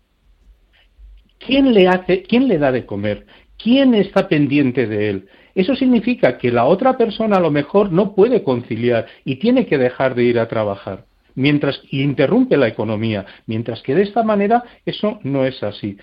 ¿quién 1.39 1.73
le 1.73 1.87
hace, 1.87 2.23
quién 2.23 2.47
le 2.47 2.59
da 2.59 2.71
de 2.71 2.85
comer? 2.85 3.25
¿Quién 3.57 3.93
está 3.93 4.27
pendiente 4.27 4.87
de 4.87 5.09
él? 5.09 5.29
Eso 5.55 5.75
significa 5.75 6.37
que 6.37 6.51
la 6.51 6.65
otra 6.65 6.97
persona 6.97 7.37
a 7.37 7.39
lo 7.39 7.51
mejor 7.51 7.91
no 7.91 8.13
puede 8.15 8.43
conciliar 8.43 9.07
y 9.25 9.37
tiene 9.37 9.65
que 9.65 9.77
dejar 9.77 10.15
de 10.15 10.23
ir 10.23 10.39
a 10.39 10.47
trabajar 10.47 11.05
mientras 11.35 11.81
y 11.89 12.01
interrumpe 12.01 12.57
la 12.57 12.67
economía, 12.67 13.25
mientras 13.45 13.81
que 13.81 13.95
de 13.95 14.03
esta 14.03 14.23
manera 14.23 14.63
eso 14.85 15.19
no 15.23 15.45
es 15.45 15.61
así. 15.63 15.97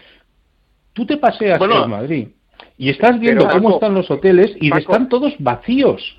Tú 0.92 1.04
te 1.04 1.18
paseas 1.18 1.58
Bueno, 1.58 1.80
por 1.80 1.88
Madrid 1.88 2.28
y 2.78 2.88
estás 2.90 3.20
viendo 3.20 3.48
cómo 3.48 3.74
están 3.74 3.94
los 3.94 4.10
hoteles 4.10 4.56
y 4.60 4.70
Paco, 4.70 4.80
están 4.80 5.08
todos 5.08 5.34
vacíos. 5.38 6.16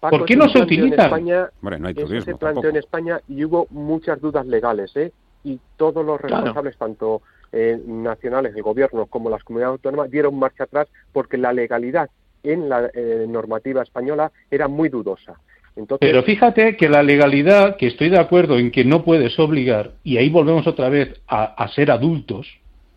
Paco, 0.00 0.18
¿Por 0.18 0.26
qué 0.26 0.36
no 0.36 0.44
se 0.48 0.54
planteó 0.54 0.74
en 0.78 0.82
utilizan? 0.82 1.06
España, 1.06 1.50
Hombre, 1.60 1.78
no 1.78 1.88
hay 1.88 1.94
eso 1.96 2.06
turismo 2.06 2.24
se 2.32 2.38
planteó 2.38 2.70
en 2.70 2.74
tampoco. 2.74 2.78
España 2.78 3.20
y 3.28 3.44
hubo 3.44 3.66
muchas 3.70 4.20
dudas 4.20 4.46
legales, 4.46 4.94
¿eh? 4.96 5.12
Y 5.44 5.60
todos 5.76 6.04
los 6.04 6.20
Claro. 6.20 6.36
responsables, 6.36 6.76
tanto 6.76 7.22
eh, 7.52 7.80
nacionales, 7.86 8.54
el 8.54 8.62
gobierno, 8.62 9.06
como 9.06 9.30
las 9.30 9.42
comunidades 9.44 9.74
autónomas, 9.74 10.10
dieron 10.10 10.38
marcha 10.38 10.64
atrás 10.64 10.88
porque 11.12 11.38
la 11.38 11.52
legalidad 11.52 12.10
en 12.42 12.68
la 12.68 12.90
eh, 12.94 13.26
normativa 13.28 13.82
española 13.82 14.30
era 14.50 14.68
muy 14.68 14.88
dudosa. 14.88 15.34
Entonces, 15.76 16.08
Pero 16.08 16.22
fíjate 16.24 16.76
que 16.76 16.88
la 16.88 17.02
legalidad, 17.02 17.76
que 17.76 17.86
estoy 17.86 18.08
de 18.08 18.18
acuerdo 18.18 18.58
en 18.58 18.70
que 18.70 18.84
no 18.84 19.04
puedes 19.04 19.38
obligar, 19.38 19.92
y 20.02 20.16
ahí 20.16 20.28
volvemos 20.28 20.66
otra 20.66 20.88
vez 20.88 21.20
a, 21.28 21.44
a 21.44 21.68
ser 21.68 21.90
adultos, 21.90 22.48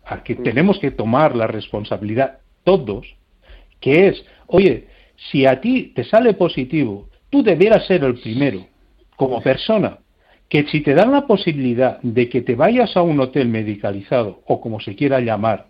a 0.04 0.22
que 0.22 0.34
tenemos 0.34 0.78
que 0.80 0.90
tomar 0.90 1.36
la 1.36 1.46
responsabilidad 1.46 2.38
todos, 2.64 3.06
que 3.80 4.08
es, 4.08 4.24
oye, 4.48 4.88
si 5.30 5.46
a 5.46 5.60
ti 5.60 5.92
te 5.94 6.04
sale 6.04 6.34
positivo, 6.34 7.08
tú 7.30 7.42
debieras 7.42 7.86
ser 7.86 8.04
el 8.04 8.18
primero, 8.20 8.66
como 9.16 9.40
persona, 9.40 9.98
que 10.52 10.64
si 10.64 10.82
te 10.82 10.92
dan 10.92 11.10
la 11.12 11.26
posibilidad 11.26 11.98
de 12.02 12.28
que 12.28 12.42
te 12.42 12.54
vayas 12.54 12.94
a 12.94 13.00
un 13.00 13.18
hotel 13.20 13.48
medicalizado, 13.48 14.42
o 14.44 14.60
como 14.60 14.80
se 14.80 14.94
quiera 14.94 15.18
llamar, 15.18 15.68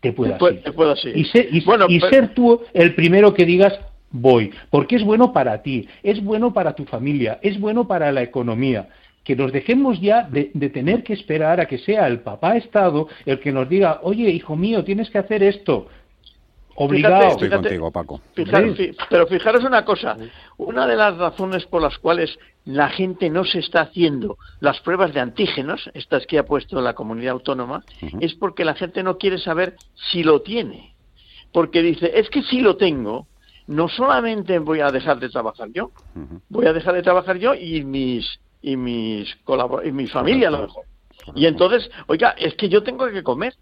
te 0.00 0.12
puedas 0.12 0.42
ir. 0.50 0.62
te 0.64 0.72
puedas 0.72 1.04
ir. 1.04 1.16
Y, 1.16 1.24
ser, 1.26 1.46
y- 1.52 1.60
Bueno, 1.64 1.86
y 1.88 2.00
pero- 2.00 2.12
ser 2.12 2.34
tú 2.34 2.60
el 2.74 2.96
primero 2.96 3.32
que 3.32 3.44
digas 3.46 3.78
voy, 4.10 4.50
porque 4.68 4.96
es 4.96 5.04
bueno 5.04 5.32
para 5.32 5.62
ti, 5.62 5.86
es 6.02 6.20
bueno 6.24 6.52
para 6.52 6.74
tu 6.74 6.86
familia, 6.86 7.38
es 7.40 7.60
bueno 7.60 7.86
para 7.86 8.10
la 8.10 8.22
economía. 8.22 8.88
Que 9.22 9.36
nos 9.36 9.52
dejemos 9.52 10.00
ya 10.00 10.22
de, 10.28 10.50
de 10.52 10.68
tener 10.68 11.04
que 11.04 11.12
esperar 11.12 11.60
a 11.60 11.66
que 11.66 11.78
sea 11.78 12.08
el 12.08 12.18
papá 12.22 12.56
Estado 12.56 13.06
el 13.26 13.38
que 13.38 13.52
nos 13.52 13.68
diga, 13.68 14.00
oye, 14.02 14.28
hijo 14.28 14.56
mío, 14.56 14.82
tienes 14.82 15.08
que 15.08 15.18
hacer 15.18 15.44
esto. 15.44 15.86
Obligado. 16.76 17.16
Fíjate, 17.16 17.32
Estoy 17.32 17.48
fíjate. 17.48 17.68
contigo, 17.68 17.90
Paco. 17.90 18.20
Sí. 18.34 18.90
pero 19.08 19.26
fijaros 19.26 19.64
una 19.64 19.84
cosa, 19.84 20.16
una 20.58 20.86
de 20.86 20.96
las 20.96 21.16
razones 21.16 21.64
por 21.66 21.82
las 21.82 21.98
cuales 21.98 22.38
la 22.64 22.88
gente 22.90 23.30
no 23.30 23.44
se 23.44 23.60
está 23.60 23.82
haciendo 23.82 24.36
las 24.60 24.80
pruebas 24.80 25.14
de 25.14 25.20
antígenos, 25.20 25.90
estas 25.94 26.26
que 26.26 26.38
ha 26.38 26.44
puesto 26.44 26.80
la 26.80 26.94
comunidad 26.94 27.32
autónoma, 27.32 27.82
es 28.20 28.34
porque 28.34 28.64
la 28.64 28.74
gente 28.74 29.02
no 29.02 29.18
quiere 29.18 29.38
saber 29.38 29.76
si 30.10 30.22
lo 30.22 30.42
tiene. 30.42 30.94
Porque 31.52 31.80
dice, 31.80 32.12
es 32.14 32.28
que 32.28 32.42
si 32.42 32.60
lo 32.60 32.76
tengo, 32.76 33.26
no 33.66 33.88
solamente 33.88 34.58
voy 34.58 34.80
a 34.80 34.90
dejar 34.90 35.18
de 35.18 35.28
trabajar 35.28 35.68
yo, 35.72 35.92
voy 36.48 36.66
a 36.66 36.72
dejar 36.72 36.94
de 36.94 37.02
trabajar 37.02 37.38
yo 37.38 37.54
y 37.54 37.84
mis 37.84 38.38
y 38.62 38.76
mis 38.76 39.36
y 39.84 39.92
mi 39.92 40.06
familia 40.08 40.48
a 40.48 40.50
lo 40.50 40.62
mejor. 40.62 40.84
Y 41.34 41.46
entonces, 41.46 41.90
oiga, 42.06 42.30
es 42.38 42.54
que 42.54 42.68
yo 42.68 42.82
tengo 42.82 43.08
que 43.08 43.22
comer. 43.22 43.54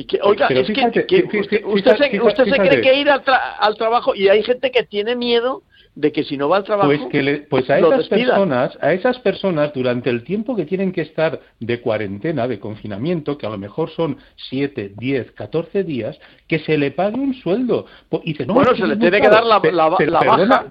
Y 0.00 0.04
que, 0.04 0.18
oiga, 0.22 0.48
Pero 0.48 0.60
es 0.60 0.66
que- 0.68 0.74
fíjate, 0.74 1.06
que, 1.06 1.24
fí- 1.26 1.30
fí- 1.30 1.40
usted, 1.40 1.50
fíjate, 1.62 1.66
usted 1.66 1.96
se, 1.98 2.10
fíjate, 2.10 2.26
usted 2.26 2.44
se 2.44 2.50
cree 2.56 2.80
que 2.80 3.00
ir 3.00 3.10
al, 3.10 3.22
tra- 3.22 3.56
al 3.58 3.76
trabajo 3.76 4.14
y 4.14 4.28
hay 4.28 4.42
gente 4.42 4.70
que 4.70 4.82
tiene 4.84 5.14
miedo 5.14 5.62
de 5.94 6.10
que 6.10 6.24
si 6.24 6.38
no 6.38 6.48
va 6.48 6.56
al 6.58 6.64
trabajo, 6.64 6.88
Pues, 6.88 7.00
que 7.10 7.22
le- 7.22 7.38
pues 7.40 7.68
a 7.68 7.78
esas 7.78 8.08
personas, 8.08 8.78
a 8.80 8.92
esas 8.94 9.18
personas 9.18 9.74
durante 9.74 10.08
el 10.08 10.24
tiempo 10.24 10.56
que 10.56 10.64
tienen 10.64 10.92
que 10.92 11.02
estar 11.02 11.38
de 11.58 11.80
cuarentena, 11.82 12.48
de 12.48 12.58
confinamiento, 12.58 13.36
que 13.36 13.44
a 13.46 13.50
lo 13.50 13.58
mejor 13.58 13.90
son 13.90 14.16
7, 14.48 14.92
10, 14.96 15.32
14 15.32 15.84
días, 15.84 16.18
que 16.48 16.60
se 16.60 16.78
le 16.78 16.92
pague 16.92 17.16
un 17.20 17.34
sueldo. 17.34 17.84
Po- 18.08 18.22
Y 18.24 18.32
dice, 18.32 18.46
no, 18.46 18.54
Bueno, 18.54 18.74
se 18.74 18.86
le 18.86 18.96
tiene 18.96 19.20
que 19.20 19.28
dar 19.28 19.44
la- 19.44 19.58
baja. 19.58 20.66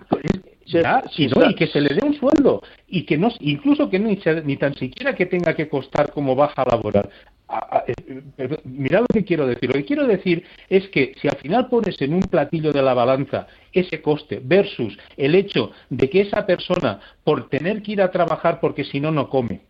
Ya, 0.65 1.03
y, 1.17 1.27
no, 1.27 1.41
está- 1.41 1.51
y 1.51 1.55
que 1.55 1.67
se 1.67 1.81
le 1.81 1.95
dé 1.95 2.05
un 2.05 2.13
sueldo 2.15 2.61
y 2.87 3.03
que 3.03 3.17
no 3.17 3.29
incluso 3.39 3.89
que 3.89 3.99
ni, 3.99 4.19
ni 4.45 4.55
tan 4.57 4.75
siquiera 4.75 5.13
que 5.15 5.25
tenga 5.25 5.55
que 5.55 5.67
costar 5.67 6.11
como 6.13 6.35
baja 6.35 6.63
laboral 6.63 7.09
A- 7.51 7.77
a- 7.77 7.83
eh, 7.87 8.57
mirad 8.63 9.01
lo 9.01 9.07
que 9.11 9.23
quiero 9.25 9.47
decir 9.47 9.69
lo 9.69 9.73
que 9.73 9.85
quiero 9.85 10.05
decir 10.05 10.43
es 10.69 10.87
que 10.89 11.13
si 11.19 11.27
al 11.27 11.37
final 11.37 11.67
pones 11.67 11.99
en 11.99 12.13
un 12.13 12.21
platillo 12.21 12.71
de 12.71 12.83
la 12.83 12.93
balanza 12.93 13.47
ese 13.73 14.03
coste 14.03 14.39
versus 14.43 14.95
el 15.17 15.33
hecho 15.33 15.71
de 15.89 16.07
que 16.11 16.21
esa 16.21 16.45
persona 16.45 16.99
por 17.23 17.49
tener 17.49 17.81
que 17.81 17.93
ir 17.93 18.01
a 18.03 18.11
trabajar 18.11 18.59
porque 18.59 18.83
si 18.83 18.99
no 18.99 19.09
no 19.11 19.29
come 19.29 19.61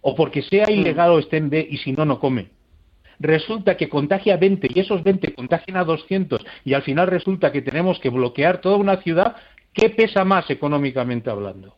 o 0.00 0.14
porque 0.14 0.42
sea 0.42 0.70
ilegal 0.70 1.10
o 1.10 1.18
esté 1.18 1.38
en 1.38 1.50
B 1.50 1.66
y 1.68 1.78
si 1.78 1.90
no 1.90 2.04
no 2.04 2.20
come 2.20 2.50
resulta 3.18 3.76
que 3.76 3.88
contagia 3.88 4.34
a 4.34 4.36
20 4.36 4.68
y 4.72 4.78
esos 4.78 5.02
20 5.02 5.34
contagian 5.34 5.76
a 5.76 5.82
200 5.82 6.46
y 6.64 6.74
al 6.74 6.82
final 6.82 7.08
resulta 7.08 7.50
que 7.50 7.62
tenemos 7.62 7.98
que 7.98 8.10
bloquear 8.10 8.60
toda 8.60 8.76
una 8.76 8.98
ciudad, 9.02 9.34
¿qué 9.72 9.90
pesa 9.90 10.24
más 10.24 10.48
económicamente 10.50 11.28
hablando? 11.30 11.77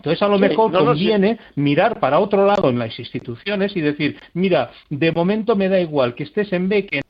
Entonces 0.00 0.22
a 0.22 0.28
lo 0.28 0.36
Sí, 0.36 0.40
mejor 0.40 0.72
no, 0.72 0.80
no, 0.80 0.94
sí. 0.94 1.00
conviene 1.00 1.38
mirar 1.56 2.00
para 2.00 2.20
otro 2.20 2.46
lado 2.46 2.70
en 2.70 2.78
las 2.78 2.98
instituciones 2.98 3.76
y 3.76 3.82
decir, 3.82 4.18
mira, 4.32 4.70
de 4.88 5.12
momento 5.12 5.56
me 5.56 5.68
da 5.68 5.78
igual 5.78 6.14
que 6.14 6.22
estés 6.24 6.50
en 6.54 6.70
B 6.70 6.86
que 6.86 7.02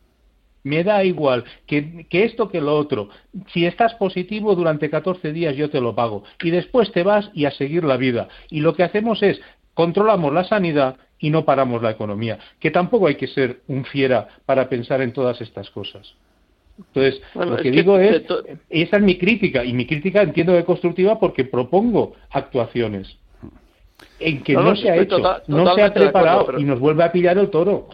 me 0.65 0.83
da 0.83 1.05
igual 1.05 1.45
que, 1.67 2.07
que 2.11 2.25
esto 2.25 2.49
que 2.49 2.61
lo 2.61 2.77
otro. 2.77 3.09
Si 3.53 3.65
estás 3.65 3.95
positivo 3.95 4.57
durante 4.57 4.91
14 4.91 5.33
días 5.33 5.55
yo 5.57 5.71
te 5.71 5.81
lo 5.81 5.95
pago. 5.95 6.25
Y 6.43 6.51
después 6.51 6.91
te 6.91 7.05
vas 7.05 7.31
y 7.33 7.45
a 7.45 7.53
seguir 7.53 7.85
la 7.85 7.97
vida. 7.97 8.29
Y 8.51 8.61
lo 8.61 8.75
que 8.75 8.83
hacemos 8.83 9.23
es 9.23 9.41
controlamos 9.75 10.33
la 10.35 10.45
sanidad 10.45 10.97
y 11.19 11.31
no 11.31 11.45
paramos 11.45 11.81
la 11.83 11.93
economía. 11.93 12.39
Que 12.59 12.73
tampoco 12.73 13.07
hay 13.07 13.15
que 13.15 13.29
ser 13.29 13.61
un 13.69 13.85
fiera 13.85 14.27
para 14.47 14.69
pensar 14.69 15.01
en 15.01 15.13
todas 15.13 15.41
estas 15.41 15.71
cosas. 15.71 16.15
Entonces, 16.87 17.23
Bueno, 17.35 17.53
lo 17.53 17.63
que 17.63 17.71
digo 17.71 17.99
es, 17.99 18.27
to- 18.27 18.43
esa 18.69 18.97
es 18.97 19.03
mi 19.03 19.19
crítica, 19.19 19.65
y 19.65 19.73
mi 19.73 19.87
crítica 19.87 20.23
entiendo 20.23 20.53
que 20.55 20.65
constructiva 20.65 21.19
porque 21.19 21.45
propongo 21.45 22.15
actuaciones 22.31 23.17
en 24.19 24.43
que 24.43 24.55
No, 24.55 24.75
se 24.77 24.91
ha 24.91 24.97
hecho, 24.97 25.17
total- 25.19 25.43
no 25.47 25.75
se 25.75 25.83
ha 25.83 25.87
acuerdo, 25.87 25.95
preparado 26.07 26.47
pero- 26.47 26.61
y 26.61 26.65
nos 26.65 26.79
vuelve 26.81 27.05
a 27.05 27.13
pillar 27.13 27.39
el 27.39 27.51
toro. 27.51 27.89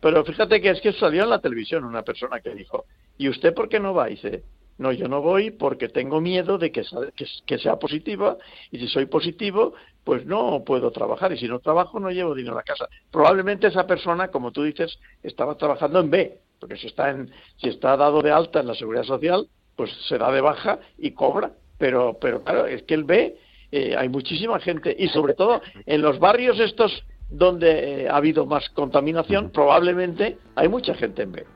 Pero 0.00 0.24
fíjate 0.24 0.60
que 0.60 0.70
es 0.70 0.80
que 0.80 0.92
salió 0.94 1.24
en 1.24 1.30
la 1.30 1.40
televisión 1.40 1.84
una 1.84 2.02
persona 2.02 2.40
que 2.40 2.54
dijo, 2.54 2.84
¿y 3.18 3.28
usted 3.28 3.52
por 3.54 3.68
qué 3.68 3.78
no 3.80 3.92
va? 3.94 4.08
Y 4.08 4.14
dice, 4.14 4.42
no, 4.78 4.92
yo 4.92 5.08
no 5.08 5.20
voy 5.20 5.50
porque 5.50 5.88
tengo 5.88 6.20
miedo 6.22 6.56
de 6.56 6.72
que, 6.72 6.82
que, 7.14 7.26
que 7.46 7.58
sea 7.58 7.76
positiva 7.76 8.38
y 8.70 8.78
si 8.78 8.88
soy 8.88 9.04
positivo, 9.06 9.74
pues 10.04 10.24
no 10.24 10.62
puedo 10.64 10.90
trabajar 10.90 11.32
y 11.32 11.36
si 11.38 11.46
no 11.48 11.58
trabajo 11.58 12.00
no 12.00 12.10
llevo 12.10 12.34
dinero 12.34 12.54
a 12.54 12.60
la 12.60 12.62
casa. 12.64 12.88
Probablemente 13.10 13.66
esa 13.66 13.86
persona, 13.86 14.28
como 14.28 14.52
tú 14.52 14.62
dices, 14.62 14.98
estaba 15.22 15.56
trabajando 15.56 16.00
en 16.00 16.10
B, 16.10 16.38
porque 16.60 16.76
si 16.76 16.86
está, 16.86 17.10
en, 17.10 17.30
si 17.56 17.68
está 17.68 17.96
dado 17.96 18.22
de 18.22 18.30
alta 18.30 18.60
en 18.60 18.66
la 18.66 18.74
seguridad 18.74 19.04
social, 19.04 19.48
pues 19.76 19.90
se 20.08 20.18
da 20.18 20.30
de 20.30 20.40
baja 20.40 20.78
y 20.98 21.12
cobra. 21.12 21.52
Pero, 21.78 22.18
pero 22.20 22.44
claro, 22.44 22.66
es 22.66 22.82
que 22.82 22.94
el 22.94 23.04
B 23.04 23.36
eh, 23.72 23.96
hay 23.96 24.08
muchísima 24.08 24.60
gente 24.60 24.94
y 24.96 25.08
sobre 25.08 25.34
todo 25.34 25.62
en 25.86 26.02
los 26.02 26.18
barrios 26.18 26.60
estos 26.60 27.04
donde 27.30 28.02
eh, 28.02 28.08
ha 28.08 28.16
habido 28.16 28.44
más 28.44 28.68
contaminación, 28.70 29.50
probablemente 29.50 30.36
hay 30.56 30.68
mucha 30.68 30.94
gente 30.94 31.22
en 31.22 31.32
B. 31.32 31.46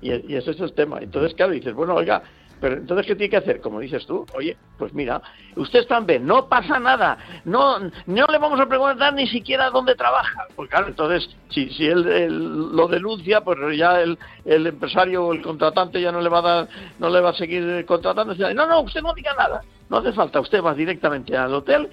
Y, 0.00 0.32
y 0.32 0.36
ese 0.36 0.52
es 0.52 0.60
el 0.60 0.72
tema. 0.72 0.98
Entonces, 1.00 1.34
claro, 1.34 1.52
dices, 1.52 1.74
bueno, 1.74 1.94
oiga, 1.94 2.22
pero 2.64 2.76
entonces, 2.76 3.06
¿qué 3.06 3.14
tiene 3.14 3.28
que 3.28 3.36
hacer? 3.36 3.60
Como 3.60 3.78
dices 3.78 4.06
tú, 4.06 4.24
oye, 4.32 4.56
pues 4.78 4.94
mira, 4.94 5.20
usted 5.54 5.80
está 5.80 5.98
en 5.98 6.06
B, 6.06 6.18
no 6.18 6.48
pasa 6.48 6.78
nada, 6.78 7.18
no, 7.44 7.78
no 7.78 8.26
le 8.26 8.38
vamos 8.38 8.58
a 8.58 8.64
preguntar 8.64 9.12
ni 9.12 9.26
siquiera 9.26 9.68
dónde 9.68 9.94
trabaja. 9.94 10.46
Pues 10.56 10.70
claro, 10.70 10.86
entonces, 10.86 11.28
si, 11.50 11.68
si 11.74 11.86
él, 11.86 12.74
lo 12.74 12.88
denuncia, 12.88 13.42
pues 13.42 13.58
ya 13.76 14.00
el, 14.00 14.18
el 14.46 14.66
empresario 14.66 15.26
o 15.26 15.34
el 15.34 15.42
contratante 15.42 16.00
ya 16.00 16.10
no 16.10 16.22
le 16.22 16.30
va 16.30 16.38
a 16.38 16.40
dar, 16.40 16.68
no 16.98 17.10
le 17.10 17.20
va 17.20 17.32
a 17.32 17.34
seguir 17.34 17.84
contratando. 17.84 18.34
No, 18.34 18.66
no, 18.66 18.80
usted 18.80 19.02
no 19.02 19.12
diga 19.12 19.34
nada, 19.34 19.60
no 19.90 19.98
hace 19.98 20.14
falta, 20.14 20.40
usted 20.40 20.62
va 20.62 20.72
directamente 20.72 21.36
al 21.36 21.52
hotel, 21.52 21.90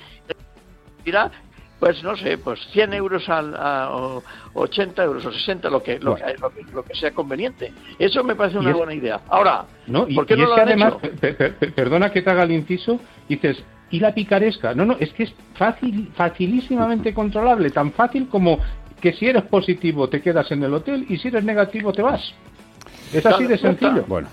dirá 1.03 1.29
pues 1.81 2.03
no 2.03 2.15
sé, 2.15 2.37
pues 2.37 2.59
100 2.73 2.93
euros 2.93 3.27
al, 3.27 3.55
a, 3.55 3.89
o 3.91 4.23
80 4.53 5.03
euros 5.03 5.25
o 5.25 5.31
60, 5.31 5.67
lo 5.67 5.81
que, 5.81 5.97
lo, 5.97 6.13
que, 6.13 6.35
lo, 6.71 6.83
que, 6.83 6.93
sea 6.93 7.09
conveniente. 7.09 7.73
Eso 7.97 8.23
me 8.23 8.35
parece 8.35 8.59
una 8.59 8.71
buena 8.71 8.93
idea. 8.93 9.19
Ahora, 9.27 9.65
no, 9.87 10.05
¿por 10.07 10.27
qué 10.27 10.37
no 10.37 10.45
lo 10.45 10.55
que 10.55 10.61
además, 10.61 10.93
perdona 11.75 12.11
que 12.11 12.21
te 12.21 12.29
haga 12.29 12.43
el 12.43 12.51
inciso, 12.51 12.99
dices, 13.27 13.63
¿y 13.89 13.99
la 13.99 14.13
picaresca? 14.13 14.75
No, 14.75 14.85
no, 14.85 14.95
es 14.99 15.11
que 15.13 15.23
es 15.23 15.33
fácil, 15.55 16.11
facilísimamente 16.13 17.15
controlable, 17.15 17.71
tan 17.71 17.91
fácil 17.93 18.27
como 18.27 18.59
que 19.01 19.13
si 19.13 19.25
eres 19.25 19.43
positivo 19.45 20.07
te 20.07 20.21
quedas 20.21 20.51
en 20.51 20.63
el 20.63 20.75
hotel 20.75 21.07
y 21.09 21.17
si 21.17 21.29
eres 21.29 21.43
negativo 21.43 21.91
te 21.91 22.03
vas. 22.03 22.31
Es 23.11 23.25
así 23.25 23.47
de 23.47 23.57
sencillo. 23.57 24.05
Bueno, 24.07 24.27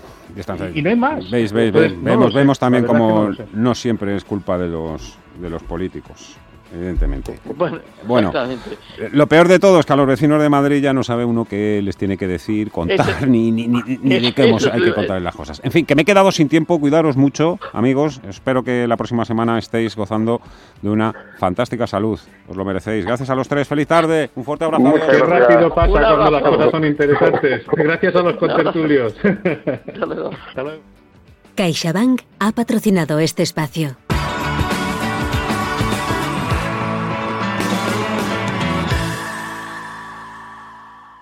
y, 0.75 0.81
no 0.83 0.89
hay 0.91 0.95
más. 0.95 1.31
Veis, 1.31 1.51
veis, 1.51 1.73
vemos, 1.73 2.31
vemos 2.31 2.59
también 2.59 2.85
como 2.85 3.31
no 3.53 3.73
siempre 3.73 4.15
es 4.15 4.23
culpa 4.23 4.59
de 4.59 4.67
los, 4.67 5.17
de 5.41 5.49
los 5.49 5.63
políticos 5.63 6.37
evidentemente. 6.73 7.39
Bueno, 8.05 8.31
lo 9.11 9.27
peor 9.27 9.47
de 9.47 9.59
todo 9.59 9.79
es 9.79 9.85
que 9.85 9.93
a 9.93 9.95
los 9.95 10.07
vecinos 10.07 10.41
de 10.41 10.49
Madrid 10.49 10.81
ya 10.81 10.93
no 10.93 11.03
sabe 11.03 11.25
uno 11.25 11.45
qué 11.45 11.81
les 11.83 11.97
tiene 11.97 12.17
que 12.17 12.27
decir, 12.27 12.71
contar, 12.71 13.27
ni, 13.27 13.51
ni, 13.51 13.67
ni, 13.67 13.81
ni 14.01 14.19
de 14.19 14.31
qué 14.33 14.43
hay 14.71 14.81
que 14.81 14.93
contarles 14.93 15.23
las 15.23 15.35
cosas. 15.35 15.61
En 15.63 15.71
fin, 15.71 15.85
que 15.85 15.95
me 15.95 16.03
he 16.03 16.05
quedado 16.05 16.31
sin 16.31 16.49
tiempo, 16.49 16.79
cuidaros 16.79 17.17
mucho, 17.17 17.59
amigos. 17.73 18.21
Espero 18.27 18.63
que 18.63 18.87
la 18.87 18.97
próxima 18.97 19.25
semana 19.25 19.57
estéis 19.59 19.95
gozando 19.95 20.41
de 20.81 20.89
una 20.89 21.13
fantástica 21.37 21.85
salud. 21.87 22.19
Os 22.47 22.55
lo 22.55 22.65
merecéis. 22.65 23.05
Gracias 23.05 23.29
a 23.29 23.35
los 23.35 23.47
tres. 23.47 23.67
Feliz 23.67 23.87
tarde. 23.87 24.29
Un 24.35 24.43
fuerte 24.43 24.65
abrazo. 24.65 24.93
Qué 24.93 25.19
rápido 25.19 25.73
pasa 25.73 25.91
cuando 25.91 26.31
las 26.31 26.43
cosas 26.43 26.71
son 26.71 26.85
interesantes. 26.85 27.63
Gracias 27.71 28.15
a 28.15 28.21
los 28.21 28.35
contertulios. 28.37 29.15
CaixaBank 31.55 32.21
ha 32.39 32.51
patrocinado 32.53 33.19
este 33.19 33.43
espacio. 33.43 34.08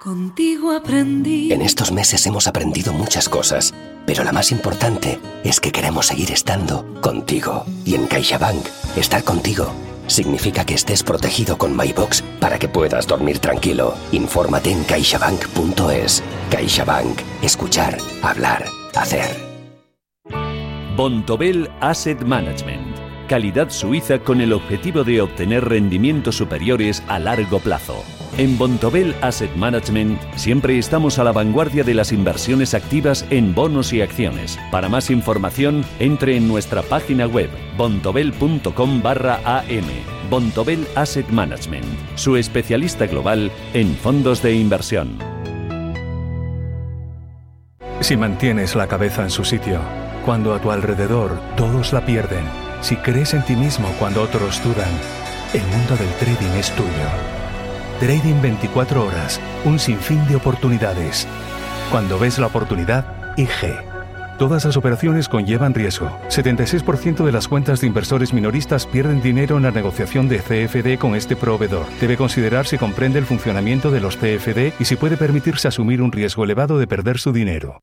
Contigo 0.08 0.72
aprendí. 0.72 1.52
En 1.52 1.62
estos 1.62 1.92
meses 1.92 2.26
hemos 2.28 2.48
aprendido 2.48 2.94
muchas 2.94 3.28
cosas, 3.28 3.74
pero 4.06 4.24
la 4.24 4.32
más 4.32 4.54
importante 4.54 5.20
es 5.44 5.60
que 5.60 5.74
queremos 5.74 6.06
seguir 6.06 6.32
estando 6.32 6.86
contigo. 7.02 7.66
Y 7.84 7.96
en 7.96 8.08
CaixaBank, 8.08 8.66
estar 8.96 9.26
contigo 9.26 9.70
significa 10.08 10.64
que 10.64 10.76
estés 10.76 11.04
protegido 11.04 11.58
con 11.58 11.76
MyBox 11.76 12.22
para 12.40 12.58
que 12.58 12.70
puedas 12.70 13.06
dormir 13.06 13.40
tranquilo. 13.40 13.96
Infórmate 14.14 14.72
en 14.72 14.86
caixabank.es. 14.86 16.24
CaixaBank. 16.52 17.20
Escuchar, 17.42 17.98
hablar, 18.24 18.64
hacer. 18.96 19.28
Bontobel 20.96 21.70
Asset 21.82 22.22
Management. 22.24 22.96
Calidad 23.28 23.70
suiza 23.72 24.20
con 24.20 24.40
el 24.40 24.54
objetivo 24.54 25.04
de 25.04 25.20
obtener 25.20 25.66
rendimientos 25.66 26.38
superiores 26.38 27.04
a 27.10 27.20
largo 27.20 27.60
plazo. 27.60 28.06
En 28.36 28.58
Bontobel 28.58 29.16
Asset 29.22 29.56
Management 29.56 30.20
siempre 30.36 30.78
estamos 30.78 31.18
a 31.18 31.24
la 31.24 31.32
vanguardia 31.32 31.84
de 31.84 31.94
las 31.94 32.12
inversiones 32.12 32.74
activas 32.74 33.26
en 33.30 33.56
bonos 33.56 33.94
y 33.94 34.02
acciones. 34.02 34.60
Para 34.72 34.90
más 34.90 35.10
información, 35.10 35.84
entre 36.00 36.38
en 36.38 36.48
nuestra 36.48 36.84
página 36.84 37.26
web 37.26 37.50
bontobel.com 37.78 39.02
barra 39.02 39.40
am. 39.46 39.86
Bontobel 40.30 40.86
Asset 40.96 41.28
Management, 41.30 41.86
su 42.16 42.36
especialista 42.36 43.08
global 43.08 43.52
en 43.74 43.96
fondos 43.96 44.44
de 44.44 44.54
inversión. 44.54 45.18
Si 48.02 48.16
mantienes 48.16 48.76
la 48.76 48.88
cabeza 48.88 49.24
en 49.24 49.32
su 49.32 49.44
sitio, 49.44 49.80
cuando 50.26 50.54
a 50.54 50.62
tu 50.62 50.70
alrededor 50.72 51.40
todos 51.56 51.94
la 51.94 52.06
pierden, 52.06 52.44
si 52.82 52.96
crees 52.98 53.34
en 53.34 53.44
ti 53.44 53.56
mismo 53.56 53.88
cuando 53.98 54.22
otros 54.22 54.62
dudan, 54.64 54.92
el 55.54 55.64
mundo 55.64 55.96
del 55.96 56.10
trading 56.20 56.60
es 56.60 56.72
tuyo. 56.72 57.37
Trading 58.00 58.40
24 58.44 59.08
horas, 59.08 59.42
un 59.66 59.80
sinfín 59.80 60.24
de 60.28 60.36
oportunidades. 60.36 61.28
Cuando 61.90 62.20
ves 62.20 62.38
la 62.38 62.46
oportunidad, 62.46 63.36
IG. 63.38 63.76
Todas 64.38 64.66
las 64.66 64.78
operaciones 64.78 65.28
conllevan 65.28 65.74
riesgo. 65.74 66.12
76% 66.30 67.26
de 67.26 67.32
las 67.32 67.48
cuentas 67.48 67.82
de 67.82 67.88
inversores 67.88 68.34
minoristas 68.34 68.86
pierden 68.86 69.20
dinero 69.24 69.58
en 69.58 69.64
la 69.64 69.72
negociación 69.72 70.30
de 70.30 70.38
CFD 70.38 71.00
con 71.00 71.16
este 71.16 71.36
proveedor. 71.36 71.88
Debe 72.00 72.18
considerar 72.18 72.68
si 72.68 72.78
comprende 72.78 73.18
el 73.18 73.26
funcionamiento 73.26 73.90
de 73.90 74.00
los 74.00 74.16
CFD 74.18 74.74
y 74.80 74.86
si 74.86 74.96
puede 74.96 75.18
permitirse 75.18 75.68
asumir 75.68 76.04
un 76.04 76.12
riesgo 76.12 76.44
elevado 76.44 76.78
de 76.78 76.86
perder 76.86 77.18
su 77.18 77.34
dinero. 77.34 77.82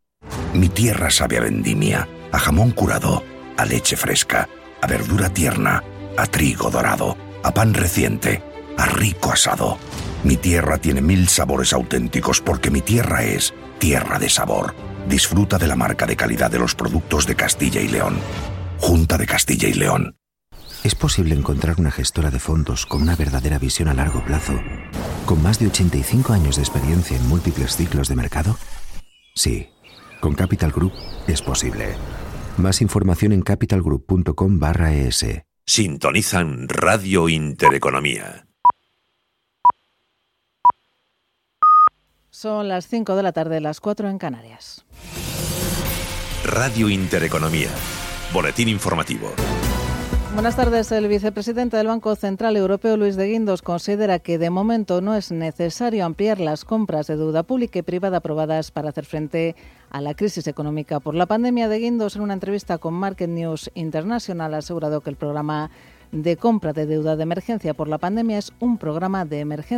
Mi 0.55 0.69
tierra 0.69 1.11
sabe 1.11 1.39
a 1.39 1.41
vendimia, 1.41 2.07
a 2.31 2.39
jamón 2.39 2.71
curado, 2.71 3.25
a 3.57 3.65
leche 3.65 3.97
fresca, 3.97 4.49
a 4.81 4.87
verdura 4.87 5.29
tierna, 5.29 5.83
a 6.17 6.27
trigo 6.27 6.71
dorado, 6.71 7.17
a 7.43 7.51
pan 7.51 7.75
reciente, 7.75 8.45
a 8.79 8.87
rico 8.87 9.33
asado. 9.33 9.77
Mi 10.25 10.39
tierra 10.39 10.79
tiene 10.79 11.03
mil 11.03 11.29
sabores 11.29 11.75
auténticos 11.75 12.41
porque 12.41 12.71
mi 12.71 12.81
tierra 12.81 13.23
es 13.23 13.53
tierra 13.79 14.19
de 14.19 14.31
sabor. 14.31 14.75
Disfruta 15.07 15.59
de 15.59 15.67
la 15.67 15.77
marca 15.77 16.07
de 16.07 16.17
calidad 16.17 16.51
de 16.51 16.59
los 16.59 16.75
productos 16.75 17.27
de 17.27 17.37
Castilla 17.37 17.83
y 17.83 17.89
León. 17.89 18.17
Junta 18.79 19.19
de 19.19 19.27
Castilla 19.27 19.69
y 19.69 19.75
León. 19.75 20.17
¿Es 20.83 20.95
posible 20.95 21.35
encontrar 21.35 21.77
una 21.79 21.91
gestora 21.91 22.31
de 22.31 22.39
fondos 22.39 22.87
con 22.87 23.03
una 23.03 23.17
verdadera 23.17 23.59
visión 23.59 23.89
a 23.89 23.95
largo 23.95 24.25
plazo, 24.25 24.55
con 25.27 25.43
más 25.43 25.59
de 25.59 25.67
85 25.67 26.33
años 26.33 26.57
de 26.57 26.63
experiencia 26.63 27.17
en 27.17 27.27
múltiples 27.29 27.77
ciclos 27.77 28.09
de 28.09 28.17
mercado? 28.17 28.57
Sí, 29.35 29.69
con 30.21 30.35
Capital 30.35 30.73
Group 30.73 30.93
es 31.27 31.43
posible. 31.43 31.97
Más 32.57 32.81
información 32.81 33.33
en 33.33 33.43
capitalgroup.com 33.43 34.59
barra 34.59 34.95
es. 34.95 35.25
Sintonizan 35.67 36.69
Radio 36.69 37.29
Intereconomía. 37.29 38.44
Son 42.35 42.67
las 42.67 42.89
5 42.89 43.15
de 43.15 43.23
la 43.23 43.31
tarde, 43.31 43.61
las 43.61 43.79
4 43.79 44.11
en 44.11 44.19
Canarias. 44.19 44.85
Radio 46.45 46.89
Intereconomía. 46.89 47.69
Boletín 48.33 48.69
informativo. 48.69 49.31
Buenas 50.33 50.57
tardes. 50.57 50.91
El 50.91 51.07
vicepresidente 51.07 51.77
del 51.77 51.87
Banco 51.87 52.17
Central 52.17 52.57
Europeo, 52.57 52.97
Luis 52.97 53.15
de 53.15 53.29
Guindos, 53.29 53.63
considera 53.63 54.19
que 54.19 54.39
de 54.39 54.51
momento 54.51 55.01
no 55.01 55.15
es 55.15 55.31
necesario 55.31 56.05
ampliar 56.05 56.41
las 56.41 56.65
compras 56.65 57.07
de 57.07 57.17
deuda 57.17 57.45
pública 57.45 57.79
y 57.79 57.83
privada 57.83 58.17
aprobadas 58.17 58.73
para 58.73 58.89
hacer 58.89 59.05
frente 59.05 59.55
a 59.91 60.01
la 60.01 60.15
crisis 60.15 60.49
económica 60.49 60.99
por 60.99 61.15
la 61.15 61.27
pandemia. 61.27 61.69
De 61.69 61.79
Guindos, 61.79 62.17
en 62.17 62.23
una 62.23 62.35
entrevista 62.35 62.79
con 62.79 62.95
Market 62.95 63.31
News 63.31 63.71
International, 63.75 64.55
ha 64.55 64.59
asegurado 64.59 65.03
que 65.03 65.11
el 65.11 65.17
programa 65.17 65.71
de 66.15 66.37
compra 66.37 66.73
de 66.73 66.87
deuda 66.87 67.17
de 67.17 67.25
emergencia 67.25 67.75
por 67.75 67.89
la 67.89 67.99
pandemia 67.99 68.39
es 68.39 68.53
un 68.61 68.79
programa 68.79 69.25
de 69.25 69.41
emergencia 69.41 69.75